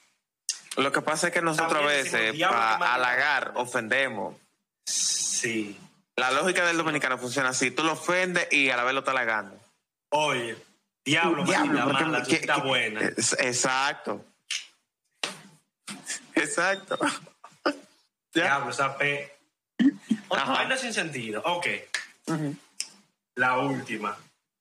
Lo 0.77 0.93
que 0.93 1.01
pasa 1.01 1.29
es 1.29 1.33
que 1.33 1.43
nosotros 1.43 1.83
a 1.83 1.87
veces, 1.87 2.39
para 2.39 2.95
halagar, 2.95 3.53
ofendemos. 3.57 4.37
Sí. 4.85 5.79
La 6.17 6.31
lógica 6.31 6.65
del 6.67 6.77
dominicano 6.77 7.19
funciona 7.19 7.49
así. 7.51 7.71
Tú 7.71 7.83
lo 7.83 7.93
ofendes 7.93 8.47
y 8.53 8.71
a 8.71 8.77
la 8.77 8.85
vez 8.85 8.93
lo 8.95 9.01
estás 9.01 9.13
halagando. 9.15 9.59
Oye, 10.11 10.57
diablo, 11.05 11.45
Diablo, 11.45 11.73
maldita 11.87 12.05
mala, 12.07 12.23
tú 12.23 12.31
que- 12.31 12.37
estás 12.37 12.61
que- 12.61 12.69
buena. 12.69 13.01
es- 13.01 13.33
Exacto. 13.41 14.25
Exacto. 16.35 16.99
Diablo, 18.35 18.71
esa 18.71 18.97
P. 18.99 19.36
Otra 20.29 20.43
Ajá. 20.45 20.53
vaina 20.55 20.77
sin 20.77 20.93
sentido. 20.93 21.43
Ok. 21.45 21.67
La 23.37 23.59
última. 23.59 24.17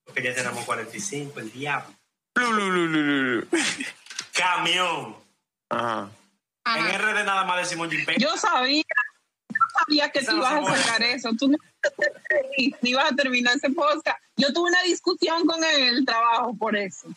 Porque 0.06 0.22
ya 0.24 0.36
tenemos 0.36 0.64
45, 0.66 1.40
el 1.40 1.52
diablo. 1.52 1.94
Camión. 4.34 5.16
Ajá. 5.70 6.10
Ajá. 6.64 6.80
En 6.94 7.00
RD 7.02 7.24
nada 7.26 7.44
más 7.46 7.58
decimos 7.62 7.90
jipeta. 7.90 8.20
Yo 8.20 8.36
sabía, 8.38 8.84
yo 9.50 9.60
sabía 9.80 10.12
que 10.12 10.20
Esa 10.20 10.32
tú 10.32 10.38
no 10.38 10.44
ibas 10.62 10.70
a 10.70 10.78
sacar 10.84 11.04
eso. 11.04 11.30
Tú 11.38 11.48
no 11.50 11.58
ni 12.58 12.74
ibas 12.90 13.12
a 13.12 13.16
terminar 13.16 13.56
ese 13.56 13.70
podcast. 13.70 14.20
Yo 14.36 14.52
tuve 14.54 14.70
una 14.70 14.82
discusión 14.84 15.46
con 15.46 15.64
él 15.64 15.76
en 15.82 15.96
el 15.98 16.06
trabajo 16.06 16.56
por 16.58 16.76
eso. 16.76 17.08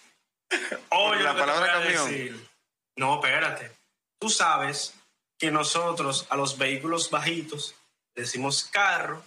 Oye, 0.91 1.23
La 1.23 1.37
palabra 1.37 1.61
voy 1.61 1.69
a 1.89 1.95
camión. 1.97 2.11
decir. 2.11 2.49
No, 2.97 3.15
espérate. 3.17 3.73
Tú 4.21 4.29
sabes 4.29 4.95
que 5.39 5.51
nosotros 5.51 6.27
a 6.31 6.37
los 6.37 6.59
vehículos 6.59 7.11
bajitos 7.11 7.75
le 8.19 8.25
decimos 8.25 8.65
carro, 8.73 9.23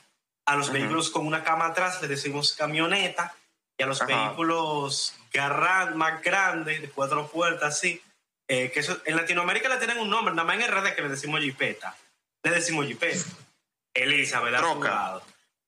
a 0.46 0.58
los 0.58 0.70
vehículos 0.70 1.10
con 1.10 1.26
una 1.26 1.46
cama 1.46 1.68
atrás 1.68 2.02
le 2.02 2.10
decimos 2.10 2.54
camioneta, 2.54 3.34
y 3.78 3.84
a 3.84 3.86
los 3.86 4.02
Ajá. 4.02 4.08
vehículos 4.28 5.16
gran- 5.32 5.96
más 5.96 6.22
grandes, 6.22 6.82
de 6.82 6.90
cuatro 6.90 7.26
puertas, 7.28 7.74
así, 7.78 8.02
eh, 8.50 8.70
que 8.70 8.82
eso, 8.82 8.98
en 9.06 9.16
Latinoamérica 9.16 9.70
le 9.70 9.78
tienen 9.78 9.98
un 10.00 10.10
nombre, 10.10 10.34
nada 10.36 10.46
más 10.46 10.58
en 10.58 10.64
RD 10.70 10.94
que 10.94 11.02
le 11.04 11.08
decimos 11.08 11.40
jipeta. 11.40 11.96
Le 12.44 12.52
decimos 12.52 12.86
jipeta. 12.86 13.24
Elizabeth, 13.94 14.58
Troca. 14.58 15.22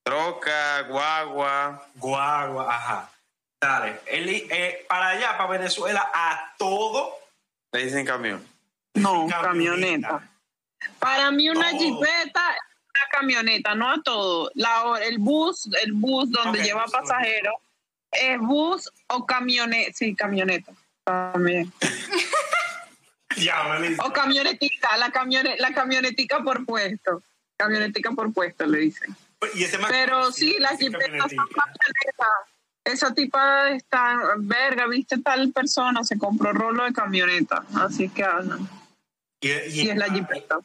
Troca, 0.04 0.82
guagua. 0.82 1.88
Guagua, 1.96 2.76
ajá. 2.76 3.10
Dale. 3.62 4.02
Eli- 4.08 4.48
eh, 4.52 4.86
para 4.90 5.10
allá, 5.10 5.38
para 5.38 5.50
Venezuela, 5.50 6.12
a 6.14 6.54
todo 6.58 7.20
Le 7.72 7.86
dicen 7.86 8.06
camión. 8.06 8.46
No, 8.96 9.28
Camioneta. 9.30 9.42
camioneta. 9.42 10.30
Para 11.00 11.32
mí 11.32 11.50
una 11.50 11.72
Oh. 11.74 11.80
jipeta 11.80 12.56
camioneta, 13.14 13.76
no 13.76 13.90
a 13.90 14.02
todo. 14.02 14.52
La, 14.56 15.00
el 15.04 15.18
bus, 15.20 15.70
el 15.84 15.94
bus 15.94 16.32
donde 16.32 16.64
lleva 16.64 16.86
pasajeros, 16.86 17.56
es 18.12 18.40
bus 18.40 18.90
o 19.08 19.26
camioneta. 19.26 19.92
Sí, 19.94 20.16
camioneta. 20.16 20.72
También. 21.04 21.72
Ya. 23.36 23.82
O 24.06 24.14
camionetica, 24.14 24.96
la, 24.98 25.10
camione, 25.10 25.58
la 25.58 25.74
camionetica 25.74 26.44
por 26.44 26.68
puesto. 26.68 27.24
Camionetica 27.58 28.12
por 28.12 28.32
puesto, 28.32 28.64
le 28.68 28.78
dicen. 28.78 29.16
Y 29.56 29.64
ese 29.64 29.80
más 29.80 29.90
Pero 29.90 30.32
sí, 30.32 30.58
las 30.60 30.78
jipetas 30.78 31.32
son 31.32 31.48
camionetas. 31.48 32.28
Esa 32.84 33.12
tipa 33.14 33.72
está, 33.72 34.36
verga, 34.38 34.86
viste 34.86 35.18
tal 35.18 35.52
persona, 35.52 36.04
se 36.04 36.20
compró 36.20 36.54
rolo 36.54 36.84
de 36.84 36.94
camioneta. 36.94 37.66
Así 37.74 38.08
que 38.08 38.24
hablan. 38.24 38.70
Y, 39.42 39.50
es 39.50 39.98
la 39.98 40.10
jipeta. 40.12 40.60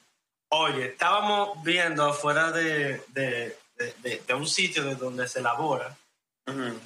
Oye, 0.51 0.87
estábamos 0.87 1.63
viendo 1.63 2.07
afuera 2.07 2.51
de, 2.51 3.03
de, 3.09 3.57
de- 3.77 4.35
un 4.35 4.47
sitio 4.49 4.85
de 4.85 4.95
donde 4.95 5.29
se 5.29 5.41
elabora. 5.41 5.97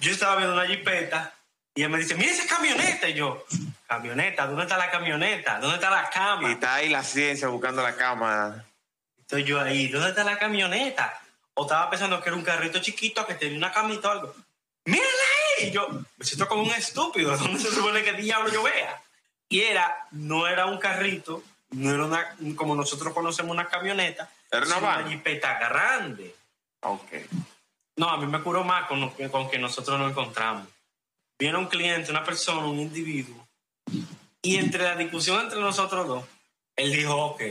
Yo 0.00 0.10
estaba 0.10 0.36
viendo 0.36 0.54
una 0.54 0.66
jipeta 0.66 1.32
y 1.74 1.82
él 1.84 1.90
me 1.90 1.98
dice, 1.98 2.16
mira 2.16 2.32
esa 2.32 2.46
camioneta. 2.48 3.08
Y 3.08 3.14
yo, 3.14 3.44
camioneta, 3.86 4.46
¿dónde 4.46 4.62
está 4.64 4.76
la 4.76 4.90
camioneta? 4.90 5.60
¿Dónde 5.60 5.76
está 5.76 5.90
la 5.90 6.08
Y 6.10 6.12
cama? 6.14 6.52
está 6.52 6.74
ahí 6.74 6.88
la 6.88 7.04
ciencia 7.04 7.46
buscando 7.48 7.82
la 7.82 7.94
cama. 7.94 8.64
Estoy 9.20 9.44
yo 9.44 9.60
ahí, 9.60 9.86
¿dónde 9.88 10.08
está 10.10 10.24
la 10.24 10.38
camioneta? 10.38 11.20
O 11.54 11.62
estaba 11.62 11.88
pensando 11.90 12.20
que 12.20 12.28
era 12.30 12.36
un 12.36 12.42
carrito 12.44 12.80
chiquito 12.80 13.24
que 13.26 13.34
tenía 13.34 13.56
una 13.58 13.70
camita 13.72 14.08
o 14.08 14.12
algo. 14.12 14.34
¡Mírala 14.84 15.06
ahí! 15.58 15.68
Y 15.68 15.70
yo 15.70 15.86
me 16.16 16.24
siento 16.24 16.48
como 16.48 16.62
un 16.64 16.70
estúpido. 16.72 17.36
¿Dónde 17.36 17.60
se 17.60 17.70
supone 17.70 18.02
que 18.02 18.14
diablo 18.14 18.50
yo 18.52 18.62
vea? 18.64 19.00
Y 19.48 19.60
era, 19.60 20.08
no 20.10 20.46
era 20.48 20.66
un 20.66 20.78
carrito, 20.78 21.42
no 21.72 21.90
era 21.94 22.04
una, 22.04 22.36
como 22.56 22.74
nosotros 22.74 23.12
conocemos 23.12 23.52
una 23.52 23.68
camioneta, 23.68 24.30
Era 24.50 24.66
una 24.66 24.78
van. 24.78 25.08
jipeta 25.08 25.58
grande. 25.58 26.34
Ok. 26.80 27.12
No, 27.96 28.08
a 28.08 28.16
mí 28.18 28.26
me 28.26 28.40
curó 28.42 28.64
más 28.64 28.86
con, 28.88 29.00
lo 29.00 29.14
que- 29.14 29.28
con 29.30 29.50
que 29.50 29.58
nosotros 29.58 29.98
nos 29.98 30.10
encontramos. 30.10 30.66
Viene 31.38 31.58
un 31.58 31.66
cliente, 31.66 32.10
una 32.10 32.24
persona, 32.24 32.66
un 32.66 32.78
individuo, 32.78 33.46
y 34.42 34.56
entre 34.56 34.82
la 34.84 34.96
discusión 34.96 35.40
entre 35.40 35.60
nosotros 35.60 36.06
dos, 36.06 36.24
él 36.76 36.92
dijo, 36.92 37.14
ok, 37.16 37.42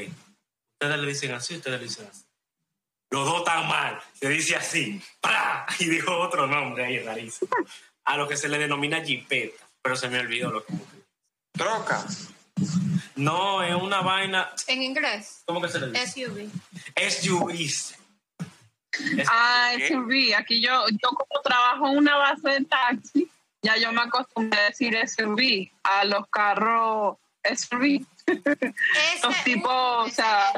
ustedes 0.73 0.99
le 0.99 1.07
dicen 1.07 1.33
así, 1.33 1.55
ustedes 1.57 1.79
le 1.79 1.85
dicen 1.87 2.07
así. 2.09 2.23
Los 3.11 3.25
dos 3.25 3.39
están 3.39 3.67
mal, 3.67 3.99
se 4.13 4.29
dice 4.29 4.55
así, 4.55 5.01
¡pra! 5.19 5.65
y 5.79 5.85
dijo 5.89 6.17
otro 6.17 6.47
nombre 6.47 6.85
ahí 6.85 6.99
rarísimo, 6.99 7.51
a 8.05 8.17
lo 8.17 8.27
que 8.27 8.37
se 8.37 8.47
le 8.49 8.57
denomina 8.57 9.03
jipeta, 9.03 9.67
pero 9.81 9.95
se 9.95 10.07
me 10.09 10.19
olvidó 10.19 10.49
lo 10.51 10.63
que... 10.65 10.73
Troca. 11.53 12.05
No, 13.15 13.63
es 13.63 13.75
una 13.75 14.01
vaina, 14.01 14.51
En 14.67 14.83
inglés, 14.83 15.43
¿cómo 15.45 15.61
que 15.61 15.69
se 15.69 15.79
le 15.79 15.91
dice? 15.91 16.25
SUV. 16.25 16.49
SUVs. 17.09 17.95
Ah. 19.27 19.73
SUV. 19.87 20.35
Aquí 20.37 20.61
yo, 20.61 20.85
yo 20.89 21.09
como 21.09 21.41
trabajo 21.43 21.87
en 21.87 21.97
una 21.97 22.17
base 22.17 22.49
de 22.49 22.65
taxi, 22.65 23.29
ya 23.61 23.77
yo 23.77 23.91
me 23.91 24.01
acostumbré 24.01 24.59
a 24.59 24.63
decir 24.65 24.97
SUV 25.07 25.71
a 25.83 26.05
los 26.05 26.27
carros 26.27 27.17
SUV. 27.43 28.05
Los 29.23 29.43
tipos, 29.43 29.71
o 29.71 30.09
sea, 30.09 30.53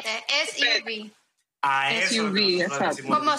SUV. 0.47 1.11
A 1.61 1.91
SUV, 2.09 2.61
exacto. 2.61 3.03
Como 3.03 3.31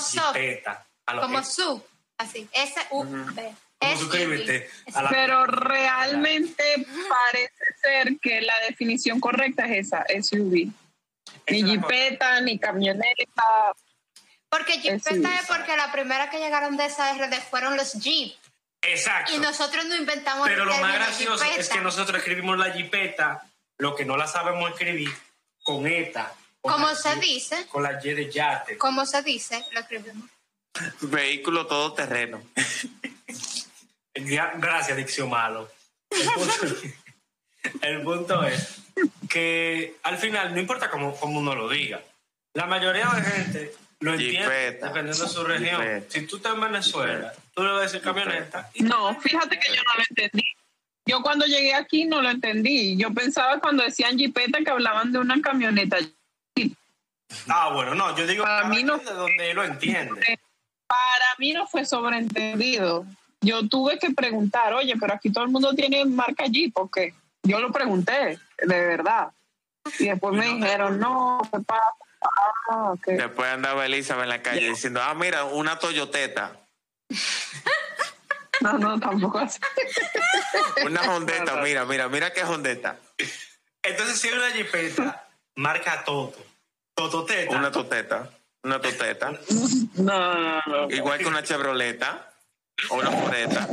lo 1.12 1.20
Como 1.20 1.42
SUV. 1.42 1.82
Así. 2.18 2.48
S-U-V. 2.52 3.54
Como 3.84 3.98
suscríbete 4.00 4.70
a 4.94 5.02
la- 5.02 5.10
Pero 5.10 5.46
realmente 5.46 6.86
parece 7.08 7.64
ser 7.82 8.18
que 8.20 8.40
la 8.42 8.58
definición 8.68 9.20
correcta 9.20 9.66
es 9.66 9.86
esa, 9.88 10.04
SUV. 10.08 10.68
Ni 11.48 11.60
es 11.60 11.64
jipeta, 11.64 12.40
ni 12.40 12.58
camioneta. 12.58 13.44
Porque 14.48 14.80
Jeepeta 14.80 15.10
SUV. 15.10 15.26
es 15.40 15.46
porque 15.46 15.76
la 15.76 15.90
primera 15.92 16.30
que 16.30 16.38
llegaron 16.38 16.76
de 16.76 16.86
esa 16.86 17.12
RD 17.14 17.40
fueron 17.50 17.76
los 17.76 17.92
Jeep. 17.94 18.34
Exacto. 18.82 19.34
Y 19.34 19.38
nosotros 19.38 19.84
no 19.86 19.96
inventamos 19.96 20.46
Pero 20.46 20.62
el 20.62 20.68
lo 20.68 20.76
más 20.78 20.94
gracioso 20.94 21.42
jipeta. 21.42 21.60
es 21.60 21.68
que 21.68 21.80
nosotros 21.80 22.18
escribimos 22.18 22.58
la 22.58 22.70
jipeta, 22.72 23.42
lo 23.78 23.94
que 23.96 24.04
no 24.04 24.16
la 24.16 24.26
sabemos 24.26 24.70
escribir, 24.70 25.10
con 25.62 25.86
ETA. 25.86 26.32
Como 26.60 26.94
se 26.94 27.14
Y- 27.16 27.20
dice, 27.20 27.66
Con 27.66 27.82
la 27.82 27.98
Y 28.02 28.14
de 28.14 28.30
yate. 28.30 28.76
como 28.78 29.04
se 29.06 29.22
dice, 29.22 29.64
lo 29.72 29.80
escribimos. 29.80 30.28
Vehículo 31.02 31.66
todoterreno. 31.66 32.42
Gracias, 34.14 34.96
Dicción 34.96 35.30
Malo. 35.30 35.70
El 36.10 36.28
punto, 36.32 36.54
el 37.82 38.02
punto 38.02 38.44
es 38.44 38.78
que 39.28 39.96
al 40.02 40.18
final, 40.18 40.54
no 40.54 40.60
importa 40.60 40.90
cómo, 40.90 41.14
cómo 41.16 41.40
uno 41.40 41.54
lo 41.54 41.68
diga, 41.68 42.00
la 42.54 42.66
mayoría 42.66 43.06
de 43.08 43.22
gente 43.22 43.74
lo 44.00 44.12
entiendo, 44.14 44.50
Jipeta. 44.50 44.86
dependiendo 44.88 45.24
de 45.24 45.30
su 45.30 45.44
región. 45.44 46.04
Si 46.08 46.26
tú 46.26 46.36
estás 46.36 46.54
en 46.54 46.60
Venezuela, 46.60 47.32
tú 47.54 47.62
le 47.64 47.70
vas 47.70 47.80
a 47.80 47.82
decir 47.84 48.00
camioneta. 48.02 48.70
y- 48.74 48.82
No, 48.84 49.18
fíjate 49.20 49.58
que 49.58 49.68
yo 49.74 49.82
no 49.82 49.94
lo 49.96 50.04
entendí. 50.08 50.44
Yo 51.06 51.20
cuando 51.22 51.44
llegué 51.46 51.74
aquí 51.74 52.04
no 52.04 52.22
lo 52.22 52.30
entendí. 52.30 52.96
Yo 52.96 53.12
pensaba 53.12 53.58
cuando 53.60 53.82
decían 53.82 54.16
jipeta 54.18 54.60
que 54.60 54.70
hablaban 54.70 55.10
de 55.12 55.18
una 55.18 55.40
camioneta. 55.42 55.98
Ah, 57.48 57.70
bueno, 57.74 57.94
no, 57.94 58.16
yo 58.16 58.26
digo 58.26 58.44
Para 58.44 58.68
mí 58.68 58.82
no- 58.84 58.98
de 58.98 59.12
donde 59.12 59.50
él 59.50 59.56
lo 59.56 59.64
entiende. 59.64 60.38
Para 60.86 61.26
mí 61.38 61.52
no 61.52 61.66
fue 61.66 61.84
sobreentendido. 61.84 63.06
Yo 63.44 63.68
tuve 63.68 63.98
que 63.98 64.10
preguntar, 64.10 64.72
oye, 64.72 64.94
pero 64.98 65.14
aquí 65.14 65.30
todo 65.30 65.44
el 65.44 65.50
mundo 65.50 65.74
tiene 65.74 66.04
marca 66.06 66.46
Jeep, 66.46 66.72
¿por 66.72 66.90
qué? 66.90 67.14
Yo 67.42 67.60
lo 67.60 67.70
pregunté, 67.70 68.38
de 68.58 68.86
verdad. 68.86 69.28
Y 69.98 70.06
después 70.08 70.34
me 70.34 70.46
dijeron, 70.46 70.98
no, 70.98 71.38
¿qué 71.52 71.60
pasa? 71.60 71.84
Ah. 72.70 72.94
Después 73.06 73.52
andaba 73.52 73.84
Elizabeth 73.84 74.22
en 74.22 74.28
la 74.30 74.42
calle 74.42 74.70
diciendo, 74.70 75.00
ah, 75.02 75.12
mira, 75.14 75.44
una 75.44 75.78
Toyoteta, 75.78 76.56
No, 78.60 78.78
no, 78.78 78.98
tampoco 78.98 79.38
así. 79.38 79.60
una 80.86 81.02
Hondeta, 81.02 81.56
mira, 81.56 81.84
mira, 81.84 82.08
mira 82.08 82.32
qué 82.32 82.44
Hondeta. 82.44 82.96
Entonces, 83.82 84.18
si 84.18 84.30
una 84.30 84.50
jipeta, 84.52 85.28
marca 85.56 86.02
Toto. 86.04 86.42
Tototeta. 86.94 87.56
Una 87.58 87.70
Toteta, 87.70 88.30
una 88.62 88.80
Toteta. 88.80 89.32
No, 89.96 90.34
no, 90.40 90.62
no. 90.66 90.90
Igual 90.90 91.18
que 91.18 91.26
una 91.26 91.42
Chevroleta 91.42 92.33
o 92.90 92.94
una 92.96 93.10
Foreta. 93.10 93.68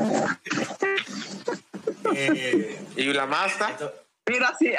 eh, 2.16 2.78
Y 2.96 3.14
la 3.14 3.48
esto- 3.70 3.94
Mira, 4.28 4.56
si, 4.58 4.74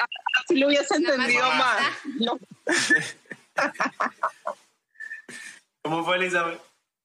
si 0.48 0.56
lo 0.56 0.68
hubiese 0.68 0.94
entendido 0.96 1.46
más. 1.52 1.82
¿Cómo 5.82 6.04
fue, 6.04 6.16
Elizabeth? 6.16 6.60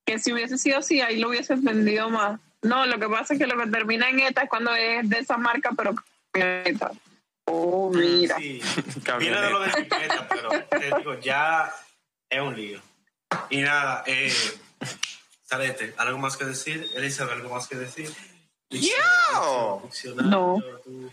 que 0.05 0.20
si 0.20 0.32
hubiese 0.32 0.57
sido 0.57 0.80
así, 0.80 1.01
ahí 1.01 1.18
lo 1.18 1.28
hubiese 1.30 1.53
entendido 1.53 2.09
más. 2.09 2.39
No, 2.61 2.86
lo 2.86 2.97
que 2.97 3.09
pasa 3.09 3.34
es 3.34 3.39
que 3.39 3.45
lo 3.45 3.57
que 3.61 3.70
termina 3.70 4.09
en 4.09 4.22
ETA 4.22 4.43
es 4.43 4.49
cuando 4.49 4.74
es 4.74 5.07
de 5.09 5.20
esa 5.20 5.38
marca, 5.38 5.72
pero 5.76 5.95
camioneta. 6.32 6.91
Oh, 7.45 7.91
mira. 7.93 8.38
Sí. 8.38 8.61
Camioneta. 9.03 9.18
Viene 9.18 9.41
de 9.41 9.49
lo 9.51 9.59
de 9.59 9.70
jipeta, 9.72 10.28
pero 10.30 10.49
te 10.70 10.95
digo, 10.97 11.20
ya 11.20 11.74
es 12.30 12.39
un 12.41 12.55
lío. 12.55 12.82
Y 13.49 13.59
nada, 13.61 14.03
eh, 14.05 14.34
Sarete, 15.50 15.95
¿algo 15.98 16.18
más 16.18 16.36
que 16.36 16.43
decir? 16.43 16.91
Elizabeth, 16.95 17.36
¿algo 17.36 17.56
más 17.56 17.68
que 17.68 17.76
decir? 17.76 18.14
Yo. 18.70 19.89
No. 20.16 20.62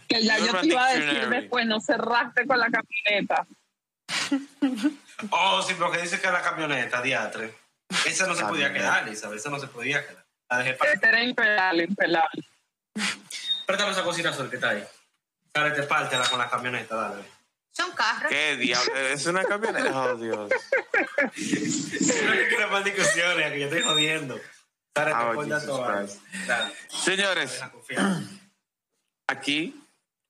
Que 0.08 0.24
ya 0.24 0.38
yo 0.38 0.60
te 0.60 0.66
iba 0.66 0.84
a 0.84 0.94
decir 0.94 1.28
después, 1.28 1.66
no 1.66 1.80
cerraste 1.80 2.44
con 2.44 2.58
la 2.58 2.68
camioneta. 2.68 3.46
Oh, 5.30 5.62
sí, 5.62 5.74
porque 5.78 6.02
dice 6.02 6.20
que 6.20 6.26
la 6.26 6.42
camioneta, 6.42 7.00
diatre. 7.00 7.54
Esa 8.04 8.26
no 8.26 8.34
se 8.34 8.44
podía 8.44 8.72
quedar, 8.72 9.06
Elizabeth, 9.06 9.38
esa 9.38 9.50
no 9.50 9.60
se 9.60 9.68
podía 9.68 10.04
quedar. 10.04 10.24
La 10.50 10.58
dejé 10.58 10.74
para... 10.74 10.92
Era 10.92 11.22
impelable, 11.22 11.84
impelable. 11.84 12.44
Préstame 13.66 13.92
esa 13.92 14.02
cocina 14.02 14.30
azul 14.30 14.50
que 14.50 14.56
está 14.56 14.70
ahí. 14.70 14.84
Sarete, 15.54 15.84
pártela 15.84 16.28
con 16.28 16.40
la 16.40 16.50
camioneta, 16.50 16.96
dale. 16.96 17.22
Son 17.76 17.90
carros. 17.92 18.30
qué 18.30 18.56
diablo, 18.56 18.96
es 18.96 19.26
una 19.26 19.44
camioneta, 19.44 20.02
oh 20.02 20.16
Dios. 20.16 20.50
No 20.50 21.30
quiero 22.48 22.70
más 22.70 22.84
discusiones, 22.84 23.52
que 23.52 23.60
yo 23.60 23.66
estoy 23.66 23.82
jodiendo. 23.82 24.40
Sarete, 24.96 25.18
Oh, 25.20 25.34
ponte 25.34 25.54
a 25.54 25.60
Jesus 25.60 25.76
todo. 25.76 25.96
Christ. 25.98 26.22
Dale, 26.46 26.74
Señores, 26.88 27.60
aquí 29.26 29.80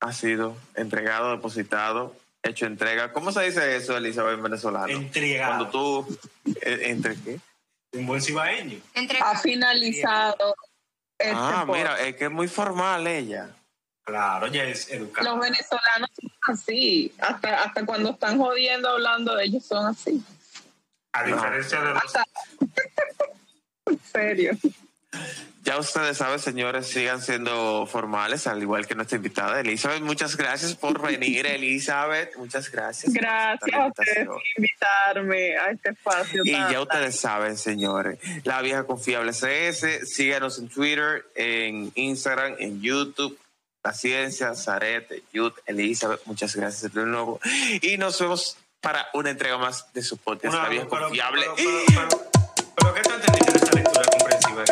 ha 0.01 0.11
sido 0.13 0.57
entregado, 0.75 1.31
depositado, 1.31 2.15
hecho 2.43 2.65
entrega. 2.65 3.11
¿Cómo 3.13 3.31
se 3.31 3.43
dice 3.43 3.75
eso, 3.75 3.95
Elizabeth, 3.97 4.35
en 4.35 4.43
venezolano? 4.43 4.87
Entregado. 4.87 5.69
Cuando 5.69 5.69
tú, 6.05 6.19
eh, 6.61 6.79
¿entre 6.83 7.15
qué? 7.21 7.39
Un 7.93 8.05
buen 8.07 8.21
cibaeño. 8.21 8.79
Ha 9.21 9.37
finalizado. 9.37 10.55
Este 11.17 11.33
Ah, 11.35 11.63
podcast. 11.65 11.77
mira, 11.77 12.01
es 12.07 12.15
que 12.17 12.25
es 12.25 12.31
muy 12.31 12.47
formal 12.47 13.07
ella. 13.07 13.49
Claro, 14.05 14.47
ya 14.47 14.63
es 14.65 14.89
educado. 14.91 15.31
Los 15.31 15.39
venezolanos 15.41 16.09
son 16.15 16.31
así. 16.53 17.13
Hasta, 17.19 17.63
hasta 17.63 17.85
cuando 17.85 18.11
están 18.11 18.37
jodiendo 18.37 18.89
hablando 18.89 19.35
de 19.35 19.45
ellos 19.45 19.65
son 19.65 19.87
así. 19.87 20.23
A 21.13 21.23
diferencia 21.23 21.81
de 21.81 21.93
los... 21.93 22.03
Hasta... 22.05 22.23
en 23.87 23.99
serio. 23.99 24.51
Ya 25.63 25.79
ustedes 25.79 26.17
saben, 26.17 26.37
señores, 26.37 26.85
sigan 26.87 27.19
siendo 27.19 27.87
formales, 27.87 28.45
al 28.45 28.61
igual 28.61 28.85
que 28.85 28.93
nuestra 28.93 29.15
invitada 29.15 29.59
Elizabeth. 29.59 30.01
Muchas 30.03 30.37
gracias 30.37 30.75
por 30.75 31.01
venir, 31.01 31.45
Elizabeth. 31.47 32.35
Muchas 32.37 32.69
gracias. 32.69 33.11
Gracias 33.11 33.73
a 33.75 33.87
ustedes 33.87 34.27
por 34.27 34.41
invitarme 34.57 35.57
a 35.57 35.71
este 35.71 35.89
espacio. 35.89 36.41
Y 36.45 36.51
tan- 36.51 36.71
ya 36.71 36.81
ustedes 36.81 37.19
saben, 37.19 37.57
señores, 37.57 38.19
la 38.43 38.61
vieja 38.61 38.83
confiable 38.83 39.31
CS, 39.31 40.07
síganos 40.07 40.59
en 40.59 40.69
Twitter, 40.69 41.25
en 41.33 41.91
Instagram, 41.95 42.57
en 42.59 42.81
YouTube, 42.81 43.35
La 43.85 43.93
Ciencia, 43.93 44.55
Zarete, 44.55 45.21
Yud, 45.31 45.53
Elizabeth, 45.67 46.19
muchas 46.25 46.55
gracias 46.55 46.91
de 46.91 47.05
nuevo. 47.05 47.39
Y 47.83 47.99
nos 47.99 48.19
vemos 48.19 48.57
para 48.81 49.07
una 49.13 49.29
entrega 49.29 49.59
más 49.59 49.93
de 49.93 50.01
su 50.01 50.17
podcast, 50.17 50.55
La 50.55 50.67
vieja 50.69 50.87
pero- 50.89 51.03
confiable. 51.03 51.45
Pero, 51.55 51.69
pero, 51.87 52.09
pero, 52.09 52.31
pero 52.75 52.93
¿qué 52.95 52.99
esta 53.01 53.71
lectura 53.75 54.05
comprensiva? 54.09 54.63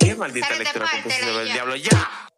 ¡Qué 0.00 0.14
maldita 0.16 0.46
Zarete, 0.48 0.64
lectura 0.64 0.90
comprensiva 0.90 1.38
del 1.38 1.52
diablo! 1.52 1.76
¡Ya! 1.76 2.28